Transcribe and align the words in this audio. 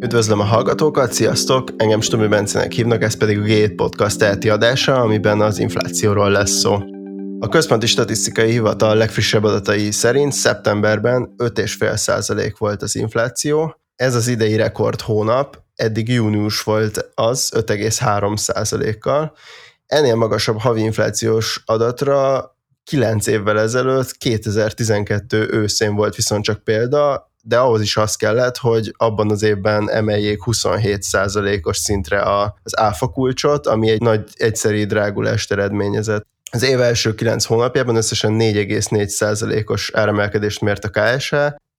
Üdvözlöm 0.00 0.40
a 0.40 0.44
hallgatókat, 0.44 1.12
sziasztok! 1.12 1.68
Engem 1.76 2.00
Stomi 2.00 2.26
Bencenek 2.26 2.72
hívnak, 2.72 3.02
ez 3.02 3.16
pedig 3.16 3.38
a 3.38 3.42
G7 3.42 3.72
Podcast 3.76 4.22
elti 4.22 4.48
adása, 4.48 5.00
amiben 5.00 5.40
az 5.40 5.58
inflációról 5.58 6.30
lesz 6.30 6.50
szó. 6.50 6.78
A 7.38 7.48
Központi 7.48 7.86
Statisztikai 7.86 8.50
Hivatal 8.50 8.96
legfrissebb 8.96 9.44
adatai 9.44 9.90
szerint 9.90 10.32
szeptemberben 10.32 11.34
5,5% 11.36 12.54
volt 12.58 12.82
az 12.82 12.96
infláció. 12.96 13.80
Ez 13.94 14.14
az 14.14 14.28
idei 14.28 14.56
rekord 14.56 15.00
hónap, 15.00 15.62
eddig 15.74 16.08
június 16.08 16.62
volt 16.62 17.10
az 17.14 17.52
5,3%-kal. 17.56 19.32
Ennél 19.86 20.14
magasabb 20.14 20.58
havi 20.58 20.80
inflációs 20.80 21.62
adatra 21.66 22.50
9 22.84 23.26
évvel 23.26 23.60
ezelőtt, 23.60 24.10
2012 24.10 25.48
őszén 25.50 25.94
volt 25.94 26.14
viszont 26.14 26.44
csak 26.44 26.64
példa, 26.64 27.30
de 27.48 27.58
ahhoz 27.58 27.80
is 27.80 27.96
az 27.96 28.16
kellett, 28.16 28.56
hogy 28.56 28.94
abban 28.96 29.30
az 29.30 29.42
évben 29.42 29.90
emeljék 29.90 30.38
27%-os 30.44 31.76
szintre 31.76 32.22
az 32.62 32.78
áfa 32.78 33.08
kulcsot, 33.08 33.66
ami 33.66 33.90
egy 33.90 34.00
nagy 34.00 34.22
egyszeri 34.34 34.84
drágulást 34.84 35.52
eredményezett. 35.52 36.26
Az 36.50 36.62
év 36.62 36.80
első 36.80 37.14
9 37.14 37.44
hónapjában 37.44 37.96
összesen 37.96 38.36
4,4%-os 38.38 39.90
áremelkedést 39.94 40.60
mért 40.60 40.84
a 40.84 40.90
KSH, 40.90 41.36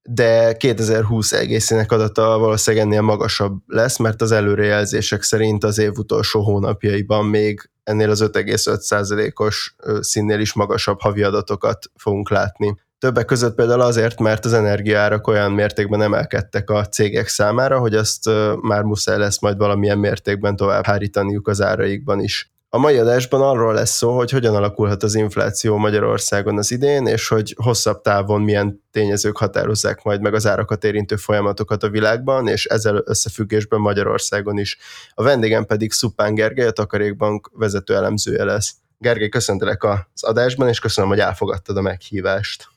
de 0.10 0.58
2020 0.58 1.32
egészének 1.32 1.92
adata 1.92 2.38
valószínűleg 2.38 2.86
ennél 2.86 3.02
magasabb 3.02 3.58
lesz, 3.68 3.98
mert 3.98 4.22
az 4.22 4.32
előrejelzések 4.32 5.22
szerint 5.22 5.64
az 5.64 5.78
év 5.78 5.92
utolsó 5.98 6.42
hónapjaiban 6.42 7.26
még 7.26 7.70
ennél 7.84 8.10
az 8.10 8.22
5,5%-os 8.22 9.76
színnél 10.00 10.40
is 10.40 10.54
magasabb 10.54 11.02
havi 11.02 11.24
adatokat 11.24 11.86
fogunk 11.96 12.30
látni. 12.30 12.76
Többek 13.00 13.26
között 13.26 13.56
például 13.56 13.82
azért, 13.82 14.20
mert 14.20 14.46
az 14.46 14.54
energiaárak 14.54 15.28
olyan 15.28 15.52
mértékben 15.52 16.02
emelkedtek 16.02 16.70
a 16.70 16.86
cégek 16.86 17.28
számára, 17.28 17.80
hogy 17.80 17.96
azt 17.96 18.30
már 18.62 18.84
muszáj 18.84 19.18
lesz 19.18 19.42
majd 19.42 19.58
valamilyen 19.58 19.98
mértékben 19.98 20.56
tovább 20.56 20.86
hárítaniuk 20.86 21.48
az 21.48 21.62
áraikban 21.62 22.20
is. 22.20 22.52
A 22.70 22.78
mai 22.78 22.98
adásban 22.98 23.42
arról 23.42 23.74
lesz 23.74 23.96
szó, 23.96 24.16
hogy 24.16 24.32
hogyan 24.32 24.56
alakulhat 24.56 25.04
az 25.04 25.16
infláció 25.16 25.78
Magyarországon 25.78 26.58
az 26.58 26.72
idén, 26.72 27.06
és 27.06 27.28
hogy 27.28 27.56
hosszabb 27.58 28.02
távon 28.02 28.42
milyen 28.42 28.84
tényezők 28.92 29.38
határozzák 29.38 30.04
majd 30.04 30.22
meg 30.22 30.34
az 30.34 30.48
árakat 30.48 30.84
érintő 30.84 31.16
folyamatokat 31.16 31.84
a 31.84 31.90
világban, 31.90 32.48
és 32.48 32.66
ezzel 32.66 33.02
összefüggésben 33.06 33.80
Magyarországon 33.80 34.58
is. 34.58 34.78
A 35.14 35.24
vendégem 35.24 35.66
pedig 35.66 35.92
Szupán 35.92 36.36
Gergely, 36.36 36.68
a 36.68 36.72
Takarékbank 36.72 37.50
vezető 37.54 37.96
elemzője 37.96 38.44
lesz. 38.44 38.74
Gergely, 38.98 39.30
köszöntelek 39.30 39.84
az 39.84 40.24
adásban, 40.24 40.68
és 40.68 40.80
köszönöm, 40.80 41.10
hogy 41.10 41.20
elfogadtad 41.20 41.78
a 41.78 41.82
meghívást. 41.82 42.68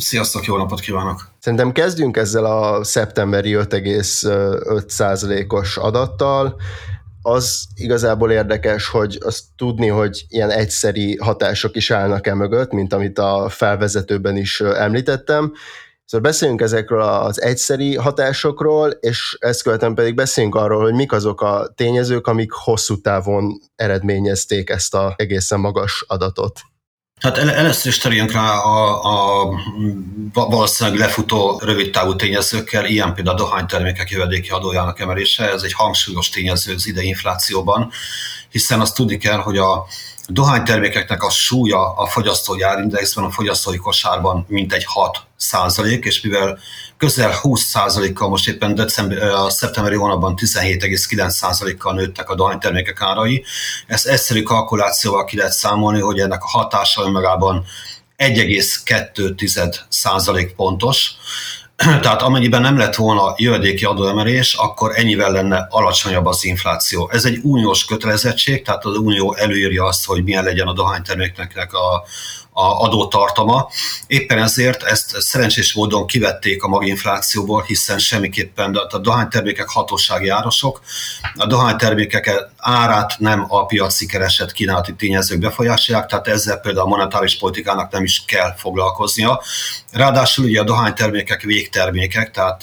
Sziasztok, 0.00 0.44
jó 0.44 0.56
napot 0.56 0.80
kívánok! 0.80 1.30
Szerintem 1.38 1.72
kezdjünk 1.72 2.16
ezzel 2.16 2.44
a 2.44 2.84
szeptemberi 2.84 3.54
5,5%-os 3.54 5.76
adattal. 5.76 6.60
Az 7.22 7.66
igazából 7.74 8.30
érdekes, 8.30 8.88
hogy 8.88 9.18
azt 9.20 9.42
tudni, 9.56 9.86
hogy 9.86 10.24
ilyen 10.28 10.50
egyszeri 10.50 11.16
hatások 11.16 11.76
is 11.76 11.90
állnak 11.90 12.26
e 12.26 12.34
mögött, 12.34 12.72
mint 12.72 12.92
amit 12.92 13.18
a 13.18 13.48
felvezetőben 13.48 14.36
is 14.36 14.60
említettem. 14.60 15.52
Szóval 16.04 16.30
beszéljünk 16.30 16.60
ezekről 16.60 17.02
az 17.02 17.42
egyszeri 17.42 17.96
hatásokról, 17.96 18.90
és 18.90 19.36
ezt 19.40 19.62
követően 19.62 19.94
pedig 19.94 20.14
beszéljünk 20.14 20.54
arról, 20.54 20.82
hogy 20.82 20.94
mik 20.94 21.12
azok 21.12 21.40
a 21.40 21.72
tényezők, 21.74 22.26
amik 22.26 22.52
hosszú 22.52 23.00
távon 23.00 23.60
eredményezték 23.76 24.70
ezt 24.70 24.94
a 24.94 25.14
egészen 25.16 25.60
magas 25.60 26.04
adatot. 26.06 26.60
Hát 27.20 27.38
el, 27.38 27.50
először 27.50 27.92
is 27.92 27.98
terjünk 27.98 28.32
rá 28.32 28.58
a, 28.58 29.04
a 29.04 29.48
valószínűleg 30.32 30.98
lefutó 30.98 31.60
rövid 31.64 31.90
távú 31.90 32.16
tényezőkkel, 32.16 32.84
ilyen 32.84 33.14
például 33.14 33.36
a 33.36 33.38
dohánytermékek 33.38 34.10
jövedéki 34.10 34.48
adójának 34.48 35.00
emelése, 35.00 35.52
ez 35.52 35.62
egy 35.62 35.72
hangsúlyos 35.72 36.28
tényező 36.28 36.74
az 36.74 36.86
idei 36.86 37.06
inflációban, 37.06 37.90
hiszen 38.50 38.80
azt 38.80 38.94
tudni 38.94 39.16
kell, 39.16 39.38
hogy 39.38 39.58
a 39.58 39.86
dohánytermékeknek 40.26 41.22
a 41.22 41.30
súlya 41.30 41.94
a 41.94 42.06
fogyasztói 42.06 42.62
árindexben, 42.62 43.24
a 43.24 43.30
fogyasztói 43.30 43.76
kosárban 43.76 44.44
mintegy 44.48 44.84
6 44.84 45.18
százalék, 45.36 46.04
és 46.04 46.20
mivel 46.20 46.58
közel 46.98 47.32
20 47.32 47.62
százalékkal 47.62 48.28
most 48.28 48.48
éppen 48.48 48.74
december, 48.74 49.22
a 49.22 49.50
szeptemberi 49.50 49.94
hónapban 49.94 50.34
17,9 50.36 51.28
százalékkal 51.28 51.94
nőttek 51.94 52.30
a 52.30 52.34
dohánytermékek 52.34 53.00
árai, 53.00 53.44
ezt 53.86 54.06
egyszerű 54.06 54.42
kalkulációval 54.42 55.24
ki 55.24 55.36
lehet 55.36 55.52
számolni, 55.52 56.00
hogy 56.00 56.18
ennek 56.18 56.42
a 56.42 56.48
hatása 56.48 57.02
önmagában 57.02 57.64
1,2 58.18 59.74
százalék 59.88 60.54
pontos, 60.54 61.10
tehát 62.02 62.22
amennyiben 62.22 62.60
nem 62.60 62.78
lett 62.78 62.94
volna 62.94 63.34
jövedéki 63.36 63.84
adóemelés, 63.84 64.54
akkor 64.54 64.92
ennyivel 64.94 65.32
lenne 65.32 65.66
alacsonyabb 65.70 66.26
az 66.26 66.44
infláció. 66.44 67.10
Ez 67.12 67.24
egy 67.24 67.38
uniós 67.42 67.84
kötelezettség, 67.84 68.62
tehát 68.62 68.84
az 68.84 68.96
unió 68.96 69.34
előírja 69.34 69.84
azt, 69.84 70.06
hogy 70.06 70.24
milyen 70.24 70.44
legyen 70.44 70.66
a 70.66 70.72
dohányterméknek 70.72 71.72
a, 71.72 72.04
a 72.58 72.82
adótartama. 72.82 73.68
Éppen 74.06 74.38
ezért 74.38 74.82
ezt 74.82 75.20
szerencsés 75.20 75.74
módon 75.74 76.06
kivették 76.06 76.62
a 76.62 76.68
maginflációból, 76.68 77.62
hiszen 77.62 77.98
semmiképpen 77.98 78.74
a 78.74 78.98
dohánytermékek 78.98 79.68
hatósági 79.68 80.28
árosok, 80.28 80.80
a 81.36 81.46
dohánytermékek 81.46 82.30
árát 82.56 83.18
nem 83.18 83.44
a 83.48 83.66
piaci 83.66 84.06
keresett 84.06 84.52
kínálati 84.52 84.94
tényezők 84.94 85.38
befolyásolják, 85.38 86.06
tehát 86.06 86.28
ezzel 86.28 86.56
például 86.58 86.86
a 86.86 86.88
monetáris 86.88 87.38
politikának 87.38 87.92
nem 87.92 88.04
is 88.04 88.24
kell 88.26 88.54
foglalkoznia. 88.56 89.42
Ráadásul 89.92 90.44
ugye 90.44 90.60
a 90.60 90.64
dohánytermékek 90.64 91.42
végtermékek, 91.42 92.30
tehát 92.30 92.62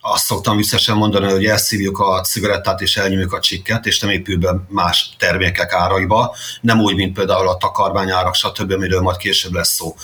azt 0.00 0.24
szoktam 0.24 0.56
visszesen 0.56 0.96
mondani, 0.96 1.30
hogy 1.30 1.46
elszívjuk 1.46 1.98
a 1.98 2.20
cigarettát 2.20 2.80
és 2.80 2.96
elnyomjuk 2.96 3.32
a 3.32 3.40
csikket, 3.40 3.86
és 3.86 4.00
nem 4.00 4.10
épül 4.10 4.38
be 4.38 4.54
más 4.68 5.10
termékek 5.18 5.72
áraiba, 5.72 6.36
nem 6.60 6.80
úgy, 6.80 6.94
mint 6.94 7.14
például 7.14 7.48
a 7.48 7.56
takarmányárak, 7.56 8.34
stb., 8.34 8.72
amiről 8.72 9.00
majd 9.00 9.16
később 9.16 9.52
lesz 9.52 9.74
szó. 9.74 9.96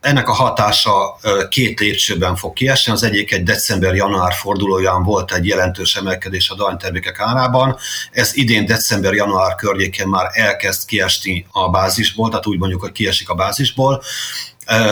Ennek 0.00 0.28
a 0.28 0.32
hatása 0.32 1.18
két 1.48 1.80
lépcsőben 1.80 2.36
fog 2.36 2.52
kiesni. 2.52 2.92
Az 2.92 3.02
egyik 3.02 3.32
egy 3.32 3.42
december-január 3.42 4.32
fordulóján 4.32 5.02
volt 5.02 5.32
egy 5.32 5.46
jelentős 5.46 5.96
emelkedés 5.96 6.50
a 6.50 6.54
dohánytermékek 6.54 7.20
árában. 7.20 7.76
Ez 8.12 8.36
idén 8.36 8.66
december-január 8.66 9.54
környékén 9.54 10.08
már 10.08 10.30
elkezd 10.32 10.86
kiesni 10.86 11.46
a 11.50 11.70
bázisból, 11.70 12.28
tehát 12.28 12.46
úgy 12.46 12.58
mondjuk, 12.58 12.80
hogy 12.80 12.92
kiesik 12.92 13.28
a 13.28 13.34
bázisból. 13.34 14.02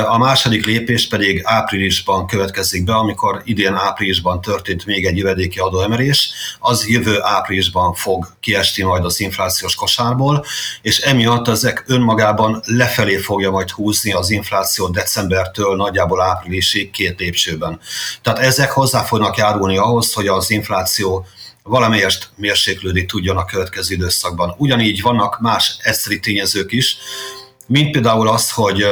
A 0.08 0.18
második 0.18 0.64
lépés 0.64 1.08
pedig 1.08 1.40
áprilisban 1.44 2.26
következik 2.26 2.84
be, 2.84 2.94
amikor 2.94 3.42
idén 3.44 3.74
áprilisban 3.74 4.40
történt 4.40 4.86
még 4.86 5.06
egy 5.06 5.16
jövedéki 5.16 5.58
adóemelés, 5.58 6.30
az 6.58 6.88
jövő 6.88 7.18
áprilisban 7.22 7.94
fog 7.94 8.26
kiesni 8.40 8.82
majd 8.82 9.04
az 9.04 9.20
inflációs 9.20 9.74
kosárból, 9.74 10.44
és 10.82 10.98
emiatt 10.98 11.48
ezek 11.48 11.84
önmagában 11.86 12.60
lefelé 12.64 13.16
fogja 13.16 13.50
majd 13.50 13.70
húzni 13.70 14.12
az 14.12 14.30
infláció 14.30 14.88
decembertől 14.88 15.76
nagyjából 15.76 16.22
áprilisig 16.22 16.90
két 16.90 17.18
lépcsőben. 17.18 17.80
Tehát 18.22 18.38
ezek 18.38 18.70
hozzá 18.70 19.02
fognak 19.02 19.36
járulni 19.36 19.76
ahhoz, 19.76 20.12
hogy 20.12 20.26
az 20.26 20.50
infláció 20.50 21.26
valamelyest 21.62 22.30
mérséklődik 22.36 23.08
tudjon 23.08 23.36
a 23.36 23.44
következő 23.44 23.94
időszakban. 23.94 24.54
Ugyanígy 24.56 25.02
vannak 25.02 25.40
más 25.40 25.76
egyszerű 25.82 26.18
tényezők 26.18 26.72
is, 26.72 26.96
mint 27.66 27.90
például 27.90 28.28
az, 28.28 28.50
hogy 28.50 28.86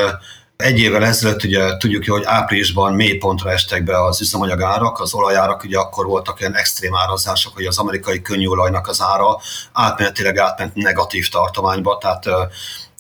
egy 0.56 0.78
évvel 0.78 1.05
ezelőtt 1.05 1.44
ugye 1.44 1.77
tudjuk, 1.77 2.05
hogy 2.09 2.22
áprilisban 2.25 2.94
mély 2.94 3.17
pontra 3.17 3.50
estek 3.50 3.84
be 3.84 4.05
az 4.05 4.21
üzemanyagárak, 4.21 5.00
az 5.00 5.15
olajárak, 5.15 5.62
ugye 5.65 5.78
akkor 5.78 6.06
voltak 6.06 6.41
olyan 6.41 6.56
extrém 6.56 6.94
árazások, 6.94 7.55
hogy 7.55 7.65
az 7.65 7.78
amerikai 7.78 8.22
könnyűolajnak 8.22 8.89
az 8.89 9.00
ára 9.00 9.41
átmenetileg 9.72 10.39
átment 10.39 10.75
negatív 10.75 11.28
tartományba, 11.28 11.99
tehát 11.99 12.27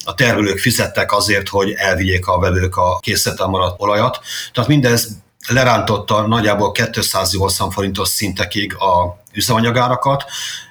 a 0.04 0.14
termelők 0.14 0.58
fizettek 0.58 1.12
azért, 1.12 1.48
hogy 1.48 1.72
elvigyék 1.72 2.26
a 2.26 2.38
vevők 2.38 2.76
a 2.76 2.98
készleten 2.98 3.48
maradt 3.48 3.80
olajat. 3.80 4.20
Tehát 4.52 4.68
mindez 4.68 5.08
lerántotta 5.48 6.26
nagyjából 6.26 6.72
280 6.72 7.70
forintos 7.70 8.08
szintekig 8.08 8.74
a 8.74 9.22
üzemanyagárakat, 9.32 10.24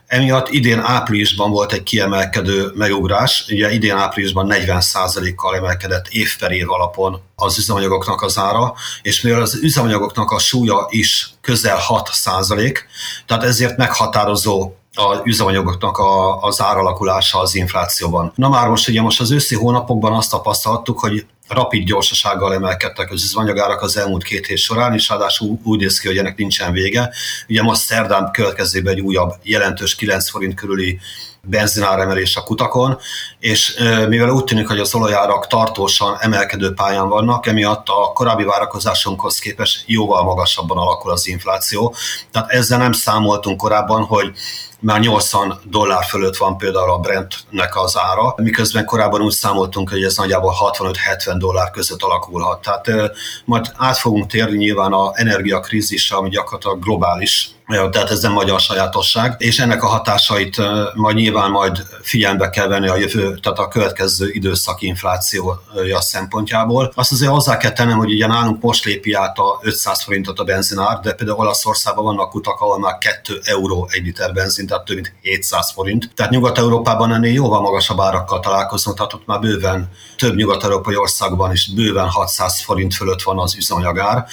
Emiatt 0.08 0.50
idén 0.50 0.80
áprilisban 0.80 1.52
volt 1.52 1.74
egy 1.74 1.84
kiemelkedő 1.84 2.72
megugrás, 2.76 3.46
ugye 3.50 3.72
idén 3.72 3.96
áprilisban 3.96 4.48
40%-kal 4.52 5.56
emelkedett 5.56 6.08
év 6.08 6.38
per 6.40 6.52
év 6.52 6.72
alapon 6.72 7.22
az 7.36 7.58
üzemanyagoknak 7.58 8.22
az 8.22 8.38
ára, 8.38 8.74
és 9.02 9.22
mivel 9.22 9.42
az 9.42 9.56
üzemanyagoknak 9.62 10.32
a 10.32 10.40
súlya 10.40 10.86
is 10.90 11.30
közel 11.42 11.78
6%, 11.88 12.78
tehát 13.26 13.44
ezért 13.44 13.78
meghatározó 13.78 14.76
az 14.96 15.20
üzemanyagoknak 15.24 15.98
a, 15.98 16.42
az 16.42 16.62
áralakulása 16.62 17.40
az 17.40 17.56
inflációban. 17.56 18.32
Na 18.36 18.50
már 18.50 18.68
most 18.68 18.88
ugye 18.88 19.02
most 19.02 19.20
az 19.20 19.32
őszi 19.32 19.56
hónapokban 19.56 20.14
azt 20.14 20.30
tapasztaltuk, 20.30 21.00
hogy 21.00 21.26
rapid 21.48 21.86
gyorsasággal 21.86 22.54
emelkedtek 22.54 23.12
az 23.12 23.24
üzemanyagárak 23.24 23.82
az 23.82 23.98
elmúlt 23.98 24.24
két 24.24 24.46
hét 24.46 24.58
során, 24.58 24.94
és 24.94 25.10
ráadásul 25.10 25.60
úgy 25.64 25.80
néz 25.80 26.00
ki, 26.00 26.08
hogy 26.08 26.18
ennek 26.18 26.38
nincsen 26.38 26.72
vége. 26.72 27.12
Ugye 27.50 27.62
most 27.62 27.82
szerdán 27.82 28.32
következőben 28.32 28.94
egy 28.94 29.02
újabb 29.02 29.34
jelentős 29.44 29.96
9 29.96 30.30
forint 30.30 30.54
körüli 30.54 31.00
benzináremelés 31.46 32.36
a 32.36 32.44
kutakon, 32.44 32.98
és 33.40 33.76
mivel 34.08 34.30
úgy 34.30 34.44
tűnik, 34.44 34.68
hogy 34.68 34.80
az 34.80 34.96
olajárak 34.96 35.48
tartósan 35.48 36.18
emelkedő 36.20 36.74
pályán 36.74 37.10
vannak, 37.10 37.48
emiatt 37.48 37.88
a 37.88 38.12
korábbi 38.14 38.44
várakozásunkhoz 38.44 39.40
képest 39.40 39.84
jóval 39.86 40.24
magasabban 40.24 40.78
alakul 40.78 41.12
az 41.12 41.28
infláció. 41.28 41.96
Tehát 42.32 42.52
ezzel 42.52 42.78
nem 42.78 42.92
számoltunk 42.92 43.58
korábban, 43.58 44.04
hogy 44.04 44.32
már 44.80 45.00
80 45.00 45.60
dollár 45.64 46.04
fölött 46.04 46.38
van 46.38 46.58
például 46.58 46.92
a 46.92 46.98
Brentnek 46.98 47.76
az 47.78 47.98
ára, 47.98 48.34
miközben 48.38 48.86
korábban 48.86 49.22
úgy 49.22 49.32
számoltunk, 49.32 49.90
hogy 49.90 50.04
ez 50.04 50.18
nagyjából 50.18 50.54
65-70 50.78 51.36
dollár 51.38 51.72
között 51.72 52.02
alakulhat. 52.02 52.62
Tehát 52.62 53.12
majd 53.46 53.72
át 53.78 53.98
fogunk 53.98 54.28
térni 54.28 54.58
nyilván 54.58 54.94
a 54.94 55.12
energiakrízisre, 55.14 56.16
ami 56.16 56.30
gyakorlatilag 56.30 56.84
globális 56.84 57.50
tehát 57.68 58.10
ez 58.10 58.22
nem 58.22 58.32
magyar 58.32 58.60
sajátosság, 58.60 59.36
és 59.38 59.60
ennek 59.60 59.84
a 59.84 59.88
hatásait 59.88 60.62
majd 60.94 61.16
nyilván 61.16 61.52
majd 61.52 61.86
figyelembe 62.02 62.50
kell 62.50 62.68
venni 62.68 62.88
a 62.88 62.96
jövő, 62.96 63.36
tehát 63.36 63.60
a 63.60 63.68
következő 63.68 64.30
időszak 64.32 64.82
inflációja 64.82 66.02
szempontjából. 66.02 66.92
Azt 66.96 67.12
azért 67.12 67.32
hozzá 67.32 67.58
kell 67.58 67.72
tennem, 67.72 67.98
hogy 67.98 68.12
ugye 68.12 68.28
nálunk 68.28 68.62
most 68.62 68.86
lépi 68.86 69.14
át 69.14 69.38
a 69.38 69.60
500 69.62 70.04
forintot 70.04 70.40
a 70.40 70.44
benzinár, 70.44 71.00
de 71.00 71.14
például 71.14 71.40
Olaszországban 71.40 72.04
vannak 72.04 72.30
kutak, 72.30 72.60
ahol 72.60 72.80
már 72.80 72.98
2 72.98 73.40
euró 73.44 73.90
egy 73.92 74.04
liter 74.04 74.34
benzin, 74.34 74.68
tehát 74.68 74.86
több 74.86 74.96
mint 74.96 75.14
700 75.22 75.72
forint. 75.72 76.12
Tehát 76.16 76.32
Nyugat-Európában 76.32 77.14
ennél 77.14 77.34
jóval 77.34 77.62
magasabb 77.62 78.00
árakkal 78.00 78.40
találkozunk, 78.40 78.98
tehát 78.98 79.14
ott 79.14 79.26
már 79.26 79.40
bőven 79.40 79.90
több 80.18 80.36
nyugat-európai 80.36 80.96
országban 80.96 81.52
is 81.52 81.74
bőven 81.74 82.10
600 82.10 82.62
forint 82.62 82.94
fölött 82.94 83.22
van 83.22 83.40
az 83.40 83.56
üzemanyagár. 83.56 84.26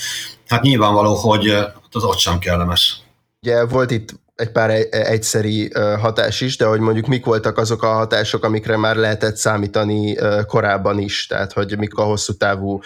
Hát 0.49 0.62
nyilvánvaló, 0.62 1.14
hogy 1.14 1.49
az 1.93 2.05
ott 2.05 2.19
sem 2.19 2.38
kellemes. 2.38 3.01
Ugye 3.46 3.64
volt 3.64 3.90
itt 3.90 4.14
egy 4.34 4.50
pár 4.50 4.70
egyszeri 4.90 5.70
hatás 6.00 6.40
is, 6.40 6.56
de 6.56 6.64
hogy 6.64 6.80
mondjuk 6.80 7.06
mik 7.06 7.24
voltak 7.24 7.58
azok 7.58 7.82
a 7.82 7.92
hatások, 7.92 8.44
amikre 8.44 8.76
már 8.76 8.96
lehetett 8.96 9.36
számítani 9.36 10.16
korábban 10.46 10.98
is, 10.98 11.26
tehát 11.26 11.52
hogy 11.52 11.78
mik 11.78 11.94
a 11.94 12.02
hosszú 12.02 12.32
távú 12.32 12.80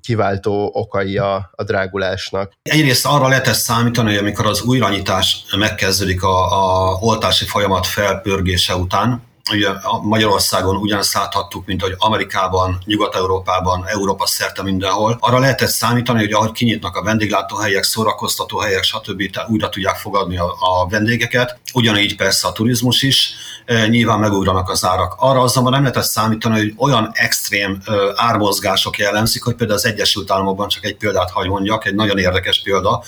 kiváltó 0.00 0.70
okai 0.74 1.18
a, 1.18 1.50
a 1.54 1.64
drágulásnak. 1.64 2.52
Egyrészt 2.62 3.06
arra 3.06 3.28
lehetett 3.28 3.54
számítani, 3.54 4.08
hogy 4.08 4.18
amikor 4.18 4.46
az 4.46 4.62
újranyitás 4.62 5.44
megkezdődik 5.56 6.22
a, 6.22 6.52
a 6.52 6.98
oltási 7.00 7.44
folyamat 7.44 7.86
felpörgése 7.86 8.74
után, 8.74 9.22
ugye 9.52 9.68
Magyarországon 10.02 10.76
ugyanazt 10.76 11.14
láthattuk, 11.14 11.66
mint 11.66 11.82
hogy 11.82 11.94
Amerikában, 11.98 12.78
Nyugat-Európában, 12.84 13.84
Európa 13.86 14.26
szerte 14.26 14.62
mindenhol. 14.62 15.16
Arra 15.20 15.38
lehetett 15.38 15.68
számítani, 15.68 16.18
hogy 16.18 16.32
ahogy 16.32 16.52
kinyitnak 16.52 16.96
a 16.96 17.02
vendéglátóhelyek, 17.02 17.82
szórakoztatóhelyek, 17.82 18.82
stb. 18.82 19.22
újra 19.48 19.68
tudják 19.68 19.96
fogadni 19.96 20.38
a, 20.38 20.44
a 20.58 20.88
vendégeket. 20.88 21.60
Ugyanígy 21.74 22.16
persze 22.16 22.48
a 22.48 22.52
turizmus 22.52 23.02
is, 23.02 23.32
e, 23.64 23.86
nyilván 23.86 24.18
megugranak 24.18 24.70
az 24.70 24.84
árak. 24.84 25.14
Arra 25.18 25.40
azonban 25.40 25.72
nem 25.72 25.82
lehetett 25.82 26.04
számítani, 26.04 26.58
hogy 26.58 26.74
olyan 26.76 27.10
extrém 27.12 27.78
e, 27.84 27.92
ármozgások 28.14 28.98
jellemzik, 28.98 29.42
hogy 29.42 29.54
például 29.54 29.78
az 29.78 29.86
Egyesült 29.86 30.30
Államokban 30.30 30.68
csak 30.68 30.84
egy 30.84 30.96
példát 30.96 31.30
hagy 31.30 31.48
mondjak, 31.48 31.86
egy 31.86 31.94
nagyon 31.94 32.18
érdekes 32.18 32.62
példa, 32.62 33.02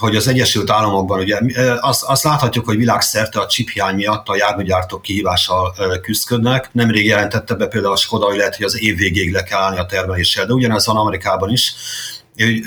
hogy 0.00 0.16
az 0.16 0.28
Egyesült 0.28 0.70
Államokban 0.70 1.20
ugye 1.20 1.38
azt, 1.80 2.02
azt 2.02 2.24
láthatjuk, 2.24 2.64
hogy 2.64 2.76
világszerte 2.76 3.40
a 3.40 3.46
csiphiány 3.46 3.94
miatt 3.94 4.28
a 4.28 4.36
járműgyártók 4.36 5.02
kihívással 5.02 5.74
küzdködnek. 6.02 6.68
Nemrég 6.72 7.06
jelentette 7.06 7.54
be 7.54 7.66
például 7.66 7.92
a 7.92 7.96
Skoda, 7.96 8.26
hogy 8.26 8.36
lehet, 8.36 8.56
hogy 8.56 8.64
az 8.64 8.82
év 8.82 8.96
végéig 8.96 9.32
le 9.32 9.42
kell 9.42 9.60
állni 9.60 9.78
a 9.78 9.86
termeléssel, 9.86 10.46
de 10.46 10.52
ugyanez 10.52 10.86
van 10.86 10.96
Amerikában 10.96 11.50
is 11.50 11.74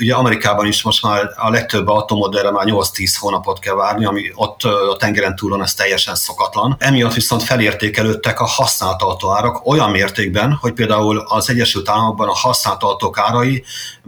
Ugye 0.00 0.14
Amerikában 0.14 0.66
is 0.66 0.82
most 0.82 1.02
már 1.02 1.30
a 1.36 1.50
legtöbb 1.50 1.88
automodellre 1.88 2.50
már 2.50 2.64
8-10 2.68 3.14
hónapot 3.18 3.58
kell 3.58 3.74
várni, 3.74 4.04
ami 4.04 4.32
ott 4.34 4.62
a 4.62 4.96
tengeren 4.98 5.36
túlon 5.36 5.62
ez 5.62 5.74
teljesen 5.74 6.14
szokatlan. 6.14 6.76
Emiatt 6.78 7.14
viszont 7.14 7.42
felértékelődtek 7.42 8.40
a 8.40 8.46
használt 8.46 9.02
autóárak 9.02 9.66
olyan 9.66 9.90
mértékben, 9.90 10.58
hogy 10.60 10.72
például 10.72 11.18
az 11.18 11.50
Egyesült 11.50 11.88
Államokban 11.88 12.28
a 12.28 12.34
használt 12.34 12.82
autók 12.82 13.18
árai 13.18 13.64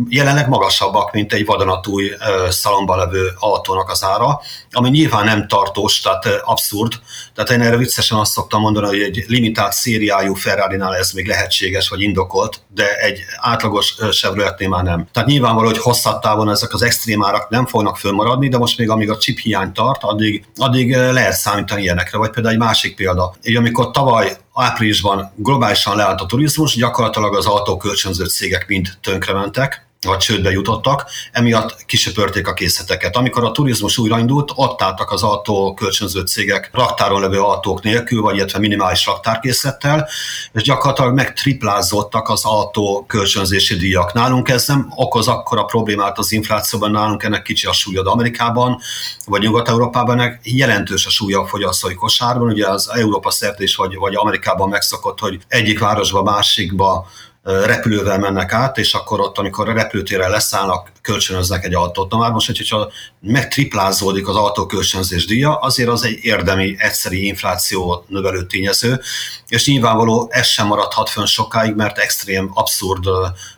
jelenleg 0.09 0.49
magasabbak, 0.49 1.13
mint 1.13 1.33
egy 1.33 1.45
vadonatúj 1.45 2.11
szalomban 2.49 2.99
levő 2.99 3.33
autónak 3.39 3.91
az 3.91 4.05
ára, 4.05 4.41
ami 4.71 4.89
nyilván 4.89 5.25
nem 5.25 5.49
tartós, 5.49 6.01
tehát 6.01 6.27
abszurd. 6.45 6.93
Tehát 7.35 7.51
én 7.51 7.61
erre 7.61 7.77
viccesen 7.77 8.19
azt 8.19 8.33
szoktam 8.33 8.61
mondani, 8.61 8.87
hogy 8.87 9.01
egy 9.01 9.25
limitált 9.29 9.73
szériájú 9.73 10.35
Ferrari-nál 10.35 10.97
ez 10.97 11.11
még 11.11 11.27
lehetséges 11.27 11.89
vagy 11.89 12.01
indokolt, 12.01 12.61
de 12.75 12.97
egy 12.97 13.21
átlagos 13.37 13.95
Chevroletnél 14.11 14.69
már 14.69 14.85
nem. 14.85 15.09
Tehát 15.12 15.29
nyilván 15.29 15.55
nyilvánvaló, 15.56 15.69
hogy 15.69 15.79
hosszabb 15.79 16.20
távon 16.20 16.50
ezek 16.50 16.73
az 16.73 16.82
extrém 16.82 17.25
árak 17.25 17.49
nem 17.49 17.67
fognak 17.67 17.97
fölmaradni, 17.97 18.49
de 18.49 18.58
most 18.58 18.79
még 18.79 18.91
amíg 18.91 19.11
a 19.11 19.17
chip 19.17 19.38
hiány 19.38 19.73
tart, 19.73 20.03
addig, 20.03 20.44
addig 20.56 20.93
eh, 20.93 21.12
lehet 21.12 21.32
számítani 21.32 21.82
ilyenekre. 21.82 22.19
Vagy 22.19 22.31
például 22.31 22.55
egy 22.55 22.61
másik 22.61 22.97
példa. 22.97 23.35
Így 23.43 23.56
amikor 23.56 23.91
tavaly 23.91 24.37
áprilisban 24.55 25.32
globálisan 25.37 25.97
leállt 25.97 26.20
a 26.20 26.26
turizmus, 26.26 26.75
gyakorlatilag 26.75 27.37
az 27.37 27.47
autókölcsönző 27.47 28.25
cégek 28.25 28.69
mind 28.69 28.88
tönkrementek, 29.03 29.86
vagy 30.01 30.19
csődbe 30.19 30.51
jutottak, 30.51 31.11
emiatt 31.33 31.85
kisöpörték 31.85 32.49
a 32.49 32.53
készleteket. 32.53 33.17
Amikor 33.17 33.45
a 33.45 33.51
turizmus 33.51 33.99
újraindult, 33.99 34.53
ott 34.55 34.83
álltak 34.83 35.11
az 35.11 35.23
autó 35.23 35.75
kölcsönző 35.75 36.21
cégek 36.21 36.71
raktáron 36.73 37.21
levő 37.21 37.41
autók 37.41 37.83
nélkül, 37.83 38.23
vagy 38.23 38.37
illetve 38.37 38.59
minimális 38.59 39.07
raktárkészlettel, 39.07 40.09
és 40.53 40.63
gyakorlatilag 40.63 41.15
megtriplázottak 41.15 42.29
az 42.29 42.45
autó 42.45 43.05
kölcsönzési 43.09 43.77
díjak. 43.77 44.13
Nálunk 44.13 44.49
ez 44.49 44.67
nem 44.67 44.93
okoz 44.95 45.29
akkora 45.29 45.65
problémát 45.65 46.19
az 46.19 46.33
inflációban, 46.33 46.91
nálunk 46.91 47.23
ennek 47.23 47.43
kicsi 47.43 47.67
a 47.67 47.73
súlya, 47.73 48.03
de 48.03 48.11
Amerikában 48.11 48.81
vagy 49.27 49.43
Nyugat-Európában 49.43 50.21
ennek 50.21 50.41
jelentős 50.43 51.07
a 51.07 51.11
súlya 51.11 51.41
a 51.41 51.47
fogyasztói 51.47 51.95
kosárban. 51.95 52.49
Ugye 52.49 52.69
az 52.69 52.91
Európa 52.93 53.31
szerte 53.31 53.63
is, 53.63 53.77
vagy, 53.77 53.97
vagy 53.97 54.15
Amerikában 54.15 54.69
megszokott, 54.69 55.19
hogy 55.19 55.39
egyik 55.49 55.79
városba, 55.79 56.23
másikba 56.23 57.07
repülővel 57.47 58.19
mennek 58.19 58.53
át, 58.53 58.79
és 58.79 58.95
akkor 58.95 59.21
ott, 59.21 59.39
amikor 59.39 59.69
a 59.69 59.73
repülőtérre 59.73 60.29
leszállnak, 60.29 60.93
kölcsönöznek 61.03 61.65
egy 61.65 61.75
autót. 61.75 62.11
Na 62.11 62.19
már 62.19 62.31
most, 62.31 62.47
hogyha 62.47 62.93
megtriplázódik 63.21 64.29
az 64.29 64.37
autókölcsönzés 64.37 65.27
díja, 65.27 65.55
azért 65.55 65.89
az 65.89 66.05
egy 66.05 66.19
érdemi, 66.23 66.77
egyszeri 66.79 67.27
infláció 67.27 68.05
növelő 68.09 68.47
tényező, 68.47 69.01
és 69.49 69.67
nyilvánvaló 69.67 70.29
ez 70.31 70.47
sem 70.47 70.67
maradhat 70.67 71.09
fönn 71.09 71.25
sokáig, 71.25 71.75
mert 71.75 71.99
extrém, 71.99 72.51
abszurd 72.55 73.05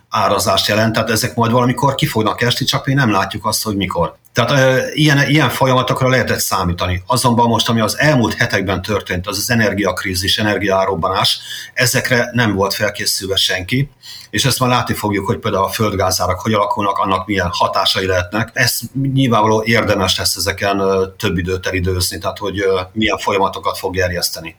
árazást 0.09 0.67
jelent, 0.67 0.93
tehát 0.93 1.09
ezek 1.09 1.35
majd 1.35 1.51
valamikor 1.51 1.95
ki 1.95 2.05
fognak 2.05 2.41
esni, 2.41 2.65
csak 2.65 2.85
mi 2.85 2.93
nem 2.93 3.11
látjuk 3.11 3.45
azt, 3.45 3.63
hogy 3.63 3.75
mikor. 3.75 4.17
Tehát 4.33 4.51
e, 4.51 4.89
ilyen, 4.93 5.29
ilyen 5.29 5.49
folyamatokra 5.49 6.09
lehetett 6.09 6.39
számítani. 6.39 7.03
Azonban 7.05 7.47
most, 7.47 7.69
ami 7.69 7.79
az 7.79 7.99
elmúlt 7.99 8.33
hetekben 8.33 8.81
történt, 8.81 9.27
az 9.27 9.37
az 9.37 9.49
energiakrízis, 9.49 10.37
energiárobbanás, 10.37 11.39
ezekre 11.73 12.29
nem 12.33 12.55
volt 12.55 12.73
felkészülve 12.73 13.35
senki, 13.35 13.89
és 14.29 14.45
ezt 14.45 14.59
már 14.59 14.69
látni 14.69 14.93
fogjuk, 14.93 15.25
hogy 15.25 15.37
például 15.37 15.63
a 15.63 15.69
földgázárak 15.69 16.39
hogy 16.39 16.53
alakulnak, 16.53 16.97
annak 16.97 17.25
milyen 17.27 17.49
hatásai 17.51 18.05
lehetnek. 18.05 18.49
Ez 18.53 18.79
nyilvánvaló 19.13 19.63
érdemes 19.63 20.17
lesz 20.17 20.35
ezeken 20.35 20.81
több 21.17 21.37
időt 21.37 21.67
elidőzni, 21.67 22.17
tehát 22.17 22.37
hogy 22.37 22.63
milyen 22.93 23.17
folyamatokat 23.17 23.77
fog 23.77 23.93
gerjeszteni. 23.93 24.55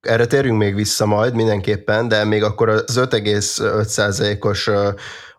Erre 0.00 0.26
térjünk 0.26 0.58
még 0.58 0.74
vissza 0.74 1.06
majd 1.06 1.34
mindenképpen, 1.34 2.08
de 2.08 2.24
még 2.24 2.42
akkor 2.42 2.68
az 2.68 2.96
5,5%-os 2.96 4.70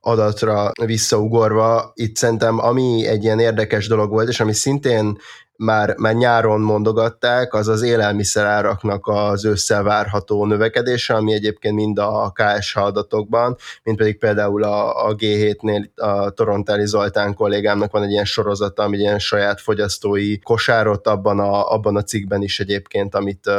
adatra 0.02 0.72
visszaugorva, 0.86 1.92
itt 1.94 2.16
szerintem 2.16 2.60
ami 2.60 3.08
egy 3.08 3.24
ilyen 3.24 3.40
érdekes 3.40 3.88
dolog 3.88 4.10
volt, 4.10 4.30
és 4.30 4.40
ami 4.40 4.54
szintén 4.54 5.18
már, 5.56 5.96
már 5.98 6.14
nyáron 6.14 6.62
mondogatták, 6.62 7.54
az 7.54 7.68
az 7.68 7.82
élelmiszeráraknak 7.82 9.08
az 9.08 9.46
ősszel 9.46 9.84
várható 9.84 10.46
növekedése, 10.46 11.14
ami 11.14 11.34
egyébként 11.34 11.76
mind 11.76 11.98
a 11.98 12.34
KSH 12.36 12.78
adatokban, 12.78 13.56
mint 13.84 13.98
pedig 13.98 14.18
például 14.18 14.64
a, 14.64 15.06
a 15.08 15.16
G7-nél 15.16 15.90
a 15.96 16.30
Torontári 16.30 16.86
Zoltán 16.86 17.34
kollégámnak 17.34 17.92
van 17.92 18.04
egy 18.04 18.12
ilyen 18.12 18.26
sorozata, 18.26 18.84
ami 18.84 18.98
ilyen 18.98 19.20
saját 19.20 19.62
fogyasztói 19.62 20.40
kosárot 20.40 21.08
abban 21.08 21.40
a, 21.40 21.72
abban 21.74 21.96
a 21.96 22.04
cikkben 22.04 22.42
is 22.42 22.60
egyébként, 22.60 23.16
amit 23.16 23.50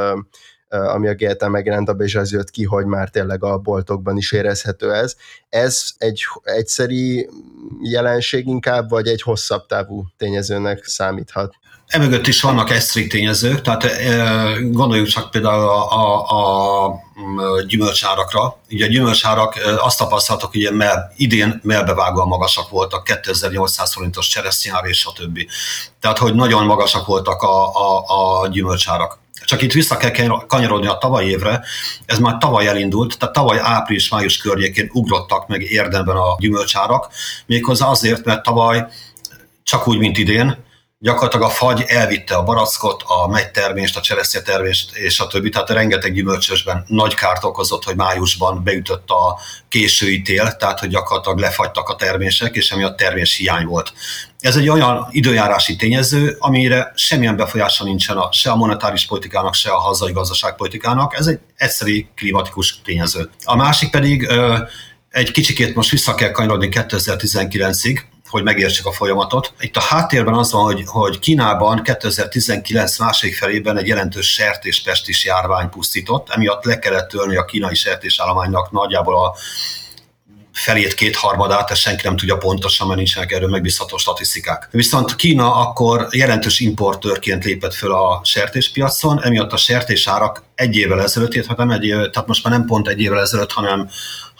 ami 0.72 1.08
a 1.08 1.14
GLT 1.14 1.48
megjelent, 1.48 1.88
abban 1.88 2.06
is 2.06 2.14
az 2.14 2.32
jött 2.32 2.50
ki, 2.50 2.64
hogy 2.64 2.84
már 2.84 3.08
tényleg 3.08 3.44
a 3.44 3.58
boltokban 3.58 4.16
is 4.16 4.32
érezhető 4.32 4.92
ez. 4.92 5.16
Ez 5.48 5.84
egy 5.98 6.24
egyszeri 6.42 7.28
jelenség 7.82 8.46
inkább, 8.46 8.88
vagy 8.88 9.06
egy 9.06 9.22
hosszabb 9.22 9.66
távú 9.66 10.04
tényezőnek 10.16 10.84
számíthat? 10.84 11.54
Emögött 11.92 12.26
is 12.26 12.40
vannak 12.40 12.70
egyszeri 12.70 13.06
tényezők, 13.06 13.60
tehát 13.60 13.86
gondoljuk 14.70 15.06
csak 15.06 15.30
például 15.30 15.68
a, 15.68 15.90
a, 15.90 16.86
a 16.86 17.62
gyümölcsárakra. 17.66 18.56
Ugye 18.70 18.84
a 18.84 18.88
gyümölcsárak 18.88 19.54
azt 19.78 19.98
tapasztaltak, 19.98 20.50
hogy 20.50 20.60
ilyen 20.60 20.74
mell, 20.74 21.12
idén 21.16 21.60
melbevágóan 21.62 22.28
magasak 22.28 22.68
voltak, 22.68 23.04
2800 23.04 23.92
forintos 23.92 24.28
cseresznyár 24.28 24.84
és 24.84 25.08
többi. 25.16 25.48
Tehát, 26.00 26.18
hogy 26.18 26.34
nagyon 26.34 26.64
magasak 26.64 27.06
voltak 27.06 27.42
a, 27.42 27.66
a, 27.74 28.04
a 28.40 28.46
gyümölcsárak. 28.48 29.18
Csak 29.44 29.62
itt 29.62 29.72
vissza 29.72 29.96
kell 29.96 30.28
kanyarodni 30.46 30.86
a 30.86 30.98
tavaly 30.98 31.24
évre, 31.24 31.64
ez 32.06 32.18
már 32.18 32.38
tavaly 32.38 32.66
elindult, 32.66 33.18
tehát 33.18 33.34
tavaly 33.34 33.58
április-május 33.62 34.36
környékén 34.36 34.90
ugrottak 34.92 35.48
meg 35.48 35.62
érdemben 35.62 36.16
a 36.16 36.36
gyümölcsárak, 36.38 37.08
méghozzá 37.46 37.86
azért, 37.86 38.24
mert 38.24 38.42
tavaly 38.42 38.86
csak 39.62 39.88
úgy, 39.88 39.98
mint 39.98 40.18
idén, 40.18 40.64
gyakorlatilag 41.02 41.46
a 41.46 41.50
fagy 41.50 41.84
elvitte 41.86 42.34
a 42.34 42.42
barackot, 42.42 43.02
a 43.06 43.28
megytermést, 43.28 43.96
a 43.96 44.00
cseresznyetermést 44.00 44.96
és 44.96 45.20
a 45.20 45.26
többi, 45.26 45.48
tehát 45.48 45.70
rengeteg 45.70 46.12
gyümölcsösben 46.12 46.84
nagy 46.86 47.14
kárt 47.14 47.44
okozott, 47.44 47.84
hogy 47.84 47.96
májusban 47.96 48.62
beütött 48.62 49.10
a 49.10 49.38
késői 49.68 50.22
tél, 50.22 50.56
tehát 50.56 50.78
hogy 50.78 50.88
gyakorlatilag 50.88 51.38
lefagytak 51.38 51.88
a 51.88 51.96
termések, 51.96 52.56
és 52.56 52.70
emiatt 52.70 52.96
termés 52.96 53.36
hiány 53.36 53.66
volt. 53.66 53.92
Ez 54.42 54.56
egy 54.56 54.68
olyan 54.68 55.06
időjárási 55.10 55.76
tényező, 55.76 56.36
amire 56.38 56.92
semmilyen 56.94 57.36
befolyása 57.36 57.84
nincsen 57.84 58.16
a, 58.16 58.32
se 58.32 58.50
a 58.50 58.56
monetáris 58.56 59.06
politikának, 59.06 59.54
se 59.54 59.70
a 59.70 59.78
hazai 59.78 60.12
gazdaságpolitikának. 60.12 61.18
Ez 61.18 61.26
egy 61.26 61.38
egyszerű 61.56 62.06
klimatikus 62.16 62.80
tényező. 62.84 63.30
A 63.44 63.56
másik 63.56 63.90
pedig 63.90 64.28
egy 65.10 65.30
kicsikét 65.30 65.74
most 65.74 65.90
vissza 65.90 66.14
kell 66.14 66.30
kanyarodni 66.30 66.68
2019-ig, 66.70 68.00
hogy 68.28 68.42
megértsük 68.42 68.86
a 68.86 68.92
folyamatot. 68.92 69.52
Itt 69.60 69.76
a 69.76 69.80
háttérben 69.80 70.34
az 70.34 70.52
van, 70.52 70.62
hogy, 70.62 70.82
hogy 70.86 71.18
Kínában 71.18 71.82
2019 71.82 72.98
második 72.98 73.36
felében 73.36 73.78
egy 73.78 73.86
jelentős 73.86 74.32
sertéspestis 74.32 75.24
járvány 75.24 75.68
pusztított, 75.68 76.30
emiatt 76.30 76.64
le 76.64 76.78
kellett 76.78 77.08
tölni 77.08 77.36
a 77.36 77.44
kínai 77.44 77.74
sertésállománynak 77.74 78.70
nagyjából 78.70 79.24
a 79.24 79.34
felét, 80.52 80.94
kétharmadát, 80.94 81.70
ezt 81.70 81.80
senki 81.80 82.06
nem 82.06 82.16
tudja 82.16 82.36
pontosan, 82.36 82.86
mert 82.86 82.98
nincsenek 82.98 83.32
erről 83.32 83.48
megbízható 83.48 83.96
statisztikák. 83.96 84.68
Viszont 84.70 85.16
Kína 85.16 85.54
akkor 85.54 86.06
jelentős 86.10 86.60
importőrként 86.60 87.44
lépett 87.44 87.74
föl 87.74 87.92
a 87.92 88.20
sertéspiacon, 88.24 89.22
emiatt 89.22 89.52
a 89.52 89.56
sertésárak 89.56 90.42
egy 90.54 90.76
évvel 90.76 91.02
ezelőtt, 91.02 91.46
hát 91.46 91.56
nem 91.56 91.70
egy, 91.70 91.88
tehát 91.88 92.26
most 92.26 92.44
már 92.44 92.58
nem 92.58 92.66
pont 92.66 92.88
egy 92.88 93.00
évvel 93.00 93.20
ezelőtt, 93.20 93.52
hanem 93.52 93.88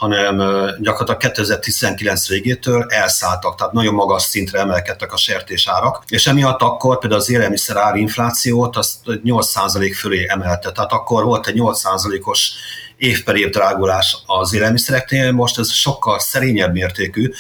hanem 0.03 0.37
gyakorlatilag 0.81 1.35
2019 1.35 2.29
végétől 2.29 2.87
elszálltak, 2.89 3.57
tehát 3.57 3.73
nagyon 3.73 3.95
magas 3.95 4.23
szintre 4.23 4.59
emelkedtek 4.59 5.13
a 5.13 5.17
sertésárak, 5.17 6.05
és 6.09 6.27
emiatt 6.27 6.61
akkor 6.61 6.99
például 6.99 7.21
az 7.21 7.31
élelmiszer 7.31 7.77
ári 7.77 8.01
inflációt 8.01 8.77
azt 8.77 8.97
8% 9.05 9.95
fölé 9.99 10.27
emelte, 10.29 10.73
tehát 10.73 10.93
akkor 10.93 11.25
volt 11.25 11.47
egy 11.47 11.57
8%-os 11.59 12.53
év 13.03 13.25
per 13.25 13.37
év 13.37 13.49
drágulás 13.49 14.17
az 14.27 14.55
élelmiszereknél, 14.55 15.33
most 15.33 15.59
ez 15.59 15.71
sokkal 15.71 16.19
szerényebb 16.19 16.73
mértékű, 16.73 17.31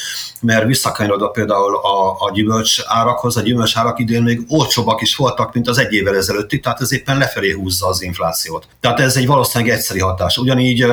mert 0.40 0.66
visszakanyarodva 0.66 1.28
például 1.28 1.76
a, 1.76 2.10
a 2.18 2.30
gyümölcs 2.32 2.80
árakhoz, 2.84 3.36
a 3.36 3.40
gyümölcs 3.40 3.76
árak 3.76 3.98
idén 3.98 4.22
még 4.22 4.40
olcsóbbak 4.48 5.00
is 5.00 5.16
voltak, 5.16 5.54
mint 5.54 5.68
az 5.68 5.78
egy 5.78 5.92
évvel 5.92 6.16
ezelőtti, 6.16 6.60
tehát 6.60 6.80
ez 6.80 6.92
éppen 6.92 7.18
lefelé 7.18 7.50
húzza 7.50 7.86
az 7.86 8.02
inflációt. 8.02 8.66
Tehát 8.80 9.00
ez 9.00 9.16
egy 9.16 9.26
valószínűleg 9.26 9.74
egyszeri 9.74 10.00
hatás. 10.00 10.36
Ugyanígy, 10.36 10.86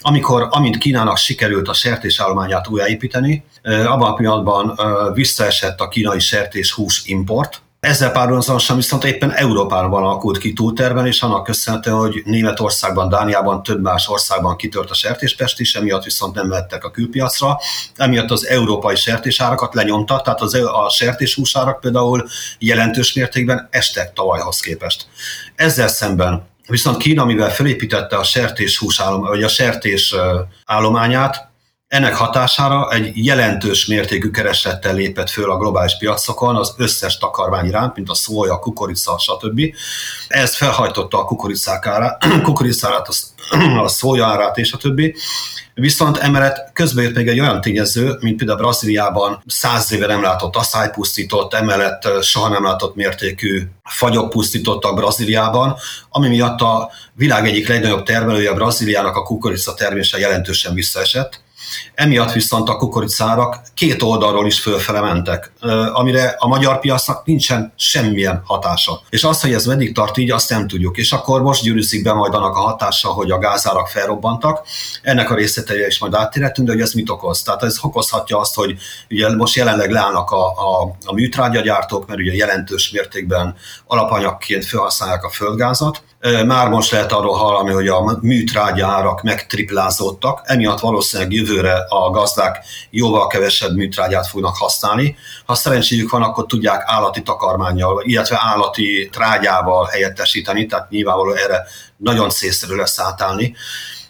amikor, 0.00 0.46
amint 0.50 0.78
Kínának 0.78 1.16
sikerült 1.16 1.68
a 1.68 1.74
sertésállományát 1.74 2.68
újjáépíteni, 2.68 3.44
abban 3.62 4.10
a 4.10 4.14
pillanatban 4.14 4.78
visszaesett 5.14 5.80
a 5.80 5.88
kínai 5.88 6.20
sertés 6.20 6.72
hús 6.72 7.02
import, 7.04 7.62
ezzel 7.80 8.10
párhuzamosan 8.10 8.76
viszont 8.76 9.04
éppen 9.04 9.32
Európában 9.32 10.02
alakult 10.02 10.38
ki 10.38 10.52
túltermelés, 10.52 11.22
annak 11.22 11.44
köszönhetően, 11.44 11.96
hogy 11.96 12.22
Németországban, 12.24 13.08
Dániában, 13.08 13.62
több 13.62 13.82
más 13.82 14.08
országban 14.08 14.56
kitört 14.56 14.90
a 14.90 14.94
sertéspest 14.94 15.60
is, 15.60 15.74
emiatt 15.74 16.04
viszont 16.04 16.34
nem 16.34 16.48
vettek 16.48 16.84
a 16.84 16.90
külpiacra, 16.90 17.58
emiatt 17.96 18.30
az 18.30 18.46
európai 18.46 18.96
sertésárakat 18.96 19.74
lenyomta, 19.74 20.20
tehát 20.20 20.40
az, 20.40 20.54
a 20.54 20.90
sertéshúsárak 20.90 21.80
például 21.80 22.28
jelentős 22.58 23.12
mértékben 23.12 23.68
estek 23.70 24.12
tavalyhoz 24.12 24.60
képest. 24.60 25.06
Ezzel 25.54 25.88
szemben 25.88 26.48
viszont 26.66 26.96
Kína, 26.96 27.24
mivel 27.24 27.50
felépítette 27.50 28.16
a 28.16 28.24
sertéshús 28.24 29.00
állom, 29.00 29.20
vagy 29.20 29.42
a 29.42 29.48
sertés 29.48 30.14
állományát, 30.64 31.49
ennek 31.90 32.14
hatására 32.14 32.90
egy 32.90 33.24
jelentős 33.26 33.86
mértékű 33.86 34.30
kereslettel 34.30 34.94
lépett 34.94 35.30
föl 35.30 35.50
a 35.50 35.56
globális 35.56 35.96
piacokon 35.98 36.56
az 36.56 36.74
összes 36.76 37.18
takarmány 37.18 37.66
iránt, 37.66 37.96
mint 37.96 38.10
a 38.10 38.14
szója, 38.14 38.52
a 38.52 38.58
kukorica, 38.58 39.18
stb. 39.18 39.60
Ez 40.28 40.56
felhajtotta 40.56 41.18
a 41.18 41.24
kukoricák 41.24 41.86
árát, 41.86 42.26
kukoricárát, 42.42 43.08
a 43.84 43.88
szója 43.88 44.26
árát 44.26 44.58
és 44.58 44.72
a 44.72 44.76
többi. 44.76 45.14
Viszont 45.74 46.16
emellett 46.16 46.72
közben 46.72 47.04
jött 47.04 47.14
még 47.14 47.28
egy 47.28 47.40
olyan 47.40 47.60
tényező, 47.60 48.16
mint 48.20 48.36
például 48.36 48.58
Brazíliában 48.58 49.42
száz 49.46 49.92
éve 49.92 50.06
nem 50.06 50.22
látott 50.22 50.56
asszály 50.56 50.90
pusztított, 50.90 51.54
emellett 51.54 52.22
soha 52.22 52.48
nem 52.48 52.64
látott 52.64 52.94
mértékű 52.94 53.62
fagyok 53.82 54.30
pusztítottak 54.30 54.94
Brazíliában, 54.94 55.76
ami 56.10 56.28
miatt 56.28 56.60
a 56.60 56.90
világ 57.14 57.46
egyik 57.46 57.68
legnagyobb 57.68 58.02
termelője 58.02 58.52
Brazíliának 58.52 59.16
a 59.16 59.22
kukorica 59.22 59.74
termése 59.74 60.18
jelentősen 60.18 60.74
visszaesett 60.74 61.48
Emiatt 61.94 62.32
viszont 62.32 62.68
a 62.68 62.76
kukoricárak 62.76 63.60
két 63.74 64.02
oldalról 64.02 64.46
is 64.46 64.60
fölfele 64.60 65.00
mentek, 65.00 65.52
amire 65.92 66.34
a 66.38 66.48
magyar 66.48 66.80
piacnak 66.80 67.26
nincsen 67.26 67.72
semmilyen 67.76 68.42
hatása. 68.44 69.00
És 69.10 69.24
az, 69.24 69.40
hogy 69.40 69.52
ez 69.52 69.66
meddig 69.66 69.94
tart 69.94 70.16
így, 70.16 70.30
azt 70.30 70.50
nem 70.50 70.68
tudjuk. 70.68 70.96
És 70.96 71.12
akkor 71.12 71.42
most 71.42 71.62
gyűrűzik 71.62 72.02
be 72.02 72.12
majd 72.12 72.34
annak 72.34 72.56
a 72.56 72.60
hatása, 72.60 73.08
hogy 73.08 73.30
a 73.30 73.38
gázárak 73.38 73.88
felrobbantak. 73.88 74.66
Ennek 75.02 75.30
a 75.30 75.34
részleteire 75.34 75.86
is 75.86 75.98
majd 75.98 76.14
áttérhetünk, 76.14 76.66
de 76.66 76.72
hogy 76.72 76.82
ez 76.82 76.92
mit 76.92 77.10
okoz. 77.10 77.42
Tehát 77.42 77.62
ez 77.62 77.78
okozhatja 77.82 78.38
azt, 78.38 78.54
hogy 78.54 78.76
ugye 79.10 79.34
most 79.34 79.54
jelenleg 79.54 79.90
leállnak 79.90 80.30
a, 80.30 80.46
a, 80.46 80.96
a 81.04 81.12
műtrágyagyártók, 81.12 82.06
mert 82.06 82.20
ugye 82.20 82.34
jelentős 82.34 82.90
mértékben 82.90 83.54
alapanyagként 83.86 84.64
felhasználják 84.64 85.24
a 85.24 85.30
földgázat, 85.30 86.02
már 86.46 86.68
most 86.68 86.90
lehet 86.90 87.12
arról 87.12 87.36
hallani, 87.36 87.70
hogy 87.70 87.88
a 87.88 88.18
műtrágya 88.20 88.86
árak 88.86 89.22
megtriplázódtak, 89.22 90.40
emiatt 90.44 90.80
valószínűleg 90.80 91.32
jövőre 91.32 91.84
a 91.88 92.10
gazdák 92.10 92.64
jóval 92.90 93.26
kevesebb 93.26 93.74
műtrágyát 93.74 94.26
fognak 94.26 94.56
használni. 94.56 95.16
Ha 95.46 95.54
szerencséjük 95.54 96.10
van, 96.10 96.22
akkor 96.22 96.46
tudják 96.46 96.82
állati 96.86 97.22
takarmányjal, 97.22 98.02
illetve 98.04 98.38
állati 98.40 99.08
trágyával 99.12 99.84
helyettesíteni, 99.84 100.66
tehát 100.66 100.90
nyilvánvalóan 100.90 101.36
erre 101.36 101.66
nagyon 101.96 102.30
célszerű 102.30 102.74
lesz 102.74 103.00
átállni. 103.00 103.54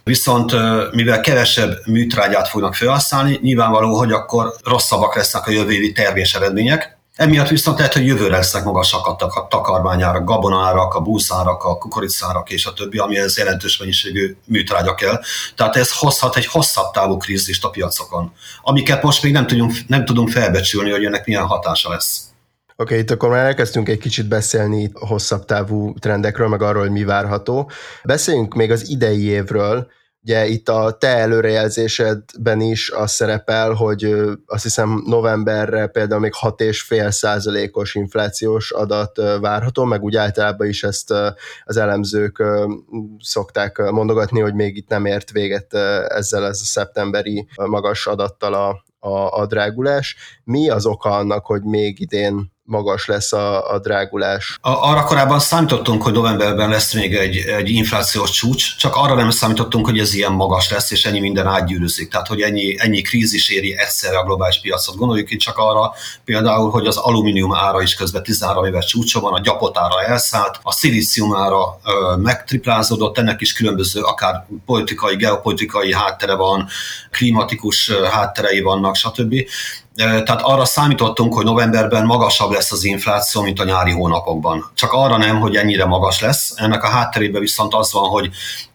Viszont 0.05 0.53
mivel 0.93 1.21
kevesebb 1.21 1.87
műtrágyát 1.87 2.49
fognak 2.49 2.75
felhasználni, 2.75 3.39
nyilvánvaló, 3.43 3.95
hogy 3.95 4.13
akkor 4.13 4.55
rosszabbak 4.65 5.17
lesznek 5.17 5.47
a 5.47 5.51
jövő 5.51 5.73
évi 5.73 5.93
termés 5.93 6.35
eredmények, 6.35 7.00
Emiatt 7.21 7.49
viszont 7.49 7.79
lehet, 7.79 7.93
hogy 7.93 8.07
jövőre 8.07 8.37
lesznek 8.37 8.65
magasak 8.65 9.07
a 9.07 9.17
takarmányárak, 9.49 10.25
gabonárak, 10.25 10.95
a 10.95 11.01
búszárak, 11.01 11.65
a 11.65 11.79
kukoricárak 11.79 12.51
és 12.51 12.67
a 12.67 12.73
többi, 12.73 12.99
amihez 12.99 13.39
jelentős 13.39 13.79
mennyiségű 13.79 14.37
műtrágya 14.45 14.95
kell. 14.95 15.21
Tehát 15.57 15.77
ez 15.77 15.99
hozhat 15.99 16.37
egy 16.37 16.47
hosszabb 16.47 16.93
távú 16.93 17.17
krízist 17.17 17.65
a 17.65 17.71
piacokon, 17.71 18.33
amiket 18.63 19.03
most 19.03 19.23
még 19.23 19.33
nem 19.33 19.47
tudunk, 19.47 19.73
nem 19.87 20.05
tudunk 20.05 20.29
felbecsülni, 20.29 20.91
hogy 20.91 21.05
ennek 21.05 21.27
milyen 21.27 21.47
hatása 21.47 21.91
lesz. 21.91 22.23
Oké, 22.77 22.83
okay, 22.83 22.99
itt 22.99 23.11
akkor 23.11 23.29
már 23.29 23.45
elkezdtünk 23.45 23.89
egy 23.89 23.99
kicsit 23.99 24.29
beszélni 24.29 24.91
hosszabb 24.95 25.45
távú 25.45 25.95
trendekről, 25.99 26.49
meg 26.49 26.63
arról, 26.63 26.83
hogy 26.83 26.91
mi 26.91 27.05
várható. 27.05 27.71
Beszéljünk 28.05 28.55
még 28.55 28.71
az 28.71 28.89
idei 28.89 29.25
évről, 29.25 29.91
Ugye 30.23 30.47
itt 30.47 30.69
a 30.69 30.97
te 30.99 31.09
előrejelzésedben 31.09 32.61
is 32.61 32.91
az 32.91 33.13
szerepel, 33.13 33.73
hogy 33.73 34.15
azt 34.47 34.63
hiszem 34.63 35.03
novemberre 35.07 35.87
például 35.87 36.21
még 36.21 36.33
6,5 36.41 37.11
százalékos 37.11 37.95
inflációs 37.95 38.71
adat 38.71 39.21
várható, 39.41 39.85
meg 39.85 40.03
úgy 40.03 40.17
általában 40.17 40.67
is 40.67 40.83
ezt 40.83 41.11
az 41.65 41.77
elemzők 41.77 42.43
szokták 43.19 43.79
mondogatni, 43.79 44.41
hogy 44.41 44.55
még 44.55 44.77
itt 44.77 44.89
nem 44.89 45.05
ért 45.05 45.31
véget 45.31 45.75
ezzel 46.09 46.47
ez 46.47 46.61
a 46.63 46.65
szeptemberi 46.65 47.49
magas 47.57 48.07
adattal 48.07 48.55
a, 48.55 48.85
a, 49.09 49.41
a 49.41 49.47
drágulás. 49.47 50.17
Mi 50.45 50.69
az 50.69 50.87
oka 50.87 51.11
annak, 51.11 51.47
hogy 51.47 51.63
még 51.63 52.01
idén 52.01 52.53
magas 52.71 53.07
lesz 53.07 53.33
a, 53.33 53.73
a 53.73 53.79
drágulás. 53.79 54.59
A, 54.61 54.71
arra 54.71 55.05
korábban 55.05 55.41
számítottunk, 55.41 56.03
hogy 56.03 56.13
novemberben 56.13 56.69
lesz 56.69 56.95
még 56.95 57.15
egy, 57.15 57.37
egy 57.37 57.69
inflációs 57.71 58.31
csúcs, 58.31 58.77
csak 58.77 58.97
arra 58.97 59.15
nem 59.15 59.31
számítottunk, 59.31 59.87
hogy 59.87 59.99
ez 59.99 60.15
ilyen 60.15 60.33
magas 60.33 60.71
lesz, 60.71 60.91
és 60.91 61.05
ennyi 61.05 61.21
minden 61.21 61.47
átgyűrűzik. 61.47 62.11
Tehát, 62.11 62.27
hogy 62.27 62.41
ennyi, 62.41 62.75
ennyi 62.79 63.03
krízis 63.03 63.49
éri 63.49 63.79
egyszerre 63.79 64.19
a 64.19 64.25
globális 64.25 64.61
piacot. 64.61 64.97
Gondoljuk 64.97 65.31
itt 65.31 65.41
csak 65.41 65.59
arra 65.59 65.93
például, 66.25 66.71
hogy 66.71 66.87
az 66.87 66.97
alumínium 66.97 67.55
ára 67.55 67.83
is 67.83 67.95
közben 67.95 68.23
13 68.23 68.65
éves 68.65 68.85
csúcsa 68.85 69.21
van, 69.21 69.33
a 69.33 69.41
gyapot 69.41 69.79
ára 69.79 70.03
elszállt, 70.03 70.59
a 70.63 70.73
szilícium 70.73 71.37
ára 71.37 71.81
ö, 71.85 72.17
megtriplázódott, 72.17 73.19
ennek 73.19 73.41
is 73.41 73.53
különböző 73.53 74.01
akár 74.01 74.47
politikai, 74.67 75.17
geopolitikai 75.17 75.95
háttere 75.95 76.35
van, 76.35 76.69
klimatikus 77.11 77.91
hátterei 78.11 78.61
vannak, 78.61 78.97
stb. 78.97 79.35
Tehát 80.07 80.43
arra 80.43 80.65
számítottunk, 80.65 81.35
hogy 81.35 81.45
novemberben 81.45 82.05
magasabb 82.07 82.51
lesz 82.51 82.73
az 82.73 82.85
infláció, 82.85 83.43
mint 83.43 83.61
a 83.61 83.65
nyári 83.65 83.91
hónapokban. 83.91 84.71
Csak 84.75 84.93
arra 84.93 85.17
nem, 85.17 85.41
hogy 85.41 85.57
ennyire 85.57 85.85
magas 85.85 86.21
lesz. 86.21 86.53
Ennek 86.57 86.83
a 86.83 86.89
hátterében 86.89 87.41
viszont 87.41 87.75
az 87.75 87.93
van, 87.93 88.09
hogy 88.09 88.31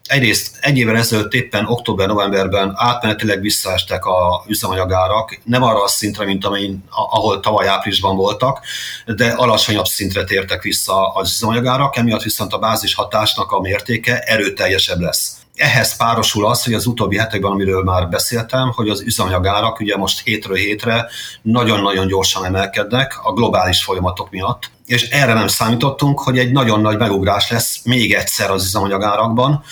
egyrészt 0.06 0.56
egy 0.60 0.78
évvel 0.78 0.96
ezelőtt 0.96 1.32
éppen 1.32 1.66
október-novemberben 1.66 2.72
átmenetileg 2.76 3.40
visszaestek 3.40 4.04
a 4.04 4.44
üzemanyagárak, 4.46 5.38
nem 5.44 5.62
arra 5.62 5.82
a 5.82 5.88
szintre, 5.88 6.24
mint 6.24 6.44
amin, 6.44 6.84
ahol 6.90 7.40
tavaly 7.40 7.68
áprilisban 7.68 8.16
voltak, 8.16 8.60
de 9.06 9.30
alacsonyabb 9.30 9.86
szintre 9.86 10.24
tértek 10.24 10.62
vissza 10.62 11.12
az 11.12 11.32
üzemanyagárak, 11.32 11.96
emiatt 11.96 12.22
viszont 12.22 12.52
a 12.52 12.58
bázis 12.58 12.94
hatásnak 12.94 13.52
a 13.52 13.60
mértéke 13.60 14.18
erőteljesebb 14.18 15.00
lesz. 15.00 15.36
Ehhez 15.56 15.96
párosul 15.96 16.46
az, 16.46 16.64
hogy 16.64 16.74
az 16.74 16.86
utóbbi 16.86 17.16
hetekben, 17.16 17.50
amiről 17.50 17.82
már 17.82 18.08
beszéltem, 18.08 18.72
hogy 18.74 18.88
az 18.88 19.00
üzemanyagárak 19.00 19.80
ugye 19.80 19.96
most 19.96 20.22
hétről 20.24 20.56
hétre 20.56 21.08
nagyon-nagyon 21.42 22.06
gyorsan 22.06 22.44
emelkednek 22.44 23.18
a 23.22 23.32
globális 23.32 23.82
folyamatok 23.82 24.30
miatt, 24.30 24.70
és 24.86 25.08
erre 25.08 25.32
nem 25.32 25.48
számítottunk, 25.48 26.20
hogy 26.20 26.38
egy 26.38 26.52
nagyon 26.52 26.80
nagy 26.80 26.98
megugrás 26.98 27.50
lesz 27.50 27.80
még 27.84 28.14
egyszer 28.14 28.50
az 28.50 28.64
üzemanyagárakban, 28.64 29.62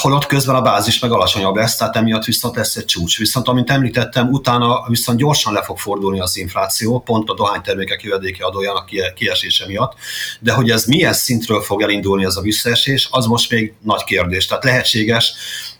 holott 0.00 0.26
közben 0.26 0.54
a 0.54 0.62
bázis 0.62 0.98
meg 0.98 1.12
alacsonyabb 1.12 1.56
lesz, 1.56 1.76
tehát 1.76 1.96
emiatt 1.96 2.24
viszont 2.24 2.56
lesz 2.56 2.76
egy 2.76 2.84
csúcs. 2.84 3.18
Viszont, 3.18 3.48
amint 3.48 3.70
említettem, 3.70 4.28
utána 4.28 4.84
viszont 4.88 5.18
gyorsan 5.18 5.52
le 5.52 5.62
fog 5.62 5.78
fordulni 5.78 6.20
az 6.20 6.36
infláció, 6.36 7.00
pont 7.00 7.28
a 7.28 7.34
dohánytermékek 7.34 8.02
jövedéki 8.02 8.40
adójának 8.40 8.90
kiesése 9.14 9.66
miatt, 9.66 9.92
de 10.40 10.52
hogy 10.52 10.70
ez 10.70 10.84
milyen 10.84 11.12
szintről 11.12 11.60
fog 11.60 11.82
elindulni 11.82 12.24
ez 12.24 12.36
a 12.36 12.40
visszaesés, 12.40 13.08
az 13.10 13.26
most 13.26 13.50
még 13.50 13.74
nagy 13.80 14.04
kérdés. 14.04 14.46
Tehát 14.46 14.64
lehetséges, 14.64 15.32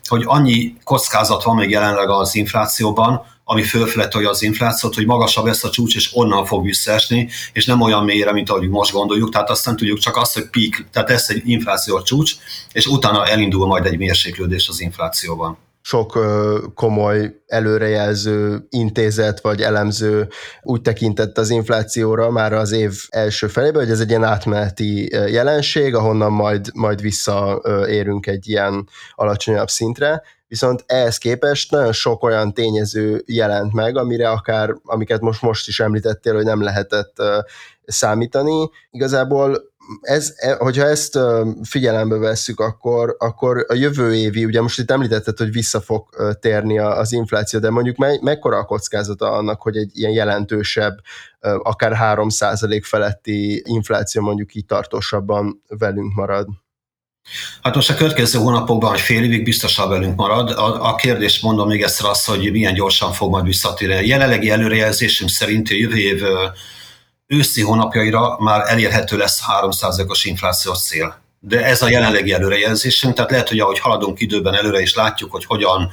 hogy 0.07 0.23
annyi 0.25 0.75
kockázat 0.83 1.43
van 1.43 1.55
még 1.55 1.69
jelenleg 1.69 2.09
az 2.09 2.35
inflációban, 2.35 3.25
ami 3.47 3.63
fölfele 3.63 4.07
tolja 4.07 4.29
az 4.29 4.41
inflációt, 4.41 4.95
hogy 4.95 5.05
magasabb 5.05 5.45
lesz 5.45 5.63
a 5.63 5.69
csúcs, 5.69 5.95
és 5.95 6.09
onnan 6.13 6.45
fog 6.45 6.65
visszaesni, 6.65 7.29
és 7.53 7.65
nem 7.65 7.81
olyan 7.81 8.03
mélyre, 8.03 8.31
mint 8.31 8.49
ahogy 8.49 8.69
most 8.69 8.91
gondoljuk. 8.91 9.29
Tehát 9.29 9.49
azt 9.49 9.65
nem 9.65 9.75
tudjuk 9.75 9.99
csak 9.99 10.15
azt, 10.15 10.33
hogy 10.33 10.49
peak, 10.49 10.89
tehát 10.91 11.09
ez 11.09 11.25
egy 11.27 11.41
inflációs 11.45 12.03
csúcs, 12.03 12.33
és 12.71 12.85
utána 12.85 13.25
elindul 13.25 13.67
majd 13.67 13.85
egy 13.85 13.97
mérséklődés 13.97 14.67
az 14.67 14.81
inflációban 14.81 15.57
sok 15.87 16.19
komoly 16.75 17.35
előrejelző 17.47 18.65
intézet 18.69 19.41
vagy 19.41 19.61
elemző 19.61 20.27
úgy 20.61 20.81
tekintett 20.81 21.37
az 21.37 21.49
inflációra 21.49 22.31
már 22.31 22.53
az 22.53 22.71
év 22.71 22.91
első 23.09 23.47
felében, 23.47 23.81
hogy 23.81 23.91
ez 23.91 23.99
egy 23.99 24.09
ilyen 24.09 24.23
átmeneti 24.23 25.09
jelenség, 25.11 25.95
ahonnan 25.95 26.31
majd, 26.31 26.69
majd 26.73 27.01
visszaérünk 27.01 28.27
egy 28.27 28.47
ilyen 28.47 28.87
alacsonyabb 29.15 29.69
szintre, 29.69 30.21
viszont 30.47 30.83
ehhez 30.85 31.17
képest 31.17 31.71
nagyon 31.71 31.91
sok 31.91 32.23
olyan 32.23 32.53
tényező 32.53 33.23
jelent 33.25 33.73
meg, 33.73 33.97
amire 33.97 34.29
akár, 34.29 34.75
amiket 34.83 35.21
most, 35.21 35.41
most 35.41 35.67
is 35.67 35.79
említettél, 35.79 36.33
hogy 36.33 36.45
nem 36.45 36.61
lehetett 36.61 37.21
számítani. 37.85 38.69
Igazából 38.91 39.73
ez, 40.01 40.33
e, 40.35 40.55
hogyha 40.55 40.85
ezt 40.85 41.19
figyelembe 41.63 42.17
vesszük, 42.17 42.59
akkor, 42.59 43.15
akkor 43.19 43.65
a 43.67 43.73
jövő 43.73 44.15
évi, 44.15 44.45
ugye 44.45 44.61
most 44.61 44.79
itt 44.79 44.91
említetted, 44.91 45.37
hogy 45.37 45.51
vissza 45.51 45.81
fog 45.81 46.09
térni 46.39 46.79
az 46.79 47.11
infláció, 47.11 47.59
de 47.59 47.69
mondjuk 47.69 47.97
me, 47.97 48.17
mekkora 48.21 48.57
a 48.57 48.65
kockázata 48.65 49.31
annak, 49.31 49.61
hogy 49.61 49.77
egy 49.77 49.91
ilyen 49.93 50.11
jelentősebb, 50.11 50.97
akár 51.39 52.17
3% 52.17 52.81
feletti 52.83 53.63
infláció 53.65 54.21
mondjuk 54.21 54.55
így 54.55 54.65
tartósabban 54.65 55.61
velünk 55.67 56.13
marad? 56.13 56.47
Hát 57.61 57.75
most 57.75 57.89
a 57.89 57.95
következő 57.95 58.39
hónapokban, 58.39 58.91
vagy 58.91 58.99
fél 58.99 59.23
évig 59.23 59.43
biztosan 59.43 59.89
velünk 59.89 60.15
marad. 60.15 60.49
A, 60.49 60.87
a 60.87 60.95
kérdés 60.95 61.39
mondom 61.39 61.67
még 61.67 61.83
egyszer 61.83 62.05
azt, 62.05 62.27
hogy 62.27 62.51
milyen 62.51 62.73
gyorsan 62.73 63.13
fog 63.13 63.31
majd 63.31 63.45
visszatérni. 63.45 64.07
Jelenlegi 64.07 64.49
előrejelzésünk 64.49 65.29
szerint 65.29 65.69
a 65.69 65.73
jövő 65.73 65.97
év 65.97 66.23
őszi 67.27 67.61
hónapjaira 67.61 68.37
már 68.39 68.63
elérhető 68.67 69.17
lesz 69.17 69.41
3%-os 69.61 70.25
inflációs 70.25 70.77
cél. 70.77 71.23
De 71.39 71.65
ez 71.65 71.81
a 71.81 71.89
jelenlegi 71.89 72.33
előrejelzésünk, 72.33 73.13
tehát 73.13 73.31
lehet, 73.31 73.49
hogy 73.49 73.59
ahogy 73.59 73.79
haladunk 73.79 74.19
időben 74.19 74.53
előre, 74.53 74.79
és 74.79 74.93
látjuk, 74.95 75.31
hogy 75.31 75.45
hogyan 75.45 75.91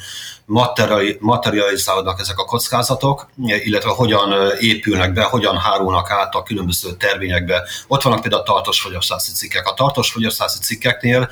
materializálódnak 1.19 2.21
ezek 2.21 2.39
a 2.39 2.45
kockázatok, 2.45 3.29
illetve 3.37 3.91
hogyan 3.91 4.53
épülnek 4.61 5.13
be, 5.13 5.23
hogyan 5.23 5.59
hárulnak 5.59 6.11
át 6.11 6.35
a 6.35 6.43
különböző 6.43 6.93
tervényekbe. 6.93 7.63
Ott 7.87 8.03
vannak 8.03 8.21
például 8.21 8.43
a 8.43 8.45
tartós 8.45 8.81
fogyasztási 8.81 9.33
cikkek. 9.33 9.67
A 9.67 9.75
tartós 9.75 10.11
fogyasztási 10.11 10.59
cikkeknél 10.59 11.31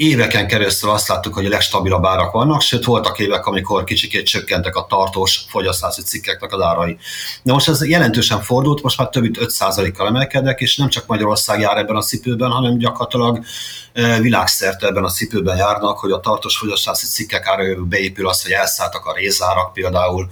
éveken 0.00 0.46
keresztül 0.46 0.90
azt 0.90 1.08
láttuk, 1.08 1.34
hogy 1.34 1.46
a 1.46 1.48
legstabilabb 1.48 2.04
árak 2.04 2.32
vannak, 2.32 2.60
sőt 2.60 2.84
voltak 2.84 3.18
évek, 3.18 3.46
amikor 3.46 3.84
kicsikét 3.84 4.26
csökkentek 4.26 4.76
a 4.76 4.86
tartós 4.88 5.44
fogyasztási 5.48 6.02
cikkeknek 6.02 6.52
az 6.52 6.60
árai. 6.60 6.96
De 7.42 7.52
most 7.52 7.68
ez 7.68 7.88
jelentősen 7.88 8.40
fordult, 8.40 8.82
most 8.82 8.98
már 8.98 9.08
több 9.08 9.22
mint 9.22 9.38
5%-kal 9.40 10.06
emelkednek, 10.06 10.60
és 10.60 10.76
nem 10.76 10.88
csak 10.88 11.06
Magyarország 11.06 11.60
jár 11.60 11.76
ebben 11.76 11.96
a 11.96 12.02
cipőben, 12.02 12.50
hanem 12.50 12.78
gyakorlatilag 12.78 13.44
e, 13.92 14.20
világszerte 14.20 14.86
ebben 14.86 15.04
a 15.04 15.10
cipőben 15.10 15.56
járnak, 15.56 15.98
hogy 15.98 16.10
a 16.10 16.20
tartós 16.20 16.56
fogyasztási 16.56 17.06
cikkek 17.06 17.46
ára 17.46 17.62
beépül 17.84 18.28
az, 18.28 18.42
hogy 18.42 18.52
elszálltak 18.52 19.04
a 19.04 19.14
rézárak 19.14 19.72
például, 19.72 20.28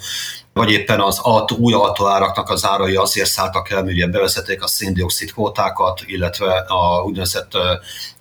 vagy 0.53 0.71
éppen 0.71 1.01
az 1.01 1.19
autó, 1.19 1.57
új 1.57 1.73
autóáraknak 1.73 2.51
az 2.51 2.67
árai 2.67 2.95
azért 2.95 3.29
szálltak 3.29 3.71
el, 3.71 3.83
mert 3.83 4.11
bevezették 4.11 4.63
a 4.63 4.67
széndiokszid 4.67 5.33
kvótákat, 5.33 6.03
illetve 6.07 6.65
a 6.69 7.03
úgynevezett 7.03 7.53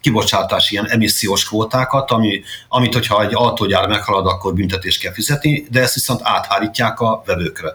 kibocsátási 0.08 0.74
ilyen 0.74 0.90
emissziós 0.90 1.46
kvótákat, 1.48 2.12
ami, 2.12 2.42
amit, 2.68 2.94
hogyha 2.94 3.24
egy 3.24 3.34
autógyár 3.36 3.88
meghalad, 3.88 4.26
akkor 4.26 4.54
büntetést 4.54 5.02
kell 5.02 5.14
fizetni, 5.14 5.68
de 5.72 5.82
ezt 5.82 5.94
viszont 5.94 6.20
áthárítják 6.24 7.00
a 7.00 7.24
vevőkre. 7.26 7.74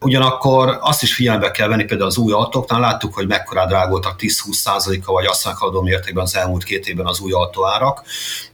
Ugyanakkor 0.00 0.78
azt 0.80 1.02
is 1.02 1.14
figyelembe 1.14 1.50
kell 1.50 1.68
venni, 1.68 1.84
például 1.84 2.08
az 2.08 2.16
új 2.16 2.32
autóknál 2.32 2.80
láttuk, 2.80 3.14
hogy 3.14 3.26
mekkora 3.26 3.66
drágultak 3.66 4.16
10-20%-a 4.18 5.12
vagy 5.12 5.26
azt 5.26 5.44
meghaladó 5.44 5.82
mértékben 5.82 6.24
az 6.24 6.36
elmúlt 6.36 6.64
két 6.64 6.88
évben 6.88 7.06
az 7.06 7.20
új 7.20 7.32
autóárak. 7.32 8.02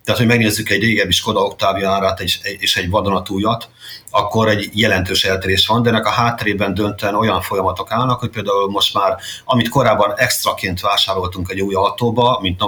Tehát, 0.05 0.21
hogy 0.21 0.29
megnézzük 0.29 0.71
egy 0.71 0.81
régebbi 0.81 1.13
Skoda 1.13 1.41
Octavia 1.41 1.91
árát 1.91 2.21
és 2.59 2.77
egy 2.77 2.91
vadonatújat, 2.91 3.69
akkor 4.11 4.49
egy 4.49 4.71
jelentős 4.73 5.25
eltérés 5.25 5.67
van, 5.67 5.83
de 5.83 5.89
ennek 5.89 6.07
a 6.07 6.11
hátterében 6.11 6.75
döntően 6.75 7.15
olyan 7.15 7.41
folyamatok 7.41 7.93
állnak, 7.93 8.21
hogy 8.21 8.31
például 8.31 8.71
most 8.71 8.95
már, 8.95 9.17
amit 9.45 9.69
korábban 9.69 10.13
extraként 10.17 10.81
vásároltunk 10.81 11.51
egy 11.51 11.61
új 11.61 11.75
autóba, 11.75 12.39
mint 12.43 12.59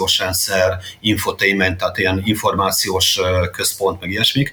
navigációs 0.00 0.18
rendszer, 0.18 0.78
infotainment, 1.00 1.78
tehát 1.78 1.98
ilyen 1.98 2.20
információs 2.24 3.20
központ, 3.52 4.00
meg 4.00 4.10
ilyesmik, 4.10 4.52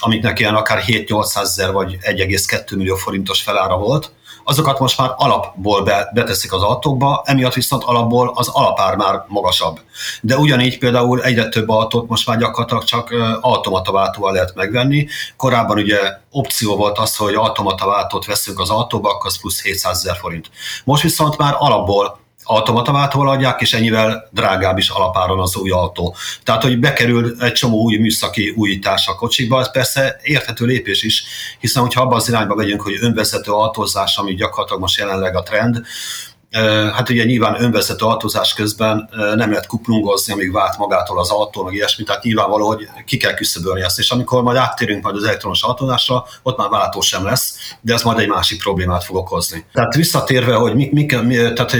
amiknek 0.00 0.38
ilyen 0.38 0.54
akár 0.54 0.82
7-800 0.86 1.40
ezer 1.40 1.72
vagy 1.72 1.98
1,2 2.00 2.76
millió 2.76 2.96
forintos 2.96 3.42
felára 3.42 3.76
volt, 3.76 4.12
azokat 4.44 4.78
most 4.78 4.98
már 4.98 5.10
alapból 5.16 5.82
be, 5.82 6.10
beteszik 6.14 6.52
az 6.52 6.62
autókba, 6.62 7.22
emiatt 7.24 7.54
viszont 7.54 7.82
alapból 7.84 8.32
az 8.34 8.48
alapár 8.48 8.96
már 8.96 9.24
magasabb. 9.26 9.80
De 10.20 10.36
ugyanígy 10.36 10.78
például 10.78 11.22
egyre 11.22 11.48
több 11.48 11.68
autót 11.68 12.08
most 12.08 12.26
már 12.26 12.38
gyakorlatilag 12.38 12.84
csak 12.84 13.10
automataváltóval 13.40 14.32
lehet 14.32 14.54
megvenni. 14.54 15.06
Korábban 15.36 15.78
ugye 15.78 15.98
opció 16.30 16.76
volt 16.76 16.98
az, 16.98 17.16
hogy 17.16 17.34
automataváltót 17.34 18.26
veszünk 18.26 18.60
az 18.60 18.70
autóba, 18.70 19.10
akkor 19.10 19.26
az 19.26 19.40
plusz 19.40 19.62
700 19.62 19.96
ezer 19.98 20.16
forint. 20.16 20.50
Most 20.84 21.02
viszont 21.02 21.36
már 21.36 21.54
alapból 21.58 22.18
automataváltóval 22.48 23.28
adják, 23.28 23.60
és 23.60 23.72
ennyivel 23.72 24.28
drágább 24.30 24.78
is 24.78 24.88
alapáron 24.88 25.40
az 25.40 25.56
új 25.56 25.70
autó. 25.70 26.16
Tehát, 26.44 26.62
hogy 26.62 26.78
bekerül 26.78 27.36
egy 27.42 27.52
csomó 27.52 27.82
új 27.82 27.96
műszaki 27.96 28.52
újítás 28.56 29.08
a 29.08 29.14
kocsikba, 29.14 29.60
ez 29.60 29.70
persze 29.70 30.20
érthető 30.22 30.64
lépés 30.64 31.02
is, 31.02 31.24
hiszen 31.58 31.82
hogyha 31.82 32.02
abban 32.02 32.16
az 32.16 32.28
irányba 32.28 32.54
megyünk, 32.54 32.82
hogy 32.82 32.96
önvezető 33.00 33.52
autózás, 33.52 34.16
ami 34.16 34.34
gyakorlatilag 34.34 34.80
most 34.80 34.98
jelenleg 34.98 35.36
a 35.36 35.42
trend, 35.42 35.82
Hát 36.92 37.08
ugye 37.08 37.24
nyilván 37.24 37.62
önvezető 37.62 38.04
autózás 38.04 38.54
közben 38.54 39.08
nem 39.34 39.50
lehet 39.50 39.66
kuplungozni, 39.66 40.32
amíg 40.32 40.52
vált 40.52 40.78
magától 40.78 41.18
az 41.18 41.30
autó, 41.30 41.62
meg 41.64 41.74
ilyesmi, 41.74 42.04
tehát 42.04 42.22
nyilvánvaló, 42.22 42.66
hogy 42.66 42.88
ki 43.06 43.16
kell 43.16 43.34
küszöbölni 43.34 43.82
ezt, 43.82 43.98
és 43.98 44.10
amikor 44.10 44.42
majd 44.42 44.56
áttérünk 44.56 45.02
majd 45.02 45.16
az 45.16 45.24
elektronos 45.24 45.62
autózásra, 45.62 46.24
ott 46.42 46.56
már 46.56 46.68
váltó 46.68 47.00
sem 47.00 47.24
lesz, 47.24 47.56
de 47.80 47.94
ez 47.94 48.02
majd 48.02 48.18
egy 48.18 48.28
másik 48.28 48.62
problémát 48.62 49.04
fog 49.04 49.16
okozni. 49.16 49.64
Tehát 49.72 49.94
visszatérve, 49.94 50.54
hogy 50.54 50.74
mi, 50.74 50.88
mi, 50.92 51.06
mi, 51.22 51.34
tehát, 51.34 51.76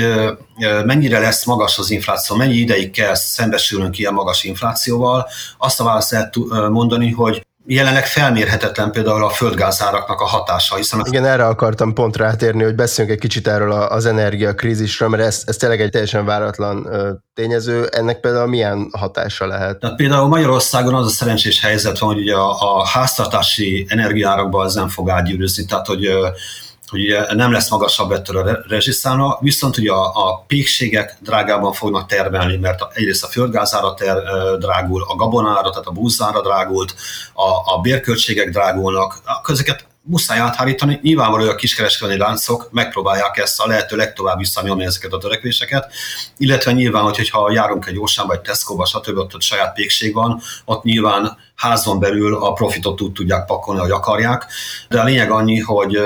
mennyire 0.85 1.19
lesz 1.19 1.45
magas 1.45 1.79
az 1.79 1.91
infláció, 1.91 2.37
mennyi 2.37 2.57
ideig 2.57 2.91
kell 2.91 3.15
szembesülnünk 3.15 3.99
ilyen 3.99 4.15
magas 4.15 4.45
inflációval, 4.45 5.27
azt 5.59 5.81
a 5.81 5.85
választ 5.85 6.11
lehet 6.11 6.37
mondani, 6.71 7.11
hogy 7.11 7.47
jelenleg 7.71 8.07
felmérhetetlen 8.07 8.91
például 8.91 9.25
a 9.25 9.29
földgázáraknak 9.29 10.21
a 10.21 10.25
hatása. 10.25 10.77
Hiszen 10.77 11.03
Igen, 11.07 11.25
erre 11.25 11.47
akartam 11.47 11.95
pont 11.95 12.17
rátérni, 12.17 12.63
hogy 12.63 12.75
beszéljünk 12.75 13.17
egy 13.17 13.23
kicsit 13.23 13.49
erről 13.49 13.73
az 13.73 14.07
energiakrízisről, 14.07 15.09
mert 15.09 15.23
ez, 15.23 15.43
ez 15.47 15.57
tényleg 15.57 15.81
egy 15.81 15.91
teljesen 15.91 16.25
váratlan 16.25 16.89
tényező. 17.35 17.87
Ennek 17.87 18.21
például 18.21 18.47
milyen 18.47 18.89
hatása 18.93 19.47
lehet? 19.47 19.79
Tehát 19.79 19.97
például 19.97 20.29
Magyarországon 20.29 20.95
az 20.95 21.07
a 21.07 21.11
szerencsés 21.11 21.61
helyzet 21.61 21.99
van, 21.99 22.15
hogy 22.15 22.23
ugye 22.23 22.35
a, 22.35 22.79
a 22.79 22.87
háztartási 22.87 23.87
energiárakban 23.89 24.67
ez 24.67 24.75
nem 24.75 24.89
fog 24.89 25.11
átgyűrűzni, 25.11 25.65
tehát 25.65 25.87
hogy 25.87 26.09
hogy 26.89 27.17
nem 27.35 27.53
lesz 27.53 27.71
magasabb 27.71 28.13
ettől 28.13 28.37
a 28.37 28.59
rezsiszána, 28.69 29.39
viszont 29.41 29.77
ugye 29.77 29.93
a, 29.93 30.29
a 30.29 30.45
pékségek 30.47 31.17
drágában 31.21 31.73
fognak 31.73 32.07
termelni, 32.07 32.57
mert 32.57 32.97
egyrészt 32.97 33.25
a 33.25 33.29
földgázára 33.29 33.95
ter, 33.95 34.17
drágul, 34.59 35.05
a 35.09 35.15
gabonára, 35.15 35.71
tehát 35.71 35.87
a 35.87 35.91
búzára 35.91 36.43
drágult, 36.43 36.95
a, 37.35 37.75
a 37.75 37.79
bérköltségek 37.81 38.51
drágulnak, 38.51 39.23
ezeket 39.47 39.87
muszáj 40.09 40.39
áthárítani. 40.39 40.99
Nyilvánvaló, 41.03 41.43
hogy 41.43 41.53
a 41.53 41.57
kiskereskedelmi 41.57 42.23
láncok 42.23 42.69
megpróbálják 42.71 43.37
ezt 43.37 43.61
a 43.61 43.67
lehető 43.67 43.97
legtovább 43.97 44.39
visszanyomni 44.39 44.85
ezeket 44.85 45.13
a 45.13 45.19
törekvéseket, 45.19 45.93
illetve 46.37 46.73
nyilván, 46.73 47.03
hogyha 47.03 47.51
járunk 47.53 47.87
egy 47.87 47.99
Orsánba, 47.99 48.33
egy 48.33 48.41
Tesco-ba, 48.41 48.85
stb., 48.85 49.19
ott 49.19 49.43
saját 49.43 49.75
pékség 49.75 50.15
van, 50.15 50.41
ott 50.65 50.83
nyilván 50.83 51.39
házon 51.55 51.99
belül 51.99 52.37
a 52.37 52.53
profitot 52.53 53.01
úgy 53.01 53.13
tudják 53.13 53.45
pakolni, 53.45 53.81
ahogy 53.81 53.91
akarják, 53.91 54.47
de 54.89 55.01
a 55.01 55.05
lényeg 55.05 55.31
annyi, 55.31 55.59
hogy 55.59 56.01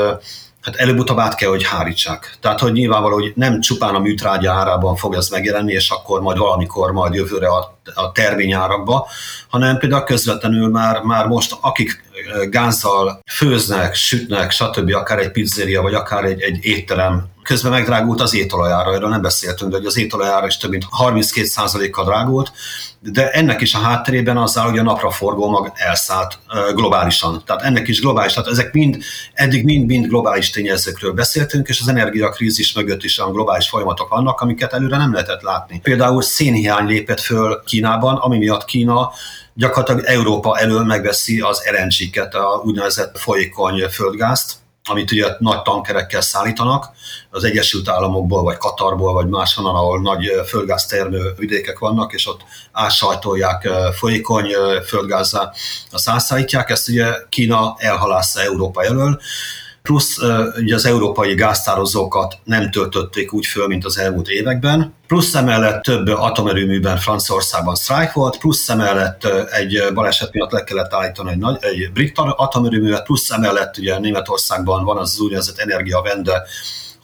hát 0.62 0.76
előbb-utóbb 0.76 1.18
át 1.18 1.34
kell, 1.34 1.48
hogy 1.48 1.64
hárítsák. 1.64 2.36
Tehát, 2.40 2.60
hogy 2.60 2.72
nyilvánvaló, 2.72 3.14
hogy 3.14 3.32
nem 3.34 3.60
csupán 3.60 3.94
a 3.94 3.98
műtrágya 3.98 4.52
árában 4.52 4.96
fog 4.96 5.14
ez 5.14 5.28
megjelenni, 5.28 5.72
és 5.72 5.90
akkor 5.90 6.20
majd 6.20 6.38
valamikor 6.38 6.92
majd 6.92 7.14
jövőre 7.14 7.48
a, 7.48 7.78
a 7.94 8.12
terményárakba, 8.12 9.06
hanem 9.48 9.78
például 9.78 10.04
közvetlenül 10.04 10.68
már, 10.68 11.00
már 11.00 11.26
most, 11.26 11.56
akik 11.60 12.04
gázzal 12.50 13.20
főznek, 13.26 13.94
sütnek, 13.94 14.50
stb., 14.50 14.94
akár 14.94 15.18
egy 15.18 15.30
pizzeria, 15.30 15.82
vagy 15.82 15.94
akár 15.94 16.24
egy, 16.24 16.40
egy 16.40 16.64
étterem, 16.64 17.31
közben 17.42 17.72
megdrágult 17.72 18.20
az 18.20 18.34
étolajára, 18.34 18.94
erről 18.94 19.08
nem 19.08 19.22
beszéltünk, 19.22 19.70
de 19.70 19.76
hogy 19.76 19.86
az 19.86 19.96
étolajára 19.96 20.46
is 20.46 20.56
több 20.56 20.70
mint 20.70 20.86
32%-kal 21.04 22.04
drágult, 22.04 22.52
de 23.00 23.30
ennek 23.30 23.60
is 23.60 23.74
a 23.74 23.78
hátterében 23.78 24.36
az 24.36 24.58
áll, 24.58 24.68
hogy 24.68 24.78
a 24.78 24.82
napraforgó 24.82 25.50
mag 25.50 25.72
elszállt 25.74 26.38
globálisan. 26.74 27.42
Tehát 27.46 27.62
ennek 27.62 27.88
is 27.88 28.00
globális, 28.00 28.32
tehát 28.32 28.50
ezek 28.50 28.72
mind, 28.72 28.98
eddig 29.34 29.64
mind-mind 29.64 30.06
globális 30.06 30.50
tényezőkről 30.50 31.12
beszéltünk, 31.12 31.68
és 31.68 31.80
az 31.80 31.88
energiakrízis 31.88 32.72
mögött 32.72 33.02
is 33.02 33.18
olyan 33.18 33.32
globális 33.32 33.68
folyamatok 33.68 34.08
vannak, 34.08 34.40
amiket 34.40 34.72
előre 34.72 34.96
nem 34.96 35.12
lehetett 35.12 35.42
látni. 35.42 35.80
Például 35.80 36.22
szénhiány 36.22 36.86
lépett 36.86 37.20
föl 37.20 37.62
Kínában, 37.66 38.16
ami 38.16 38.38
miatt 38.38 38.64
Kína 38.64 39.10
gyakorlatilag 39.54 40.04
Európa 40.04 40.58
elől 40.58 40.84
megveszi 40.84 41.40
az 41.40 41.62
LNG-ket, 41.70 42.34
a 42.34 42.62
úgynevezett 42.64 43.18
folyékony 43.18 43.88
földgázt, 43.90 44.61
amit 44.84 45.10
ugye 45.12 45.26
nagy 45.38 45.62
tankerekkel 45.62 46.20
szállítanak 46.20 46.90
az 47.30 47.44
Egyesült 47.44 47.88
Államokból, 47.88 48.42
vagy 48.42 48.56
Katarból, 48.56 49.12
vagy 49.12 49.28
máshonnan, 49.28 49.74
ahol 49.74 50.00
nagy 50.00 50.30
földgáztermő 50.46 51.34
vidékek 51.36 51.78
vannak, 51.78 52.12
és 52.12 52.28
ott 52.28 52.44
átsajtolják 52.72 53.68
folyékony 53.92 54.50
földgázzá, 54.86 55.52
azt 55.90 56.08
átszállítják, 56.08 56.70
ezt 56.70 56.88
ugye 56.88 57.12
Kína 57.28 57.74
elhalásza 57.78 58.40
Európa 58.40 58.84
elől, 58.84 59.20
plusz 59.82 60.18
ugye 60.56 60.74
az 60.74 60.86
európai 60.86 61.34
gáztározókat 61.34 62.38
nem 62.44 62.70
töltötték 62.70 63.32
úgy 63.32 63.46
föl, 63.46 63.66
mint 63.66 63.84
az 63.84 63.98
elmúlt 63.98 64.28
években, 64.28 64.94
plusz 65.06 65.34
emellett 65.34 65.82
több 65.82 66.06
atomerőműben 66.06 66.96
Franciaországban 66.96 67.74
sztrájk 67.74 68.12
volt, 68.12 68.38
plusz 68.38 68.68
emellett 68.68 69.24
egy 69.50 69.82
baleset 69.94 70.32
miatt 70.32 70.50
le 70.50 70.64
kellett 70.64 70.92
állítani 70.92 71.30
egy, 71.30 71.38
nagy, 71.38 71.56
egy 71.60 71.92
brit 71.92 72.18
atomerőművet, 72.18 73.04
plusz 73.04 73.30
emellett 73.30 73.78
ugye 73.78 73.98
Németországban 73.98 74.84
van 74.84 74.98
az, 74.98 75.20
úgynevezett 75.20 75.58
energiavende, 75.58 76.42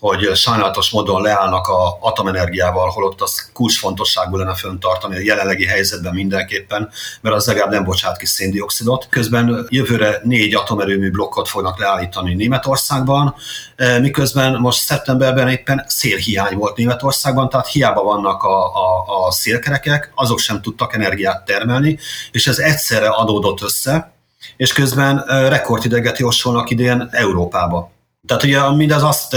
hogy 0.00 0.36
sajnálatos 0.36 0.90
módon 0.90 1.22
leállnak 1.22 1.66
a 1.66 1.98
atomenergiával, 2.00 2.88
holott 2.88 3.20
az 3.20 3.50
kulcsfontosságú 3.52 4.36
lenne 4.36 4.54
föntartani 4.54 5.16
a 5.16 5.20
jelenlegi 5.20 5.66
helyzetben 5.66 6.14
mindenképpen, 6.14 6.90
mert 7.20 7.34
az 7.34 7.46
legalább 7.46 7.70
nem 7.70 7.84
bocsát 7.84 8.16
ki 8.16 8.26
széndiokszidot. 8.26 9.06
Közben 9.10 9.66
jövőre 9.68 10.20
négy 10.22 10.54
atomerőmű 10.54 11.10
blokkot 11.10 11.48
fognak 11.48 11.78
leállítani 11.78 12.34
Németországban, 12.34 13.34
e, 13.76 13.98
miközben 13.98 14.60
most 14.60 14.80
szeptemberben 14.80 15.48
éppen 15.48 15.84
szélhiány 15.86 16.56
volt 16.56 16.76
Németországban, 16.76 17.48
tehát 17.48 17.66
hiába 17.66 18.02
vannak 18.02 18.42
a, 18.42 18.64
a, 18.66 19.26
a 19.26 19.30
szélkerekek, 19.30 20.12
azok 20.14 20.38
sem 20.38 20.60
tudtak 20.60 20.94
energiát 20.94 21.44
termelni, 21.44 21.98
és 22.32 22.46
ez 22.46 22.58
egyszerre 22.58 23.08
adódott 23.08 23.62
össze, 23.62 24.12
és 24.56 24.72
közben 24.72 25.24
e, 25.26 25.48
rekordideget 25.48 26.18
jósolnak 26.18 26.70
idén 26.70 27.08
Európába. 27.10 27.96
Tehát 28.28 28.42
ugye 28.42 28.70
mindez 28.70 29.02
azt 29.02 29.36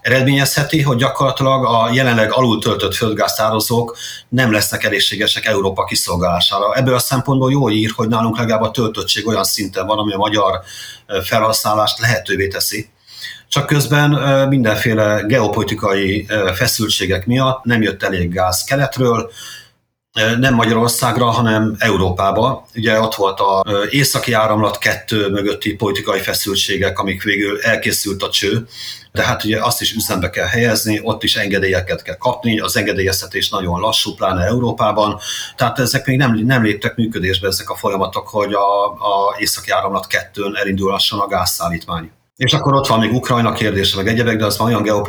eredményezheti, 0.00 0.82
hogy 0.82 0.96
gyakorlatilag 0.96 1.64
a 1.64 1.90
jelenleg 1.92 2.32
alul 2.32 2.60
töltött 2.60 2.94
földgáztározók 2.94 3.96
nem 4.28 4.52
lesznek 4.52 4.84
elégségesek 4.84 5.44
Európa 5.44 5.84
kiszolgálására. 5.84 6.74
Ebből 6.74 6.94
a 6.94 6.98
szempontból 6.98 7.50
jó 7.50 7.70
ír, 7.70 7.90
hogy 7.96 8.08
nálunk 8.08 8.38
legalább 8.38 8.62
a 8.62 8.70
töltöttség 8.70 9.26
olyan 9.26 9.44
szinten 9.44 9.86
van, 9.86 9.98
ami 9.98 10.12
a 10.12 10.16
magyar 10.16 10.60
felhasználást 11.24 11.98
lehetővé 11.98 12.48
teszi. 12.48 12.90
Csak 13.48 13.66
közben 13.66 14.10
mindenféle 14.48 15.22
geopolitikai 15.26 16.26
feszültségek 16.54 17.26
miatt 17.26 17.64
nem 17.64 17.82
jött 17.82 18.02
elég 18.02 18.32
gáz 18.32 18.64
keletről, 18.64 19.30
nem 20.38 20.54
Magyarországra, 20.54 21.24
hanem 21.24 21.74
Európába. 21.78 22.66
Ugye 22.74 23.00
ott 23.00 23.14
volt 23.14 23.40
a 23.40 23.64
északi 23.90 24.32
áramlat 24.32 24.78
kettő 24.78 25.28
mögötti 25.28 25.74
politikai 25.74 26.20
feszültségek, 26.20 26.98
amik 26.98 27.22
végül 27.22 27.60
elkészült 27.60 28.22
a 28.22 28.30
cső, 28.30 28.66
de 29.12 29.22
hát 29.22 29.44
ugye 29.44 29.64
azt 29.64 29.80
is 29.80 29.92
üzembe 29.92 30.30
kell 30.30 30.46
helyezni, 30.46 31.00
ott 31.02 31.22
is 31.22 31.36
engedélyeket 31.36 32.02
kell 32.02 32.16
kapni, 32.16 32.60
az 32.60 32.76
engedélyeztetés 32.76 33.48
nagyon 33.48 33.80
lassú, 33.80 34.14
pláne 34.14 34.44
Európában, 34.44 35.18
tehát 35.56 35.78
ezek 35.78 36.06
még 36.06 36.16
nem, 36.16 36.34
nem 36.34 36.62
léptek 36.62 36.96
működésbe 36.96 37.46
ezek 37.46 37.70
a 37.70 37.76
folyamatok, 37.76 38.28
hogy 38.28 38.52
a, 38.52 38.84
a 38.86 39.36
északi 39.38 39.70
áramlat 39.70 40.06
kettőn 40.06 40.56
elindulhasson 40.56 41.20
a 41.20 41.26
gázszállítmány. 41.26 42.10
És 42.36 42.52
akkor 42.52 42.74
ott 42.74 42.86
van 42.86 42.98
még 42.98 43.12
Ukrajna 43.12 43.52
kérdése, 43.52 43.96
meg 43.96 44.08
egyebek, 44.08 44.36
de 44.36 44.44
az 44.44 44.58
van 44.58 44.66
olyan 44.66 45.06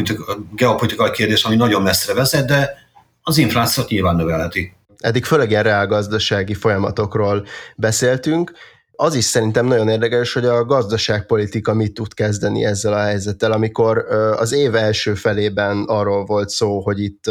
geopolitikai 0.56 1.12
kérdés, 1.12 1.44
ami 1.44 1.56
nagyon 1.56 1.82
messzire 1.82 2.14
vezet, 2.14 2.48
de 2.48 2.82
az 3.22 3.38
inflációt 3.38 3.90
nyilván 3.90 4.16
növelheti. 4.16 4.74
Eddig 5.04 5.26
főleg 5.26 5.50
ilyen 5.50 5.64
reálgazdasági 5.64 6.54
folyamatokról 6.54 7.46
beszéltünk. 7.76 8.52
Az 8.92 9.16
is 9.16 9.24
szerintem 9.24 9.66
nagyon 9.66 9.90
érdekes, 9.90 10.34
hogy 10.34 10.46
a 10.46 10.66
gazdaságpolitika 10.66 11.74
mit 11.74 11.94
tud 11.94 12.14
kezdeni 12.14 12.66
ezzel 12.66 12.94
a 12.94 13.02
helyzettel, 13.02 13.52
amikor 13.52 13.98
az 14.38 14.52
év 14.52 14.76
első 14.76 15.14
felében 15.14 15.84
arról 15.88 16.26
volt 16.26 16.50
szó, 16.50 16.80
hogy 16.82 17.00
itt 17.00 17.24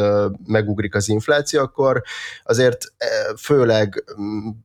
megugrik 0.46 0.94
az 0.94 1.08
infláció, 1.08 1.60
akkor 1.60 2.02
azért 2.44 2.78
főleg 3.42 4.04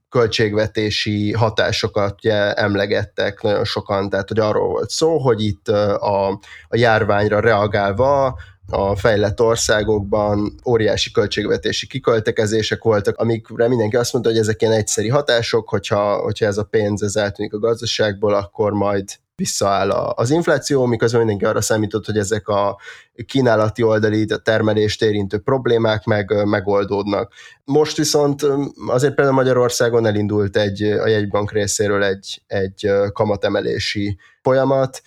költségvetési 0.10 1.32
hatásokat 1.32 2.16
ugye, 2.24 2.54
emlegettek 2.54 3.42
nagyon 3.42 3.66
sokan, 3.66 4.10
tehát 4.10 4.28
hogy 4.28 4.40
arról 4.40 4.68
volt 4.68 4.90
szó, 4.90 5.18
hogy 5.18 5.44
itt 5.44 5.68
a, 5.68 6.30
a 6.68 6.78
járványra 6.78 7.40
reagálva 7.40 8.38
a 8.70 8.96
fejlett 8.96 9.42
országokban 9.42 10.60
óriási 10.66 11.12
költségvetési 11.12 11.88
kiköltekezések 11.88 12.84
voltak, 12.84 13.18
amikre 13.18 13.68
mindenki 13.68 13.96
azt 13.96 14.14
mondta, 14.14 14.32
hogy 14.32 14.40
ezek 14.40 14.62
ilyen 14.62 14.74
egyszeri 14.74 15.10
hatások, 15.10 15.70
hogyha, 15.70 16.16
hogyha 16.16 16.46
ez 16.46 16.58
a 16.58 16.64
pénz 16.64 17.02
ez 17.02 17.16
eltűnik 17.16 17.54
a 17.54 17.60
gazdaságból, 17.60 18.34
akkor 18.34 18.72
majd 18.72 19.06
visszaáll 19.36 19.92
az 19.92 20.30
infláció, 20.30 20.86
miközben 20.86 21.20
mindenki 21.20 21.46
arra 21.46 21.62
számított, 21.62 22.06
hogy 22.06 22.18
ezek 22.18 22.48
a 22.48 22.78
kínálati 23.26 23.84
oldali 23.84 24.26
a 24.30 24.38
termelést 24.38 25.04
érintő 25.04 25.38
problémák 25.38 26.04
meg 26.04 26.46
megoldódnak. 26.46 27.34
Most 27.64 27.98
viszont 27.98 28.46
azért 28.88 29.16
például 29.16 29.36
Magyarországon 29.36 30.06
elindult 30.06 30.58
egy, 30.58 30.82
a 30.84 31.08
jegybank 31.08 31.52
részéről 31.52 32.04
egy, 32.04 32.42
egy 32.48 32.92
kamatemelési 33.14 34.18
folyamat, 34.42 35.02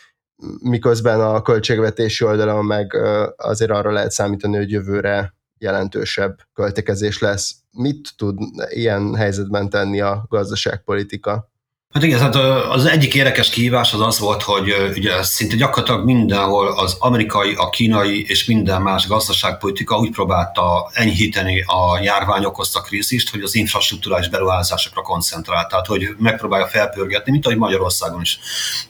miközben 0.63 1.21
a 1.21 1.43
költségvetési 1.43 2.25
oldalon 2.25 2.65
meg 2.65 2.97
azért 3.37 3.71
arra 3.71 3.93
lehet 3.93 4.11
számítani, 4.11 4.57
hogy 4.57 4.71
jövőre 4.71 5.35
jelentősebb 5.59 6.39
költekezés 6.53 7.19
lesz. 7.19 7.55
Mit 7.71 8.09
tud 8.17 8.39
ilyen 8.69 9.15
helyzetben 9.15 9.69
tenni 9.69 10.01
a 10.01 10.27
gazdaságpolitika? 10.29 11.51
Hát 11.95 12.03
igen, 12.03 12.21
hát 12.21 12.35
az 12.71 12.85
egyik 12.85 13.15
érdekes 13.15 13.51
kihívás 13.51 13.93
az 13.93 14.01
az 14.01 14.19
volt, 14.19 14.43
hogy 14.43 14.75
ugye 14.97 15.23
szinte 15.23 15.57
gyakorlatilag 15.57 16.05
mindenhol 16.05 16.69
az 16.69 16.97
amerikai, 16.99 17.55
a 17.55 17.71
kínai 17.71 18.25
és 18.29 18.45
minden 18.45 18.83
más 18.83 19.07
gazdaságpolitika 19.07 19.99
úgy 19.99 20.11
próbálta 20.11 20.91
enyhíteni 20.93 21.61
a 21.67 22.01
járvány 22.03 22.45
okozta 22.45 22.81
krízist, 22.81 23.31
hogy 23.31 23.43
az 23.43 23.55
infrastruktúrális 23.55 24.29
beruházásokra 24.29 25.03
koncentrált, 25.03 25.69
tehát 25.69 25.87
hogy 25.87 26.09
megpróbálja 26.19 26.67
felpörgetni, 26.67 27.33
mint 27.33 27.47
ahogy 27.47 27.59
Magyarországon 27.59 28.21
is. 28.21 28.39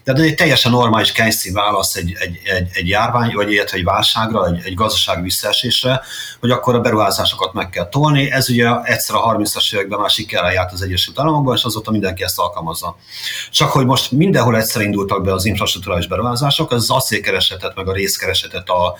Tehát 0.04 0.20
egy 0.20 0.34
teljesen 0.34 0.72
normális 0.72 1.12
kényszín 1.12 1.52
válasz 1.52 1.96
egy, 1.96 2.16
egy, 2.18 2.40
egy, 2.44 2.68
egy 2.72 2.88
járvány, 2.88 3.32
vagy 3.34 3.50
ilyet, 3.50 3.72
egy 3.72 3.84
válságra, 3.84 4.46
egy, 4.46 4.60
egy 4.64 4.74
gazdasági 4.74 5.22
visszaesésre, 5.22 6.00
hogy 6.40 6.50
akkor 6.50 6.74
a 6.74 6.80
beruházásokat 6.80 7.52
meg 7.52 7.70
kell 7.70 7.88
tolni. 7.88 8.30
Ez 8.30 8.50
ugye 8.50 8.82
egyszer 8.82 9.16
a 9.16 9.36
30-as 9.36 9.74
években 9.74 10.00
már 10.00 10.10
sikerrel 10.10 10.52
járt 10.52 10.72
az 10.72 10.82
Egyesült 10.82 11.18
Államokban, 11.18 11.56
és 11.56 11.62
azóta 11.64 11.90
mindenki 11.90 12.22
ezt 12.22 12.38
alkalmazza. 12.38 12.88
Csak 13.50 13.70
hogy 13.70 13.86
most 13.86 14.10
mindenhol 14.10 14.56
egyszer 14.56 14.82
indultak 14.82 15.22
be 15.22 15.32
az 15.32 15.44
infrastruktúrális 15.44 16.06
beruházások, 16.06 16.70
az 16.70 16.90
acélkeresetet, 16.90 17.76
meg 17.76 17.88
a 17.88 17.92
részkeresetet 17.92 18.68
a, 18.68 18.96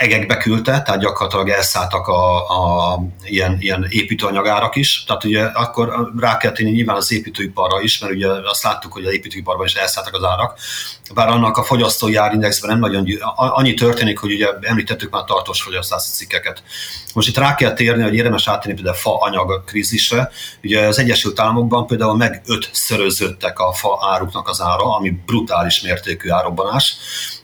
egekbe 0.00 0.36
küldte, 0.36 0.82
tehát 0.82 1.00
gyakorlatilag 1.00 1.48
elszálltak 1.48 2.06
a, 2.06 2.36
a 2.36 2.98
ilyen, 3.24 3.56
ilyen 3.60 3.86
építőanyagárak 3.88 4.76
is. 4.76 5.04
Tehát 5.04 5.24
ugye 5.24 5.44
akkor 5.44 6.12
rá 6.18 6.36
kell 6.36 6.52
tenni 6.52 6.70
nyilván 6.70 6.96
az 6.96 7.12
építőiparra 7.12 7.80
is, 7.80 7.98
mert 7.98 8.12
ugye 8.12 8.28
azt 8.28 8.62
láttuk, 8.62 8.92
hogy 8.92 9.04
az 9.04 9.12
építőiparban 9.12 9.66
is 9.66 9.74
elszálltak 9.74 10.14
az 10.14 10.24
árak. 10.24 10.58
Bár 11.14 11.28
annak 11.28 11.56
a 11.56 11.62
fogyasztói 11.62 12.16
árindexben 12.16 12.70
nem 12.70 12.78
nagyon 12.78 13.06
annyi 13.34 13.74
történik, 13.74 14.18
hogy 14.18 14.32
ugye 14.32 14.48
említettük 14.60 15.10
már 15.10 15.24
tartós 15.24 15.62
fogyasztási 15.62 16.10
cikkeket. 16.10 16.62
Most 17.14 17.28
itt 17.28 17.36
rá 17.36 17.54
kell 17.54 17.72
térni, 17.72 18.02
hogy 18.02 18.14
érdemes 18.14 18.48
áttenni 18.48 18.74
például 18.74 18.96
a 18.96 18.98
fa 18.98 19.18
anyag 19.18 19.64
krízisre. 19.64 20.30
Ugye 20.62 20.86
az 20.86 20.98
Egyesült 20.98 21.40
Államokban 21.40 21.86
például 21.86 22.16
meg 22.16 22.42
öt 22.46 22.68
szörözöttek 22.72 23.58
a 23.58 23.72
fa 23.72 23.98
áruknak 24.12 24.48
az 24.48 24.60
ára, 24.60 24.96
ami 24.96 25.10
brutális 25.26 25.80
mértékű 25.80 26.30
árobbanás 26.30 26.96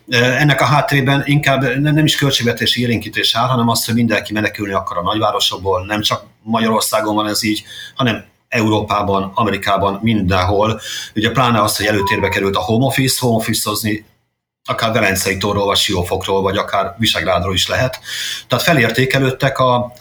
ennek 0.08 0.60
a 0.60 0.64
hátrében 0.64 1.22
inkább 1.24 1.62
nem 1.80 2.04
is 2.04 2.16
költségvetési 2.16 2.80
élénkítés 2.80 3.34
áll, 3.34 3.48
hanem 3.48 3.68
az, 3.68 3.84
hogy 3.84 3.94
mindenki 3.94 4.32
menekülni 4.32 4.72
akar 4.72 4.96
a 4.96 5.02
nagyvárosokból, 5.02 5.84
nem 5.86 6.00
csak 6.00 6.24
Magyarországon 6.42 7.14
van 7.14 7.28
ez 7.28 7.44
így, 7.44 7.64
hanem 7.94 8.24
Európában, 8.48 9.32
Amerikában, 9.34 9.98
mindenhol. 10.02 10.80
Ugye 11.14 11.30
pláne 11.30 11.62
az, 11.62 11.76
hogy 11.76 11.86
előtérbe 11.86 12.28
került 12.28 12.56
a 12.56 12.60
home 12.60 12.84
office, 12.84 13.16
home 13.20 13.36
office-ozni 13.36 14.04
akár 14.68 14.92
Velencei 14.92 15.36
tóról, 15.36 15.64
vagy 15.64 15.76
Siófokról, 15.76 16.42
vagy 16.42 16.56
akár 16.56 16.94
Visegrádról 16.98 17.54
is 17.54 17.68
lehet. 17.68 18.00
Tehát 18.48 18.64
felértékelődtek 18.64 19.58
a 19.58 19.92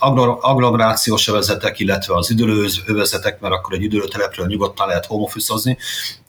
agglomerációs 0.42 1.28
övezetek, 1.28 1.80
illetve 1.80 2.16
az 2.16 2.32
üdülő 2.32 2.68
övezetek, 2.86 3.40
mert 3.40 3.54
akkor 3.54 3.74
egy 3.74 3.84
üdülőtelepről 3.84 4.46
nyugodtan 4.48 4.88
lehet 4.88 5.06
homofűszozni, 5.06 5.78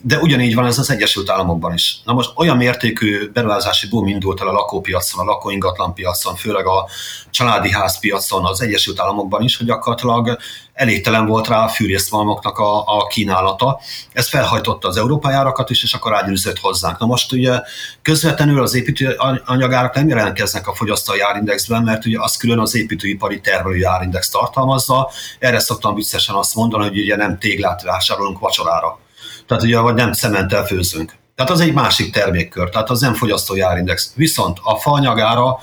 de 0.06 0.18
ugyanígy 0.18 0.54
van 0.54 0.66
ez 0.66 0.78
az 0.78 0.90
Egyesült 0.90 1.30
Államokban 1.30 1.72
is. 1.72 2.00
Na 2.04 2.12
most 2.12 2.30
olyan 2.34 2.56
mértékű 2.56 3.30
beruházási 3.32 3.88
boom 3.88 4.06
indult 4.06 4.40
el 4.40 4.48
a 4.48 4.52
lakópiacon, 4.52 5.20
a 5.20 5.30
lakóingatlan 5.30 5.94
piacon, 5.94 6.34
főleg 6.34 6.66
a 6.66 6.88
családi 7.30 7.70
házpiacon 7.70 8.44
az 8.44 8.60
Egyesült 8.60 9.00
Államokban 9.00 9.42
is, 9.42 9.56
hogy 9.56 9.66
gyakorlatilag 9.66 10.38
elégtelen 10.72 11.26
volt 11.26 11.48
rá 11.48 11.64
a 11.64 11.68
fűrészmalmoknak 11.68 12.58
a, 12.58 12.78
a 12.78 13.06
kínálata. 13.06 13.80
Ez 14.12 14.28
felhajtotta 14.28 14.88
az 14.88 14.96
európai 14.96 15.32
árakat 15.32 15.70
is, 15.70 15.82
és 15.82 15.94
akkor 15.94 16.14
ágyűzött 16.14 16.58
hozzánk. 16.58 16.98
Na 16.98 17.06
most 17.06 17.32
ugye 17.32 17.60
közvetlenül 18.02 18.62
az 18.62 18.74
építőanyagárak 18.74 19.94
nem 19.94 20.08
jelentkeznek 20.08 20.68
a 20.68 20.74
fogyasztói 20.74 21.20
árindexben, 21.20 21.82
mert 21.82 22.06
ugye 22.06 22.20
az 22.20 22.36
külön 22.36 22.58
az 22.58 22.74
építőipari 22.74 23.40
termelői 23.40 23.82
árindex 23.82 24.28
tartalmazza. 24.28 25.10
Erre 25.38 25.58
szoktam 25.58 25.94
viccesen 25.94 26.34
azt 26.34 26.54
mondani, 26.54 26.84
hogy 26.88 26.98
ugye 26.98 27.16
nem 27.16 27.38
téglát 27.38 27.82
vásárolunk 27.82 28.38
vacsorára. 28.38 29.04
Tehát 29.46 29.62
ugye, 29.62 29.78
vagy 29.78 29.94
nem 29.94 30.12
cementtel 30.12 30.66
főzünk. 30.66 31.14
Tehát 31.34 31.50
az 31.50 31.60
egy 31.60 31.72
másik 31.72 32.12
termékkör, 32.12 32.68
tehát 32.68 32.90
az 32.90 33.00
nem 33.00 33.14
fogyasztói 33.14 33.60
árindex. 33.60 34.12
Viszont 34.14 34.58
a 34.62 34.76
faanyagára 34.76 35.58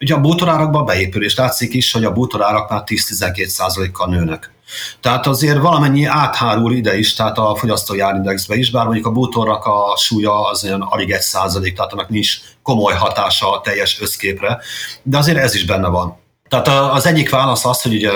Ugye 0.00 0.14
a 0.14 0.20
bútorárakban 0.20 0.84
beépül, 0.84 1.24
és 1.24 1.34
látszik 1.36 1.74
is, 1.74 1.92
hogy 1.92 2.04
a 2.04 2.12
bútorárak 2.12 2.70
már 2.70 2.82
10-12% 2.86 3.88
kal 3.92 4.08
nőnek. 4.08 4.52
Tehát 5.00 5.26
azért 5.26 5.58
valamennyi 5.58 6.04
áthárul 6.04 6.72
ide 6.72 6.98
is, 6.98 7.14
tehát 7.14 7.38
a 7.38 7.54
fogyasztói 7.54 8.00
árindexbe 8.00 8.54
is, 8.54 8.70
bár 8.70 8.84
mondjuk 8.84 9.06
a 9.06 9.10
bútornak 9.10 9.64
a 9.64 9.96
súlya 9.96 10.48
az 10.48 10.64
olyan 10.64 10.80
alig 10.80 11.10
egy 11.10 11.20
százalék, 11.20 11.74
tehát 11.74 11.92
annak 11.92 12.08
nincs 12.08 12.36
komoly 12.62 12.94
hatása 12.94 13.52
a 13.52 13.60
teljes 13.60 14.00
összképre, 14.00 14.60
de 15.02 15.18
azért 15.18 15.38
ez 15.38 15.54
is 15.54 15.64
benne 15.64 15.88
van. 15.88 16.18
Tehát 16.48 16.68
az 16.68 17.06
egyik 17.06 17.30
válasz 17.30 17.64
az, 17.64 17.82
hogy 17.82 17.94
ugye 17.94 18.10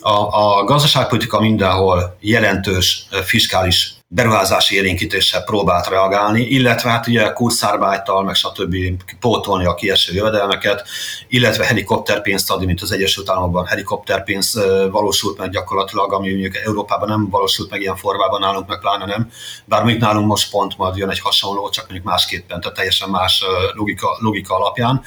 a, 0.00 0.10
a 0.10 0.64
gazdaságpolitika 0.64 1.40
mindenhol 1.40 2.16
jelentős 2.20 3.06
fiskális 3.24 3.95
beruházási 4.16 4.76
élénkítéssel 4.76 5.44
próbált 5.44 5.88
reagálni, 5.88 6.40
illetve 6.40 6.90
hát 6.90 7.06
ugye 7.06 7.32
kurszárbájtal, 7.32 8.22
meg 8.22 8.34
stb. 8.34 8.76
pótolni 9.20 9.64
a 9.64 9.74
kieső 9.74 10.14
jövedelmeket, 10.14 10.88
illetve 11.28 11.64
helikopterpénzt 11.64 12.50
adni, 12.50 12.66
mint 12.66 12.80
az 12.80 12.92
Egyesült 12.92 13.30
Államokban 13.30 13.66
helikopterpénz 13.66 14.60
valósult 14.90 15.38
meg 15.38 15.50
gyakorlatilag, 15.50 16.12
ami 16.12 16.30
mondjuk 16.30 16.56
Európában 16.56 17.08
nem 17.08 17.28
valósult 17.30 17.70
meg 17.70 17.80
ilyen 17.80 17.96
formában, 17.96 18.40
nálunk 18.40 18.68
meg 18.68 18.78
pláne 18.78 19.04
nem. 19.04 19.30
Bár 19.64 19.82
mondjuk 19.82 20.02
nálunk 20.02 20.26
most 20.26 20.50
pont 20.50 20.76
majd 20.76 20.96
jön 20.96 21.10
egy 21.10 21.20
hasonló, 21.20 21.68
csak 21.68 21.84
mondjuk 21.84 22.08
másképpen, 22.08 22.60
tehát 22.60 22.76
teljesen 22.76 23.08
más 23.08 23.44
logika, 23.72 24.16
logika 24.20 24.54
alapján. 24.54 25.02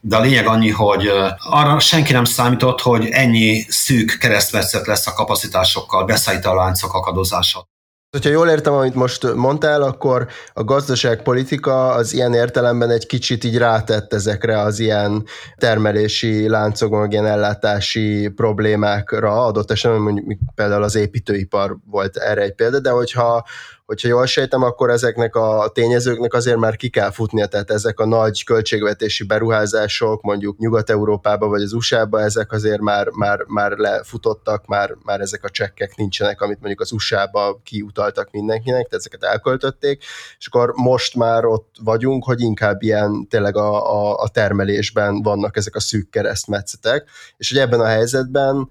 De 0.00 0.16
a 0.16 0.20
lényeg 0.20 0.46
annyi, 0.46 0.70
hogy 0.70 1.10
arra 1.38 1.78
senki 1.78 2.12
nem 2.12 2.24
számított, 2.24 2.80
hogy 2.80 3.08
ennyi 3.10 3.64
szűk 3.68 4.16
keresztmetszet 4.20 4.86
lesz 4.86 5.06
a 5.06 5.12
kapacitásokkal, 5.12 6.04
beszállítóláncok 6.04 6.94
akadozása. 6.94 7.68
Hogyha 8.10 8.30
jól 8.30 8.48
értem, 8.48 8.72
amit 8.72 8.94
most 8.94 9.34
mondtál, 9.34 9.82
akkor 9.82 10.26
a 10.52 10.64
gazdaságpolitika 10.64 11.88
az 11.88 12.12
ilyen 12.12 12.34
értelemben 12.34 12.90
egy 12.90 13.06
kicsit 13.06 13.44
így 13.44 13.58
rátett 13.58 14.12
ezekre 14.12 14.60
az 14.60 14.78
ilyen 14.78 15.24
termelési 15.56 16.48
láncokon, 16.48 17.10
ilyen 17.10 17.26
ellátási 17.26 18.28
problémákra, 18.28 19.44
adott 19.44 19.70
esetben 19.70 20.00
mondjuk 20.00 20.38
például 20.54 20.82
az 20.82 20.94
építőipar 20.94 21.76
volt 21.90 22.16
erre 22.16 22.42
egy 22.42 22.54
példa, 22.54 22.80
de 22.80 22.90
hogyha 22.90 23.46
hogyha 23.90 24.08
jól 24.08 24.26
sejtem, 24.26 24.62
akkor 24.62 24.90
ezeknek 24.90 25.34
a 25.34 25.70
tényezőknek 25.74 26.34
azért 26.34 26.56
már 26.56 26.76
ki 26.76 26.88
kell 26.88 27.10
futnia, 27.10 27.46
tehát 27.46 27.70
ezek 27.70 28.00
a 28.00 28.06
nagy 28.06 28.44
költségvetési 28.44 29.24
beruházások, 29.24 30.22
mondjuk 30.22 30.58
Nyugat-Európába 30.58 31.48
vagy 31.48 31.62
az 31.62 31.72
USA-ba, 31.72 32.20
ezek 32.20 32.52
azért 32.52 32.80
már, 32.80 33.08
már, 33.08 33.44
már 33.46 33.70
lefutottak, 33.70 34.66
már, 34.66 34.96
már 35.02 35.20
ezek 35.20 35.44
a 35.44 35.48
csekkek 35.48 35.96
nincsenek, 35.96 36.40
amit 36.40 36.58
mondjuk 36.58 36.80
az 36.80 36.92
USA-ba 36.92 37.60
kiutaltak 37.64 38.30
mindenkinek, 38.30 38.88
tehát 38.88 39.06
ezeket 39.06 39.22
elköltötték, 39.22 40.04
és 40.38 40.46
akkor 40.46 40.72
most 40.74 41.14
már 41.14 41.44
ott 41.44 41.74
vagyunk, 41.82 42.24
hogy 42.24 42.40
inkább 42.40 42.82
ilyen 42.82 43.26
tényleg 43.28 43.56
a, 43.56 43.92
a, 43.92 44.16
a 44.16 44.28
termelésben 44.28 45.22
vannak 45.22 45.56
ezek 45.56 45.74
a 45.74 45.80
szűk 45.80 46.10
keresztmetszetek, 46.10 47.08
és 47.36 47.50
hogy 47.50 47.58
ebben 47.58 47.80
a 47.80 47.86
helyzetben 47.86 48.68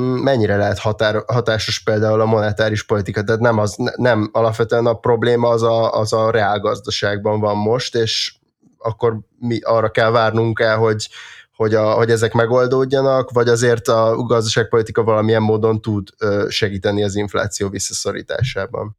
mennyire 0.00 0.56
lehet 0.56 0.78
határ, 0.78 1.22
hatásos 1.26 1.82
például 1.82 2.20
a 2.20 2.24
monetáris 2.24 2.84
politika, 2.84 3.22
tehát 3.22 3.40
nem, 3.40 3.58
az, 3.58 3.76
nem 3.96 4.30
alapvetően 4.32 4.86
a 4.86 4.94
probléma 4.94 5.48
az 5.48 5.62
a, 5.62 5.92
az 5.92 6.12
a 6.12 6.30
reálgazdaságban 6.30 7.40
van 7.40 7.56
most, 7.56 7.94
és 7.94 8.34
akkor 8.78 9.18
mi 9.38 9.60
arra 9.60 9.90
kell 9.90 10.10
várnunk 10.10 10.60
el, 10.60 10.76
hogy, 10.76 11.08
hogy, 11.56 11.74
a, 11.74 11.92
hogy 11.92 12.10
ezek 12.10 12.32
megoldódjanak, 12.32 13.30
vagy 13.30 13.48
azért 13.48 13.88
a 13.88 14.16
gazdaságpolitika 14.16 15.02
valamilyen 15.02 15.42
módon 15.42 15.80
tud 15.80 16.08
segíteni 16.48 17.02
az 17.02 17.14
infláció 17.14 17.68
visszaszorításában? 17.68 18.96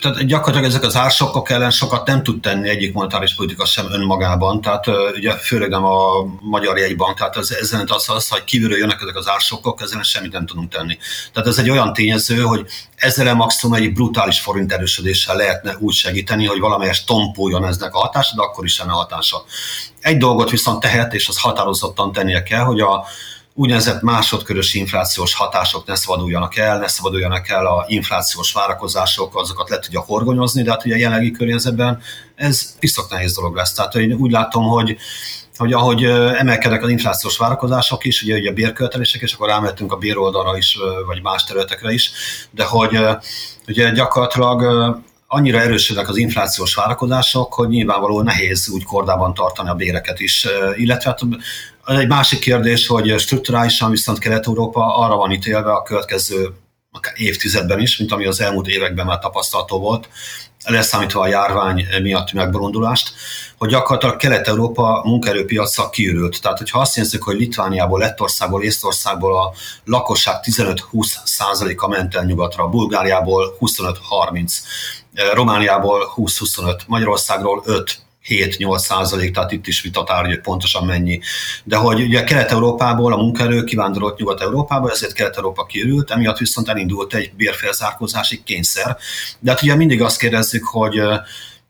Tehát 0.00 0.26
gyakorlatilag 0.26 0.70
ezek 0.70 0.82
az 0.82 0.96
ársokkok 0.96 1.50
ellen 1.50 1.70
sokat 1.70 2.06
nem 2.06 2.22
tud 2.22 2.40
tenni 2.40 2.68
egyik 2.68 2.92
monetáris 2.92 3.34
politika 3.34 3.64
sem 3.64 3.92
önmagában, 3.92 4.60
tehát 4.60 4.86
ugye 5.14 5.32
főleg 5.32 5.68
nem 5.68 5.84
a 5.84 6.24
magyar 6.40 6.78
jegybank, 6.78 7.16
tehát 7.16 7.36
ez, 7.36 7.50
ezen 7.50 7.88
az, 7.88 8.08
az, 8.08 8.28
hogy 8.28 8.44
kívülről 8.44 8.78
jönnek 8.78 9.00
ezek 9.02 9.16
az 9.16 9.28
ársokkok, 9.28 9.80
ezen 9.80 10.02
semmit 10.02 10.32
nem 10.32 10.46
tudunk 10.46 10.70
tenni. 10.72 10.98
Tehát 11.32 11.48
ez 11.48 11.58
egy 11.58 11.70
olyan 11.70 11.92
tényező, 11.92 12.40
hogy 12.40 12.66
ezzel 12.96 13.34
maximum 13.34 13.76
egy 13.76 13.92
brutális 13.92 14.40
forint 14.40 14.72
erősödéssel 14.72 15.36
lehetne 15.36 15.76
úgy 15.78 15.94
segíteni, 15.94 16.46
hogy 16.46 16.60
valamelyest 16.60 17.06
tompuljon 17.06 17.64
eznek 17.64 17.94
a 17.94 17.98
hatása, 17.98 18.36
de 18.36 18.42
akkor 18.42 18.64
is 18.64 18.78
lenne 18.78 18.92
hatása. 18.92 19.44
Egy 20.00 20.16
dolgot 20.16 20.50
viszont 20.50 20.80
tehet, 20.80 21.14
és 21.14 21.28
az 21.28 21.38
határozottan 21.38 22.12
tennie 22.12 22.42
kell, 22.42 22.64
hogy 22.64 22.80
a 22.80 23.04
úgynevezett 23.58 24.02
másodkörös 24.02 24.74
inflációs 24.74 25.34
hatások 25.34 25.86
ne 25.86 25.94
szabaduljanak 25.94 26.56
el, 26.56 26.78
ne 26.78 26.88
szabaduljanak 26.88 27.48
el 27.48 27.66
a 27.66 27.84
inflációs 27.88 28.52
várakozások, 28.52 29.36
azokat 29.36 29.68
le 29.68 29.78
tudja 29.78 30.00
horgonyozni, 30.00 30.62
de 30.62 30.70
hát 30.70 30.84
ugye 30.84 30.94
a 30.94 30.98
jelenlegi 30.98 31.30
környezetben 31.30 32.00
ez 32.34 32.78
piszok 32.78 33.10
nehéz 33.10 33.34
dolog 33.34 33.54
lesz. 33.54 33.72
Tehát 33.72 33.94
én 33.94 34.12
úgy 34.12 34.30
látom, 34.30 34.64
hogy 34.64 34.96
hogy 35.56 35.72
ahogy 35.72 36.04
emelkednek 36.04 36.82
az 36.82 36.88
inflációs 36.88 37.36
várakozások 37.36 38.04
is, 38.04 38.22
ugye, 38.22 38.36
ugye 38.36 38.50
a 38.50 38.52
bérköltelések, 38.52 39.22
és 39.22 39.32
akkor 39.32 39.48
rámettünk 39.48 39.92
a 39.92 39.96
béroldalra 39.96 40.56
is, 40.56 40.78
vagy 41.06 41.22
más 41.22 41.44
területekre 41.44 41.92
is, 41.92 42.10
de 42.50 42.64
hogy 42.64 42.98
ugye 43.68 43.90
gyakorlatilag 43.90 44.62
annyira 45.26 45.60
erősödnek 45.60 46.08
az 46.08 46.16
inflációs 46.16 46.74
várakozások, 46.74 47.54
hogy 47.54 47.68
nyilvánvalóan 47.68 48.24
nehéz 48.24 48.68
úgy 48.68 48.84
kordában 48.84 49.34
tartani 49.34 49.68
a 49.68 49.74
béreket 49.74 50.20
is, 50.20 50.46
illetve 50.74 51.10
hát 51.10 51.20
egy 51.86 52.08
másik 52.08 52.38
kérdés, 52.38 52.86
hogy 52.86 53.18
strukturálisan 53.18 53.90
viszont 53.90 54.18
Kelet-Európa 54.18 54.96
arra 54.96 55.16
van 55.16 55.32
ítélve 55.32 55.72
a 55.72 55.82
következő 55.82 56.54
akár 56.90 57.12
évtizedben 57.16 57.80
is, 57.80 57.96
mint 57.98 58.12
ami 58.12 58.26
az 58.26 58.40
elmúlt 58.40 58.66
években 58.66 59.06
már 59.06 59.18
tapasztalható 59.18 59.78
volt, 59.78 60.08
leszámítva 60.64 61.20
a 61.20 61.26
járvány 61.26 61.86
miatti 62.02 62.36
megbolondulást, 62.36 63.12
hogy 63.58 63.68
gyakorlatilag 63.68 64.16
Kelet-Európa 64.16 65.02
munkaerőpiaca 65.04 65.90
kiürült. 65.90 66.42
Tehát, 66.42 66.58
hogyha 66.58 66.80
azt 66.80 66.96
nézzük, 66.96 67.22
hogy 67.22 67.36
Litvániából, 67.36 67.98
Lettországból, 67.98 68.62
Észtországból 68.62 69.38
a 69.38 69.52
lakosság 69.84 70.34
15-20 70.42 70.80
százaléka 71.24 71.88
ment 71.88 72.14
el 72.14 72.24
nyugatra, 72.24 72.68
Bulgáriából 72.68 73.56
25-30, 73.60 74.52
Romániából 75.32 76.12
20-25, 76.16 76.86
Magyarországról 76.86 77.62
5, 77.64 77.98
7-8 78.28 78.78
százalék, 78.78 79.34
tehát 79.34 79.52
itt 79.52 79.66
is 79.66 79.82
vitatárgy, 79.82 80.28
hogy 80.28 80.40
pontosan 80.40 80.84
mennyi. 80.84 81.20
De 81.64 81.76
hogy 81.76 82.00
ugye 82.00 82.24
Kelet-Európából 82.24 83.12
a 83.12 83.16
munkaerő 83.16 83.64
kivándorolt 83.64 84.18
Nyugat-Európába, 84.18 84.90
ezért 84.90 85.12
Kelet-Európa 85.12 85.64
kiürült, 85.66 86.10
emiatt 86.10 86.38
viszont 86.38 86.68
elindult 86.68 87.14
egy 87.14 87.32
bérfelzárkózási 87.34 88.42
kényszer. 88.44 88.96
De 89.38 89.50
hát 89.50 89.62
ugye 89.62 89.74
mindig 89.74 90.02
azt 90.02 90.18
kérdezzük, 90.18 90.64
hogy 90.64 91.00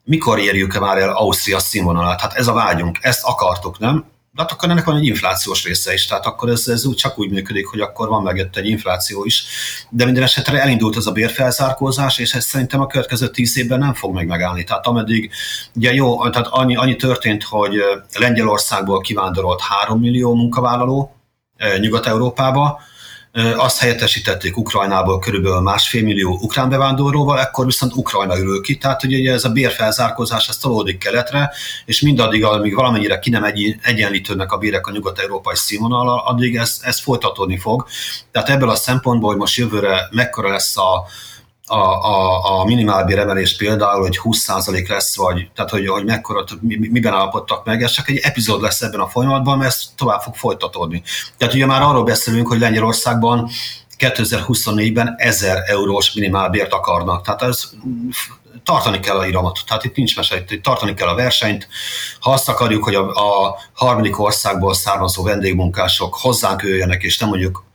mikor 0.04 0.38
érjük 0.38 0.78
már 0.78 0.98
el 0.98 1.10
Ausztria 1.10 1.58
színvonalát? 1.58 2.20
Hát 2.20 2.34
ez 2.34 2.48
a 2.48 2.52
vágyunk, 2.52 2.98
ezt 3.00 3.24
akartuk, 3.24 3.78
nem? 3.78 4.04
De 4.36 4.42
hát 4.42 4.52
akkor 4.52 4.70
ennek 4.70 4.84
van 4.84 4.96
egy 4.96 5.06
inflációs 5.06 5.64
része 5.64 5.92
is, 5.92 6.06
tehát 6.06 6.26
akkor 6.26 6.48
ez, 6.48 6.68
ez 6.68 6.84
úgy 6.86 6.96
csak 6.96 7.18
úgy 7.18 7.30
működik, 7.30 7.66
hogy 7.66 7.80
akkor 7.80 8.08
van 8.08 8.22
meg 8.22 8.38
egy 8.52 8.66
infláció 8.66 9.24
is. 9.24 9.44
De 9.90 10.04
minden 10.04 10.22
esetre 10.22 10.60
elindult 10.60 10.96
ez 10.96 11.06
a 11.06 11.12
bérfelzárkózás, 11.12 12.18
és 12.18 12.34
ez 12.34 12.44
szerintem 12.44 12.80
a 12.80 12.86
következő 12.86 13.28
tíz 13.30 13.58
évben 13.58 13.78
nem 13.78 13.94
fog 13.94 14.14
meg 14.14 14.26
megállni. 14.26 14.64
Tehát 14.64 14.86
ameddig, 14.86 15.30
ugye 15.74 15.92
jó, 15.92 16.28
tehát 16.30 16.46
annyi, 16.50 16.76
annyi 16.76 16.96
történt, 16.96 17.42
hogy 17.42 17.74
Lengyelországból 18.18 19.00
kivándorolt 19.00 19.60
3 19.60 20.00
millió 20.00 20.34
munkavállaló 20.34 21.16
Nyugat-Európába, 21.80 22.80
azt 23.56 23.78
helyettesítették 23.78 24.56
Ukrajnából 24.56 25.18
körülbelül 25.18 25.60
másfél 25.60 26.02
millió 26.02 26.38
ukrán 26.40 26.68
bevándorlóval, 26.68 27.40
ekkor 27.40 27.64
viszont 27.66 27.94
Ukrajna 27.94 28.38
ürül 28.38 28.60
ki, 28.60 28.76
tehát 28.76 29.04
ugye 29.04 29.32
ez 29.32 29.44
a 29.44 29.48
bérfelzárkózás 29.48 30.48
ez 30.48 30.56
tolódik 30.56 30.98
keletre, 30.98 31.52
és 31.84 32.00
mindaddig, 32.00 32.44
amíg 32.44 32.74
valamennyire 32.74 33.18
ki 33.18 33.30
nem 33.30 33.44
egy, 33.44 33.76
egyenlítődnek 33.82 34.52
a 34.52 34.56
bérek 34.56 34.86
a 34.86 34.90
nyugat-európai 34.90 35.56
színvonal, 35.56 36.22
addig 36.26 36.56
ez, 36.56 36.78
ez 36.82 37.00
folytatódni 37.00 37.58
fog. 37.58 37.86
Tehát 38.30 38.48
ebből 38.48 38.70
a 38.70 38.74
szempontból, 38.74 39.30
hogy 39.30 39.38
most 39.38 39.56
jövőre 39.56 40.08
mekkora 40.10 40.50
lesz 40.50 40.76
a, 40.76 41.06
a, 41.66 41.76
a, 41.76 42.60
a 42.60 42.64
minimálbér 42.64 43.18
emelés 43.18 43.56
például, 43.56 44.00
hogy 44.00 44.20
20% 44.22 44.88
lesz, 44.88 45.16
vagy 45.16 45.50
tehát 45.54 45.70
hogy, 45.70 45.88
hogy 45.88 46.04
mekkora, 46.04 46.44
miben 46.60 47.12
állapodtak 47.12 47.64
meg, 47.64 47.82
ez 47.82 47.90
csak 47.90 48.08
egy 48.08 48.18
epizód 48.22 48.60
lesz 48.60 48.82
ebben 48.82 49.00
a 49.00 49.08
folyamatban, 49.08 49.58
mert 49.58 49.70
ez 49.70 49.82
tovább 49.96 50.20
fog 50.20 50.34
folytatódni. 50.34 51.02
Tehát 51.36 51.54
ugye 51.54 51.66
már 51.66 51.82
arról 51.82 52.04
beszélünk, 52.04 52.48
hogy 52.48 52.58
Lengyelországban 52.58 53.50
2024-ben 53.98 55.14
1000 55.16 55.62
eurós 55.66 56.12
minimálbért 56.12 56.72
akarnak. 56.72 57.24
Tehát 57.24 57.42
ez 57.42 57.70
tartani 58.64 59.00
kell 59.00 59.16
a 59.16 59.26
iramot. 59.26 59.60
Tehát 59.66 59.84
itt 59.84 59.96
nincs 59.96 60.16
mese, 60.16 60.44
itt 60.48 60.62
tartani 60.62 60.94
kell 60.94 61.08
a 61.08 61.14
versenyt. 61.14 61.68
Ha 62.20 62.32
azt 62.32 62.48
akarjuk, 62.48 62.84
hogy 62.84 62.94
a, 62.94 63.08
a 63.08 63.56
harmadik 63.72 64.18
országból 64.18 64.74
származó 64.74 65.22
vendégmunkások 65.22 66.14
hozzánk 66.14 66.62
jöjjenek, 66.62 67.02
és 67.02 67.18
nem 67.18 67.28
mondjuk 67.28 67.65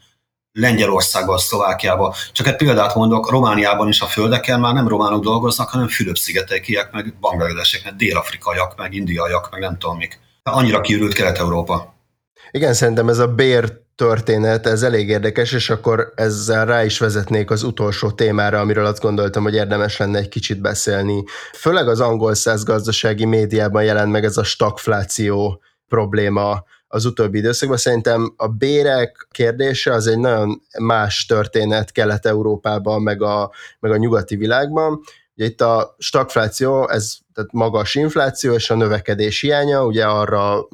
Lengyelországban, 0.53 1.37
Szlovákiában. 1.37 2.13
Csak 2.31 2.47
egy 2.47 2.55
példát 2.55 2.95
mondok, 2.95 3.29
Romániában 3.29 3.87
is 3.87 4.01
a 4.01 4.05
földeken 4.05 4.59
már 4.59 4.73
nem 4.73 4.87
románok 4.87 5.23
dolgoznak, 5.23 5.69
hanem 5.69 5.87
Fülöp-szigetekiek, 5.87 6.91
meg 6.91 7.13
bangladesek, 7.19 7.83
meg 7.83 7.95
dél-afrikaiak, 7.95 8.77
meg 8.77 8.93
indiaiak, 8.93 9.49
meg 9.51 9.59
nem 9.59 9.77
tudom 9.77 9.97
mik. 9.97 10.19
Annyira 10.43 10.81
kiürült 10.81 11.13
Kelet-Európa. 11.13 11.93
Igen, 12.51 12.73
szerintem 12.73 13.09
ez 13.09 13.19
a 13.19 13.27
bér 13.27 13.79
történet, 13.95 14.65
ez 14.65 14.83
elég 14.83 15.09
érdekes, 15.09 15.51
és 15.51 15.69
akkor 15.69 16.11
ezzel 16.15 16.65
rá 16.65 16.83
is 16.83 16.99
vezetnék 16.99 17.51
az 17.51 17.63
utolsó 17.63 18.11
témára, 18.11 18.59
amiről 18.59 18.85
azt 18.85 19.01
gondoltam, 19.01 19.43
hogy 19.43 19.53
érdemes 19.55 19.97
lenne 19.97 20.17
egy 20.17 20.29
kicsit 20.29 20.61
beszélni. 20.61 21.23
Főleg 21.53 21.87
az 21.87 21.99
angol 21.99 22.33
száz 22.33 22.63
gazdasági 22.63 23.25
médiában 23.25 23.83
jelent 23.83 24.11
meg 24.11 24.23
ez 24.23 24.37
a 24.37 24.43
stagfláció 24.43 25.61
probléma, 25.87 26.63
az 26.91 27.05
utóbbi 27.05 27.37
időszakban. 27.37 27.77
Szerintem 27.77 28.33
a 28.37 28.47
bérek 28.47 29.27
kérdése 29.31 29.93
az 29.93 30.07
egy 30.07 30.19
nagyon 30.19 30.61
más 30.79 31.25
történet 31.25 31.91
Kelet-Európában, 31.91 33.01
meg 33.01 33.21
a, 33.21 33.51
meg 33.79 33.91
a 33.91 33.97
nyugati 33.97 34.35
világban. 34.35 35.01
Ugye 35.35 35.45
itt 35.45 35.61
a 35.61 35.95
stagfláció, 35.97 36.89
ez 36.89 37.13
tehát 37.33 37.51
magas 37.51 37.95
infláció 37.95 38.53
és 38.53 38.69
a 38.69 38.75
növekedés 38.75 39.41
hiánya, 39.41 39.85
ugye 39.85 40.05
arra 40.05 40.67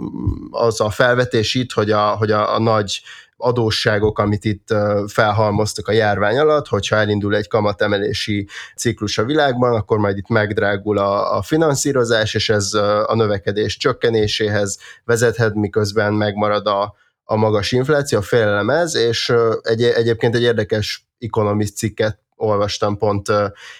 az 0.49 0.81
a 0.81 0.89
felvetés 0.89 1.53
itt, 1.53 1.71
hogy 1.71 1.91
a, 1.91 2.01
hogy 2.01 2.31
a, 2.31 2.55
a 2.55 2.59
nagy 2.59 3.01
adósságok, 3.37 4.19
amit 4.19 4.45
itt 4.45 4.67
felhalmoztak 5.07 5.87
a 5.87 5.91
járvány 5.91 6.37
alatt, 6.37 6.67
hogyha 6.67 6.95
elindul 6.95 7.35
egy 7.35 7.47
kamatemelési 7.47 8.47
ciklus 8.75 9.17
a 9.17 9.25
világban, 9.25 9.73
akkor 9.73 9.97
majd 9.97 10.17
itt 10.17 10.27
megdrágul 10.27 10.97
a, 10.97 11.37
a 11.37 11.41
finanszírozás, 11.41 12.33
és 12.33 12.49
ez 12.49 12.73
a 13.05 13.15
növekedés 13.15 13.77
csökkenéséhez 13.77 14.77
vezethet, 15.05 15.53
miközben 15.53 16.13
megmarad 16.13 16.67
a, 16.67 16.95
a 17.23 17.35
magas 17.35 17.71
infláció, 17.71 18.17
a 18.17 18.21
félelem 18.21 18.69
ez, 18.69 18.95
és 18.95 19.33
egy, 19.61 19.83
egyébként 19.83 20.35
egy 20.35 20.41
érdekes 20.41 21.07
Economist 21.19 21.75
cikket 21.75 22.26
olvastam 22.37 22.97
pont 22.97 23.31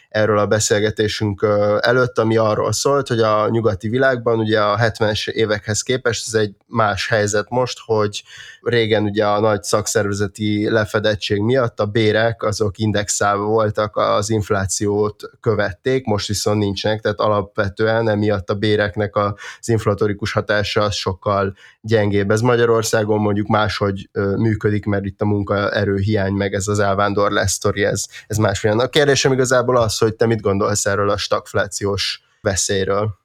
erről 0.09 0.37
a 0.37 0.47
beszélgetésünk 0.47 1.45
előtt, 1.79 2.17
ami 2.17 2.37
arról 2.37 2.71
szólt, 2.71 3.07
hogy 3.07 3.19
a 3.19 3.49
nyugati 3.49 3.87
világban 3.87 4.39
ugye 4.39 4.61
a 4.61 4.77
70-es 4.77 5.29
évekhez 5.29 5.81
képest 5.81 6.27
ez 6.27 6.33
egy 6.33 6.55
más 6.65 7.07
helyzet 7.07 7.49
most, 7.49 7.79
hogy 7.85 8.23
régen 8.61 9.03
ugye 9.03 9.25
a 9.25 9.39
nagy 9.39 9.63
szakszervezeti 9.63 10.69
lefedettség 10.69 11.41
miatt 11.41 11.79
a 11.79 11.85
bérek 11.85 12.43
azok 12.43 12.77
indexálva 12.77 13.45
voltak, 13.45 13.95
az 13.95 14.29
inflációt 14.29 15.23
követték, 15.41 16.05
most 16.05 16.27
viszont 16.27 16.59
nincsenek, 16.59 17.01
tehát 17.01 17.19
alapvetően 17.19 18.09
emiatt 18.09 18.49
a 18.49 18.55
béreknek 18.55 19.15
az 19.15 19.69
inflatorikus 19.69 20.31
hatása 20.31 20.81
az 20.81 20.95
sokkal 20.95 21.55
gyengébb. 21.81 22.31
Ez 22.31 22.41
Magyarországon 22.41 23.19
mondjuk 23.19 23.47
máshogy 23.47 24.09
működik, 24.37 24.85
mert 24.85 25.05
itt 25.05 25.21
a 25.21 25.25
munkaerő 25.25 25.97
hiány, 25.97 26.33
meg 26.33 26.53
ez 26.53 26.67
az 26.67 26.79
elvándorlás 26.79 27.51
sztori, 27.51 27.83
ez, 27.83 28.05
ez 28.27 28.37
másfél. 28.47 28.79
A 28.79 28.89
kérdésem 28.89 29.31
igazából 29.31 29.77
az, 29.77 29.97
hogy 29.97 30.15
te 30.15 30.25
mit 30.25 30.41
gondolsz 30.41 30.85
erről 30.85 31.09
a 31.09 31.17
stagflációs 31.17 32.21
veszélyről? 32.41 33.17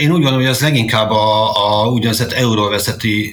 Én 0.00 0.10
úgy 0.10 0.12
gondolom, 0.12 0.38
hogy 0.38 0.48
ez 0.48 0.60
leginkább 0.60 1.10
a, 1.10 1.82
a 1.82 1.86
úgynevezett 1.86 2.32
euróvezeti 2.32 3.32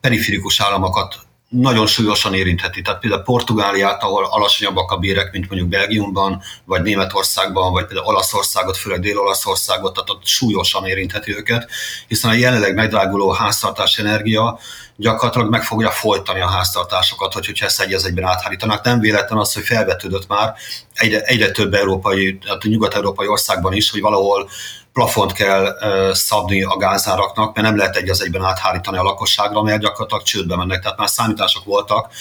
periférikus 0.00 0.60
államokat 0.60 1.23
nagyon 1.60 1.86
súlyosan 1.86 2.34
érintheti. 2.34 2.82
Tehát 2.82 3.00
például 3.00 3.22
Portugáliát, 3.22 4.02
ahol 4.02 4.24
alacsonyabbak 4.30 4.90
a 4.90 4.96
bérek, 4.96 5.32
mint 5.32 5.48
mondjuk 5.48 5.70
Belgiumban, 5.70 6.42
vagy 6.64 6.82
Németországban, 6.82 7.72
vagy 7.72 7.86
például 7.86 8.06
Olaszországot, 8.06 8.76
főleg 8.76 9.00
Dél-Olaszországot, 9.00 9.92
tehát 9.92 10.10
ott 10.10 10.26
súlyosan 10.26 10.86
érintheti 10.86 11.36
őket, 11.36 11.70
hiszen 12.08 12.30
a 12.30 12.34
jelenleg 12.34 12.74
megdráguló 12.74 13.30
háztartás 13.30 13.98
energia 13.98 14.58
gyakorlatilag 14.96 15.50
meg 15.50 15.62
fogja 15.62 15.90
folytani 15.90 16.40
a 16.40 16.48
háztartásokat, 16.48 17.32
hogy, 17.32 17.46
hogyha 17.46 17.66
ezt 17.66 17.80
egy 17.80 17.92
egyben 17.92 18.24
áthárítanak. 18.24 18.84
Nem 18.84 19.00
véletlen 19.00 19.38
az, 19.38 19.54
hogy 19.54 19.62
felvetődött 19.62 20.28
már 20.28 20.54
egyre, 20.94 21.20
egyre 21.20 21.50
több 21.50 21.74
európai, 21.74 22.38
tehát 22.38 22.62
nyugat-európai 22.62 23.26
országban 23.26 23.72
is, 23.72 23.90
hogy 23.90 24.00
valahol 24.00 24.50
plafont 24.94 25.32
kell 25.32 25.76
szabni 26.12 26.62
a 26.62 26.76
gázáraknak, 26.76 27.54
mert 27.54 27.66
nem 27.66 27.76
lehet 27.76 27.96
egy 27.96 28.10
az 28.10 28.22
egyben 28.22 28.44
áthárítani 28.44 28.96
a 28.96 29.02
lakosságra, 29.02 29.62
mert 29.62 29.80
gyakorlatilag 29.80 30.22
csődbe 30.22 30.56
mennek. 30.56 30.82
Tehát 30.82 30.98
már 30.98 31.08
számítások 31.08 31.64
voltak, 31.64 32.12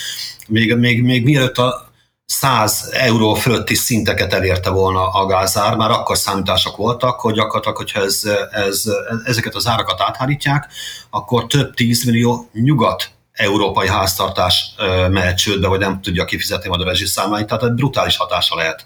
még, 0.48 0.76
még, 0.76 1.04
még 1.04 1.24
mielőtt 1.24 1.58
a 1.58 1.92
100 2.26 2.90
euró 2.92 3.34
fölötti 3.34 3.76
szinteket 3.76 4.34
elérte 4.34 4.70
volna 4.70 5.10
a 5.10 5.26
gázár, 5.26 5.76
már 5.76 5.92
akkor 5.92 6.18
számítások 6.18 6.76
voltak, 6.78 7.20
hogy 7.20 7.34
gyakorlatilag, 7.34 7.78
hogyha 7.78 8.02
ez, 8.02 8.22
ez, 8.52 8.84
ezeket 9.26 9.56
az 9.56 9.68
árakat 9.68 10.02
áthárítják, 10.02 10.68
akkor 11.10 11.48
több 11.48 11.74
10 11.74 12.06
millió 12.06 12.50
nyugat 12.54 13.12
európai 13.34 13.88
háztartás 13.88 14.76
mehet 15.10 15.38
csődbe, 15.38 15.68
vagy 15.68 15.80
nem 15.80 16.02
tudja 16.02 16.26
kifizetni 16.26 16.70
majd 16.70 16.82
a 16.82 16.86
rezsiszámláit, 16.86 17.48
tehát 17.48 17.64
egy 17.64 17.72
brutális 17.72 18.18
hatása 18.18 18.56
lehet. 18.56 18.86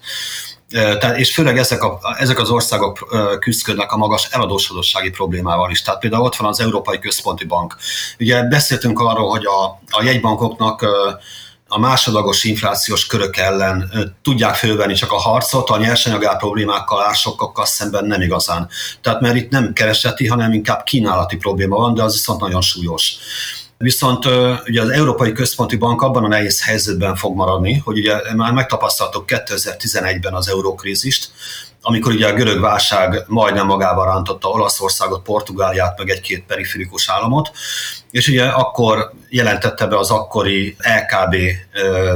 Tehát, 0.70 1.18
és 1.18 1.34
főleg 1.34 1.58
ezek, 1.58 1.82
a, 1.82 1.98
ezek 2.18 2.38
az 2.38 2.50
országok 2.50 3.16
küzdködnek 3.40 3.92
a 3.92 3.96
magas 3.96 4.28
eladósodossági 4.30 5.10
problémával 5.10 5.70
is. 5.70 5.82
Tehát 5.82 6.00
például 6.00 6.24
ott 6.24 6.36
van 6.36 6.48
az 6.48 6.60
Európai 6.60 6.98
Központi 6.98 7.44
Bank. 7.44 7.76
Ugye 8.18 8.42
beszéltünk 8.42 9.00
arról, 9.00 9.30
hogy 9.30 9.44
a, 9.46 9.64
a 9.90 10.02
jegybankoknak 10.02 10.86
a 11.68 11.78
másodlagos 11.78 12.44
inflációs 12.44 13.06
körök 13.06 13.36
ellen 13.36 13.92
tudják 14.22 14.54
fölvenni 14.54 14.94
csak 14.94 15.12
a 15.12 15.16
harcot, 15.16 15.70
a 15.70 15.78
nyersanyagár 15.78 16.36
problémákkal, 16.36 17.04
ársokkal 17.04 17.66
szemben 17.66 18.04
nem 18.04 18.20
igazán. 18.20 18.68
Tehát 19.00 19.20
mert 19.20 19.36
itt 19.36 19.50
nem 19.50 19.72
kereseti, 19.72 20.26
hanem 20.26 20.52
inkább 20.52 20.82
kínálati 20.82 21.36
probléma 21.36 21.76
van, 21.76 21.94
de 21.94 22.02
az 22.02 22.12
viszont 22.12 22.40
nagyon 22.40 22.60
súlyos. 22.60 23.16
Viszont 23.78 24.24
ugye 24.66 24.82
az 24.82 24.88
Európai 24.88 25.32
Központi 25.32 25.76
Bank 25.76 26.02
abban 26.02 26.24
a 26.24 26.28
nehéz 26.28 26.64
helyzetben 26.64 27.16
fog 27.16 27.36
maradni, 27.36 27.74
hogy 27.84 27.98
ugye 27.98 28.34
már 28.34 28.52
megtapasztaltuk 28.52 29.24
2011-ben 29.26 30.34
az 30.34 30.48
eurókrízist, 30.48 31.30
amikor 31.82 32.12
ugye 32.12 32.28
a 32.28 32.32
görög 32.32 32.60
válság 32.60 33.24
majdnem 33.26 33.66
magával 33.66 34.06
rántotta 34.06 34.48
Olaszországot, 34.48 35.22
Portugáliát, 35.22 35.98
meg 35.98 36.08
egy-két 36.08 36.44
periférikus 36.44 37.08
államot, 37.08 37.50
és 38.10 38.28
ugye 38.28 38.44
akkor 38.44 39.12
jelentette 39.28 39.86
be 39.86 39.98
az 39.98 40.10
akkori 40.10 40.76
LKB 40.78 41.36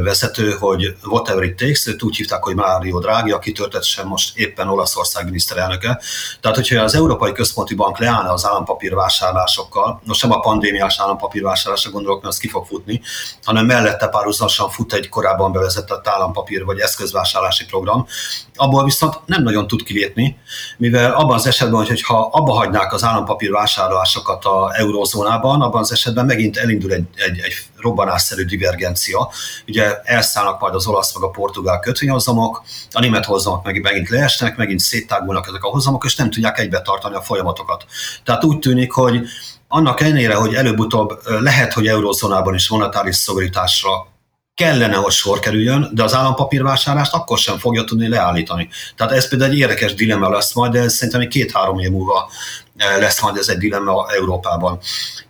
vezető, 0.03 0.51
hogy 0.51 0.97
whatever 1.05 1.43
it 1.43 1.57
takes, 1.57 1.87
őt 1.87 2.03
úgy 2.03 2.17
hívták, 2.17 2.43
hogy 2.43 2.55
Mário 2.55 2.99
Draghi, 2.99 3.31
aki 3.31 3.53
történetesen 3.53 4.07
most 4.07 4.39
éppen 4.39 4.69
Olaszország 4.69 5.25
miniszterelnöke. 5.25 6.01
Tehát, 6.41 6.57
hogyha 6.57 6.83
az 6.83 6.95
Európai 6.95 7.33
Központi 7.33 7.75
Bank 7.75 7.99
leállna 7.99 8.33
az 8.33 8.47
állampapír 8.47 8.95
vásárlásokkal, 8.95 10.01
most 10.05 10.23
nem 10.23 10.33
a 10.33 10.41
pandémiás 10.41 11.01
állampapírvásárlásra 11.01 11.91
gondolok, 11.91 12.23
mert 12.23 12.35
az 12.35 12.41
ki 12.41 12.49
fog 12.49 12.67
futni, 12.67 13.01
hanem 13.45 13.67
mellette 13.67 14.09
párhuzamosan 14.09 14.71
fut 14.71 14.93
egy 14.93 15.09
korábban 15.09 15.53
bevezetett 15.53 16.09
állampapír 16.09 16.65
vagy 16.65 16.79
eszközvásárlási 16.79 17.65
program, 17.65 18.07
abból 18.55 18.85
viszont 18.85 19.21
nem 19.27 19.43
nagyon 19.43 19.67
tud 19.67 19.83
kilépni, 19.83 20.39
mivel 20.77 21.13
abban 21.13 21.35
az 21.35 21.47
esetben, 21.47 21.87
hogyha 21.87 22.29
abba 22.33 22.53
hagynák 22.53 22.93
az 22.93 23.05
állampapír 23.05 23.51
vásárlásokat 23.51 24.45
a 24.45 24.71
eurózónában, 24.75 25.63
abban 25.63 25.82
az 25.83 25.93
esetben 25.93 26.27
megint 26.27 26.57
elindul 26.57 26.93
egy, 26.93 27.05
egy, 27.15 27.39
egy 27.39 27.55
robbanásszerű 27.77 28.45
divergencia. 28.45 29.31
Ugye 29.67 30.01
elszállnak 30.03 30.61
majd 30.61 30.75
az 30.75 30.87
olasz 30.87 31.15
meg 31.15 31.23
a 31.23 31.31
portugál 31.31 31.81
kötvényhozamok, 31.81 32.63
a 32.93 33.01
német 33.01 33.25
hozamok 33.25 33.65
meg 33.65 33.81
megint 33.81 34.09
leesnek, 34.09 34.57
megint 34.57 34.81
széttágulnak 34.81 35.47
ezek 35.47 35.65
a 35.65 35.69
hozamok, 35.69 36.05
és 36.05 36.17
nem 36.17 36.31
tudják 36.31 36.59
egybe 36.59 36.83
tartani 36.83 37.15
a 37.15 37.23
folyamatokat. 37.23 37.85
Tehát 38.25 38.45
úgy 38.45 38.59
tűnik, 38.59 38.93
hogy 38.93 39.21
annak 39.69 40.01
ellenére, 40.01 40.35
hogy 40.35 40.55
előbb-utóbb 40.55 41.21
lehet, 41.41 41.73
hogy 41.73 41.87
eurózónában 41.87 42.55
is 42.55 42.69
monetáris 42.69 43.17
szorításra 43.17 44.11
kellene, 44.55 44.97
hogy 44.97 45.13
sor 45.13 45.39
kerüljön, 45.39 45.91
de 45.93 46.03
az 46.03 46.15
állampapírvásárlást 46.15 47.15
akkor 47.15 47.39
sem 47.39 47.59
fogja 47.59 47.85
tudni 47.85 48.09
leállítani. 48.09 48.69
Tehát 48.97 49.13
ez 49.13 49.29
például 49.29 49.51
egy 49.51 49.59
érdekes 49.59 49.95
dilemma 49.95 50.29
lesz 50.29 50.55
majd, 50.55 50.73
de 50.73 50.81
ez 50.81 50.95
szerintem 50.95 51.29
két-három 51.29 51.79
év 51.79 51.91
múlva 51.91 52.31
lesz 52.77 53.23
majd 53.23 53.37
ez 53.37 53.49
egy 53.49 53.59
dilemma 53.59 54.07
Európában. 54.09 54.79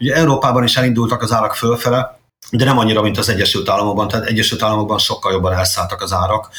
Ugye 0.01 0.15
Európában 0.15 0.65
is 0.65 0.77
elindultak 0.77 1.23
az 1.23 1.33
árak 1.33 1.55
fölfele, 1.55 2.21
de 2.51 2.65
nem 2.65 2.79
annyira, 2.79 3.03
mint 3.03 3.19
az 3.19 3.29
Egyesült 3.29 3.69
Államokban, 3.69 4.09
tehát 4.09 4.27
Egyesült 4.27 4.63
Államokban 4.63 4.99
sokkal 4.99 5.33
jobban 5.33 5.53
elszálltak 5.53 6.03
az 6.03 6.13
árak. 6.13 6.51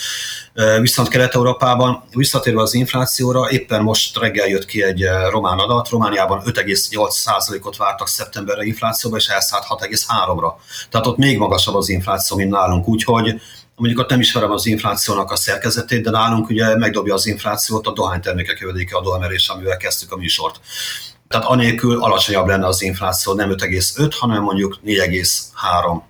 Viszont 0.79 1.07
Kelet-Európában, 1.07 2.03
visszatérve 2.11 2.61
az 2.61 2.73
inflációra, 2.73 3.49
éppen 3.49 3.81
most 3.81 4.17
reggel 4.17 4.47
jött 4.47 4.65
ki 4.65 4.83
egy 4.83 5.03
román 5.29 5.57
adat, 5.57 5.89
Romániában 5.89 6.41
5,8%-ot 6.45 7.77
vártak 7.77 8.07
szeptemberre 8.07 8.63
inflációba, 8.63 9.17
és 9.17 9.27
elszállt 9.27 9.65
6,3-ra. 9.69 10.51
Tehát 10.89 11.07
ott 11.07 11.17
még 11.17 11.37
magasabb 11.37 11.75
az 11.75 11.89
infláció, 11.89 12.37
mint 12.37 12.51
nálunk, 12.51 12.87
úgyhogy 12.87 13.41
mondjuk 13.75 13.99
ott 13.99 14.09
nem 14.09 14.19
ismerem 14.19 14.51
az 14.51 14.65
inflációnak 14.65 15.31
a 15.31 15.35
szerkezetét, 15.35 16.03
de 16.03 16.09
nálunk 16.09 16.49
ugye 16.49 16.77
megdobja 16.77 17.13
az 17.13 17.25
inflációt 17.25 17.87
a 17.87 17.91
dohánytermékek 17.91 18.59
jövedéke 18.59 18.97
adóemelés, 18.97 19.47
amivel 19.47 19.77
kezdtük 19.77 20.11
a 20.11 20.17
műsort. 20.17 20.59
Tehát 21.27 21.45
anélkül 21.45 22.03
alacsonyabb 22.03 22.47
lenne 22.47 22.67
az 22.67 22.81
infláció, 22.81 23.33
nem 23.33 23.49
5,5, 23.49 24.11
hanem 24.19 24.43
mondjuk 24.43 24.79
4,3 24.85 26.01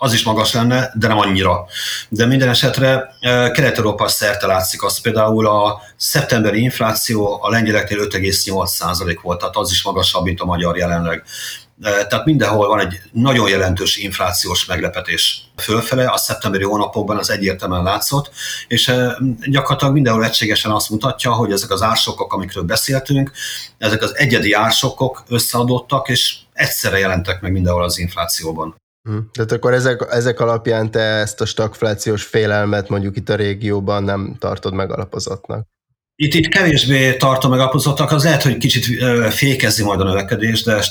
az 0.00 0.12
is 0.12 0.22
magas 0.22 0.52
lenne, 0.52 0.92
de 0.94 1.08
nem 1.08 1.18
annyira. 1.18 1.66
De 2.08 2.26
minden 2.26 2.48
esetre 2.48 3.08
e, 3.20 3.50
Kelet-Európa 3.50 4.08
szerte 4.08 4.46
látszik 4.46 4.82
az 4.82 5.00
például 5.00 5.46
a 5.46 5.80
szeptemberi 5.96 6.60
infláció 6.60 7.42
a 7.42 7.50
lengyeleknél 7.50 7.98
5,8% 7.98 9.18
volt, 9.22 9.38
tehát 9.38 9.56
az 9.56 9.70
is 9.70 9.82
magasabb, 9.82 10.24
mint 10.24 10.40
a 10.40 10.44
magyar 10.44 10.76
jelenleg. 10.76 11.24
Tehát 11.82 12.24
mindenhol 12.24 12.68
van 12.68 12.80
egy 12.80 13.00
nagyon 13.12 13.48
jelentős 13.48 13.96
inflációs 13.96 14.64
meglepetés 14.64 15.50
fölfele, 15.56 16.10
a 16.10 16.16
szeptemberi 16.16 16.64
hónapokban 16.64 17.18
az 17.18 17.30
egyértelműen 17.30 17.82
látszott, 17.82 18.30
és 18.68 18.92
gyakorlatilag 19.46 19.94
mindenhol 19.94 20.24
egységesen 20.24 20.70
azt 20.70 20.90
mutatja, 20.90 21.32
hogy 21.32 21.52
ezek 21.52 21.70
az 21.70 21.82
ársokok, 21.82 22.32
amikről 22.32 22.64
beszéltünk, 22.64 23.30
ezek 23.78 24.02
az 24.02 24.16
egyedi 24.16 24.52
ársokok 24.52 25.22
összeadottak, 25.28 26.08
és 26.08 26.36
egyszerre 26.52 26.98
jelentek 26.98 27.40
meg 27.40 27.52
mindenhol 27.52 27.84
az 27.84 27.98
inflációban. 27.98 28.76
Hm. 29.08 29.18
Tehát 29.32 29.52
akkor 29.52 29.72
ezek, 29.72 30.06
ezek 30.10 30.40
alapján 30.40 30.90
te 30.90 31.00
ezt 31.00 31.40
a 31.40 31.46
stagflációs 31.46 32.24
félelmet 32.24 32.88
mondjuk 32.88 33.16
itt 33.16 33.28
a 33.28 33.34
régióban 33.34 34.02
nem 34.02 34.36
tartod 34.38 34.72
megalapozottnak? 34.72 35.66
Itt, 36.20 36.34
itt 36.34 36.48
kevésbé 36.48 37.16
tartom 37.16 37.50
meg 37.50 37.60
apozottak, 37.60 38.12
az 38.12 38.24
lehet, 38.24 38.42
hogy 38.42 38.56
kicsit 38.56 38.84
fékezi 39.30 39.84
majd 39.84 40.00
a 40.00 40.04
növekedés, 40.04 40.62
de 40.62 40.82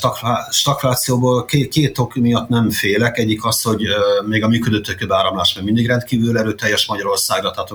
stagflációból 0.50 1.44
két, 1.44 1.68
két 1.68 1.98
ok 1.98 2.14
miatt 2.14 2.48
nem 2.48 2.70
félek. 2.70 3.18
Egyik 3.18 3.44
az, 3.44 3.62
hogy 3.62 3.86
még 4.26 4.44
a 4.44 4.48
működőtőkő 4.48 5.06
áramlás 5.08 5.54
még 5.54 5.64
mindig 5.64 5.86
rendkívül 5.86 6.38
erőteljes 6.38 6.86
Magyarországra, 6.86 7.50
tehát 7.50 7.72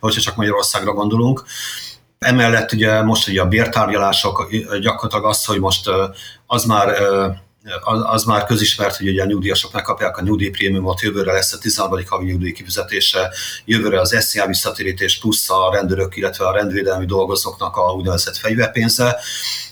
hogyha 0.00 0.20
csak 0.20 0.36
Magyarországra 0.36 0.92
gondolunk. 0.92 1.44
Emellett 2.18 2.72
ugye 2.72 3.02
most 3.02 3.28
ugye 3.28 3.40
a 3.40 3.48
bértárgyalások 3.48 4.50
gyakorlatilag 4.80 5.24
az, 5.24 5.44
hogy 5.44 5.60
most 5.60 5.90
az 6.46 6.64
már 6.64 6.88
az, 7.80 8.00
az 8.04 8.24
már 8.24 8.44
közismert, 8.44 8.96
hogy 8.96 9.08
ugye 9.08 9.22
a 9.22 9.26
nyugdíjasok 9.26 9.72
megkapják 9.72 10.16
a 10.16 10.22
nyugdíjprémiumot, 10.22 11.00
jövőre 11.00 11.32
lesz 11.32 11.52
a 11.52 11.58
13. 11.58 12.04
havi 12.08 12.24
nyugdíj 12.24 12.52
kifizetése, 12.52 13.32
jövőre 13.64 14.00
az 14.00 14.16
SZIA 14.20 14.46
visszatérítés 14.46 15.18
plusz 15.18 15.50
a 15.50 15.70
rendőrök, 15.72 16.16
illetve 16.16 16.46
a 16.46 16.52
rendvédelmi 16.52 17.06
dolgozóknak 17.06 17.76
a 17.76 17.92
úgynevezett 17.92 18.36
fegyverpénze. 18.36 19.20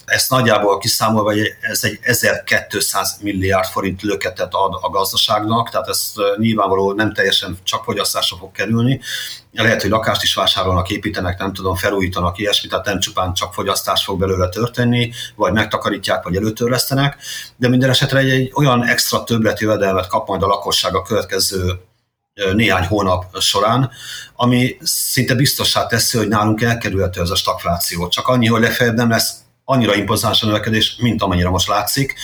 Ezt 0.09 0.31
nagyjából 0.31 0.79
kiszámolva, 0.79 1.31
hogy 1.31 1.55
ez 1.61 1.85
egy 1.85 1.99
1200 2.03 3.19
milliárd 3.21 3.67
forint 3.67 4.03
löketet 4.03 4.55
ad 4.55 4.79
a 4.81 4.91
gazdaságnak, 4.91 5.71
tehát 5.71 5.89
ez 5.89 6.13
nyilvánvaló 6.37 6.93
nem 6.93 7.13
teljesen 7.13 7.59
csak 7.63 7.85
fogyasztásra 7.85 8.37
fog 8.37 8.53
kerülni. 8.53 9.01
Lehet, 9.53 9.83
hogy 9.83 9.91
lakást 9.91 10.23
is 10.23 10.35
vásárolnak, 10.35 10.91
építenek, 10.91 11.39
nem 11.39 11.53
tudom, 11.53 11.77
felújítanak 11.77 12.39
ilyesmit, 12.39 12.71
tehát 12.71 12.87
nem 12.87 13.01
csupán 13.01 13.35
csak 13.35 13.55
fogyasztás 13.55 14.05
fog 14.05 14.19
belőle 14.19 14.49
történni, 14.49 15.13
vagy 15.37 15.53
megtakarítják, 15.53 16.23
vagy 16.23 16.37
előtörlesztenek, 16.37 17.17
de 17.57 17.69
minden 17.69 17.91
esetre 17.91 18.19
egy, 18.19 18.31
egy 18.31 18.51
olyan 18.55 18.85
extra 18.85 19.25
többletjövedelmet 19.25 20.07
kap 20.07 20.29
majd 20.29 20.43
a 20.43 20.47
lakosság 20.47 20.95
a 20.95 21.03
következő 21.03 21.81
néhány 22.55 22.87
hónap 22.87 23.39
során, 23.41 23.91
ami 24.37 24.77
szinte 24.83 25.35
biztossá 25.35 25.87
teszi, 25.87 26.19
hogy 26.19 26.29
nálunk 26.29 26.63
elkerülhető 26.63 27.21
ez 27.21 27.31
a 27.31 27.37
stagfláció. 27.37 28.09
Csak 28.09 28.29
annyi, 28.29 28.47
hogy 28.47 28.61
legfeljebb 28.61 28.97
nem 28.97 29.11
lesz 29.11 29.35
annyira 29.71 29.95
impozáns 29.95 30.43
a 30.43 30.47
növekedés, 30.47 30.97
mint 30.99 31.23
amennyire 31.23 31.49
most 31.49 31.69
látszik, 31.69 32.15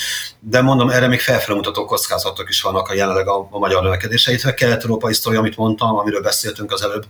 de 0.40 0.62
mondom, 0.62 0.90
erre 0.90 1.06
még 1.06 1.20
felfelmutató 1.20 1.84
kockázatok 1.84 2.48
is 2.48 2.62
vannak 2.62 2.88
a 2.88 2.94
jelenleg 2.94 3.28
a, 3.28 3.48
a 3.50 3.58
magyar 3.58 3.82
növekedése, 3.82 4.30
illetve 4.30 4.54
kelet-európai 4.54 5.12
sztori, 5.12 5.36
amit 5.36 5.56
mondtam, 5.56 5.96
amiről 5.96 6.22
beszéltünk 6.22 6.72
az 6.72 6.82
előbb, 6.82 7.06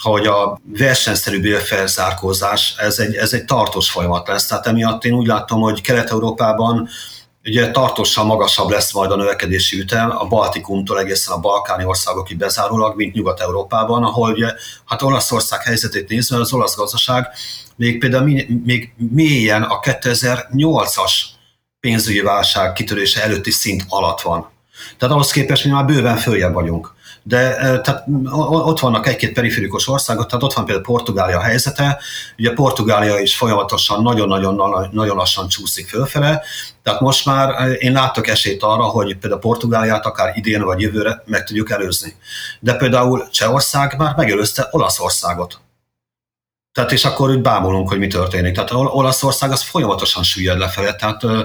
hogy 0.00 0.26
a 0.26 0.60
versenyszerű 0.64 1.40
bérfelzárkózás, 1.40 2.74
ez 2.78 2.98
egy, 2.98 3.14
ez 3.14 3.32
egy 3.32 3.44
tartós 3.44 3.90
folyamat 3.90 4.28
lesz. 4.28 4.46
Tehát 4.46 4.66
emiatt 4.66 5.04
én 5.04 5.12
úgy 5.12 5.26
látom, 5.26 5.60
hogy 5.60 5.80
Kelet-Európában 5.80 6.88
ugye 7.44 7.70
tartósan 7.70 8.26
magasabb 8.26 8.70
lesz 8.70 8.92
majd 8.92 9.10
a 9.10 9.16
növekedési 9.16 9.78
ütem 9.78 10.10
a 10.18 10.26
Baltikumtól 10.26 10.98
egészen 10.98 11.34
a 11.34 11.40
balkáni 11.40 11.84
országokig 11.84 12.36
bezárólag, 12.36 12.96
mint 12.96 13.14
Nyugat-Európában, 13.14 14.04
ahol 14.04 14.30
ugye, 14.32 14.52
hát 14.84 15.02
Olaszország 15.02 15.62
helyzetét 15.62 16.08
nézve, 16.08 16.36
az 16.36 16.52
olasz 16.52 16.76
gazdaság 16.76 17.28
még 17.76 17.98
például 17.98 18.44
még 18.64 18.92
mélyen 18.96 19.62
a 19.62 19.80
2008-as 19.80 21.12
pénzügyi 21.80 22.20
válság 22.20 22.72
kitörése 22.72 23.22
előtti 23.22 23.50
szint 23.50 23.84
alatt 23.88 24.20
van. 24.20 24.50
Tehát 24.98 25.14
ahhoz 25.14 25.30
képest 25.30 25.64
mi 25.64 25.70
már 25.70 25.84
bőven 25.84 26.16
följebb 26.16 26.52
vagyunk 26.52 26.94
de 27.28 27.56
tehát 27.80 28.04
ott 28.40 28.80
vannak 28.80 29.06
egy-két 29.06 29.32
periférikus 29.32 29.88
országok, 29.88 30.26
tehát 30.26 30.44
ott 30.44 30.52
van 30.52 30.64
például 30.64 30.84
Portugália 30.84 31.40
helyzete, 31.40 31.98
ugye 32.38 32.52
Portugália 32.52 33.18
is 33.18 33.36
folyamatosan 33.36 34.02
nagyon-nagyon 34.02 34.88
nagyon 34.92 35.16
lassan 35.16 35.48
csúszik 35.48 35.88
fölfele, 35.88 36.42
tehát 36.82 37.00
most 37.00 37.26
már 37.26 37.70
én 37.78 37.92
látok 37.92 38.26
esélyt 38.26 38.62
arra, 38.62 38.82
hogy 38.82 39.16
például 39.16 39.40
Portugáliát 39.40 40.06
akár 40.06 40.36
idén 40.36 40.62
vagy 40.62 40.80
jövőre 40.80 41.22
meg 41.24 41.44
tudjuk 41.44 41.70
előzni. 41.70 42.16
De 42.60 42.74
például 42.74 43.28
Csehország 43.30 43.94
már 43.98 44.14
megelőzte 44.16 44.68
Olaszországot. 44.70 45.58
Tehát 46.76 46.92
és 46.92 47.04
akkor 47.04 47.30
úgy 47.30 47.40
bámulunk, 47.40 47.88
hogy 47.88 47.98
mi 47.98 48.06
történik. 48.06 48.54
Tehát 48.54 48.70
Olaszország 48.72 49.50
az 49.50 49.62
folyamatosan 49.62 50.22
süllyed 50.22 50.58
lefelé. 50.58 50.88
Tehát 50.98 51.24
ö, 51.24 51.42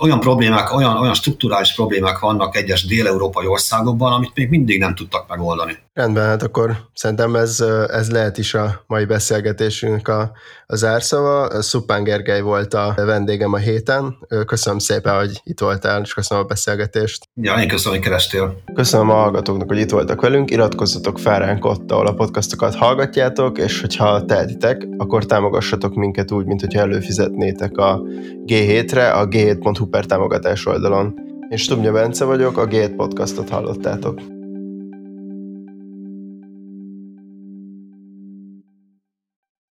olyan 0.00 0.20
problémák, 0.20 0.74
olyan, 0.74 0.96
olyan 0.96 1.14
strukturális 1.14 1.74
problémák 1.74 2.18
vannak 2.18 2.56
egyes 2.56 2.86
dél-európai 2.86 3.46
országokban, 3.46 4.12
amit 4.12 4.30
még 4.34 4.48
mindig 4.48 4.78
nem 4.78 4.94
tudtak 4.94 5.28
megoldani. 5.28 5.76
Rendben, 5.94 6.26
hát 6.26 6.42
akkor 6.42 6.76
szerintem 6.94 7.36
ez, 7.36 7.60
ez 7.88 8.10
lehet 8.10 8.38
is 8.38 8.54
a 8.54 8.84
mai 8.86 9.04
beszélgetésünk 9.04 10.08
a, 10.08 10.32
a 10.66 10.76
zárszava. 10.76 11.62
Szupán 11.62 12.04
Gergely 12.04 12.40
volt 12.40 12.74
a 12.74 12.92
vendégem 12.96 13.52
a 13.52 13.56
héten. 13.56 14.16
Köszönöm 14.46 14.78
szépen, 14.78 15.16
hogy 15.16 15.40
itt 15.44 15.60
voltál, 15.60 16.00
és 16.02 16.14
köszönöm 16.14 16.44
a 16.44 16.46
beszélgetést. 16.46 17.28
Ja, 17.34 17.54
én 17.54 17.68
köszönöm, 17.68 17.98
hogy 17.98 18.06
kerestél. 18.06 18.62
Köszönöm 18.74 19.10
a 19.10 19.14
hallgatóknak, 19.14 19.68
hogy 19.68 19.78
itt 19.78 19.90
voltak 19.90 20.20
velünk. 20.20 20.50
Iratkozzatok 20.50 21.18
fel 21.18 21.38
ránk 21.38 21.64
ott, 21.64 21.90
ahol 21.90 22.06
a 22.06 22.14
podcastokat 22.14 22.74
hallgatjátok, 22.74 23.58
és 23.58 23.80
hogyha 23.80 24.24
tehetitek, 24.56 24.88
akkor 24.96 25.24
támogassatok 25.24 25.94
minket 25.94 26.32
úgy, 26.32 26.46
mint 26.46 26.60
hogyha 26.60 26.80
előfizetnétek 26.80 27.76
a 27.76 28.02
G7-re, 28.46 29.10
a 29.10 29.28
g7.hu 29.28 29.86
per 29.86 30.06
támogatás 30.06 30.66
oldalon. 30.66 31.14
Én 31.48 31.56
Stubnya 31.56 31.92
Bence 31.92 32.24
vagyok, 32.24 32.58
a 32.58 32.66
G7 32.66 32.92
podcastot 32.96 33.48
hallottátok. 33.48 34.35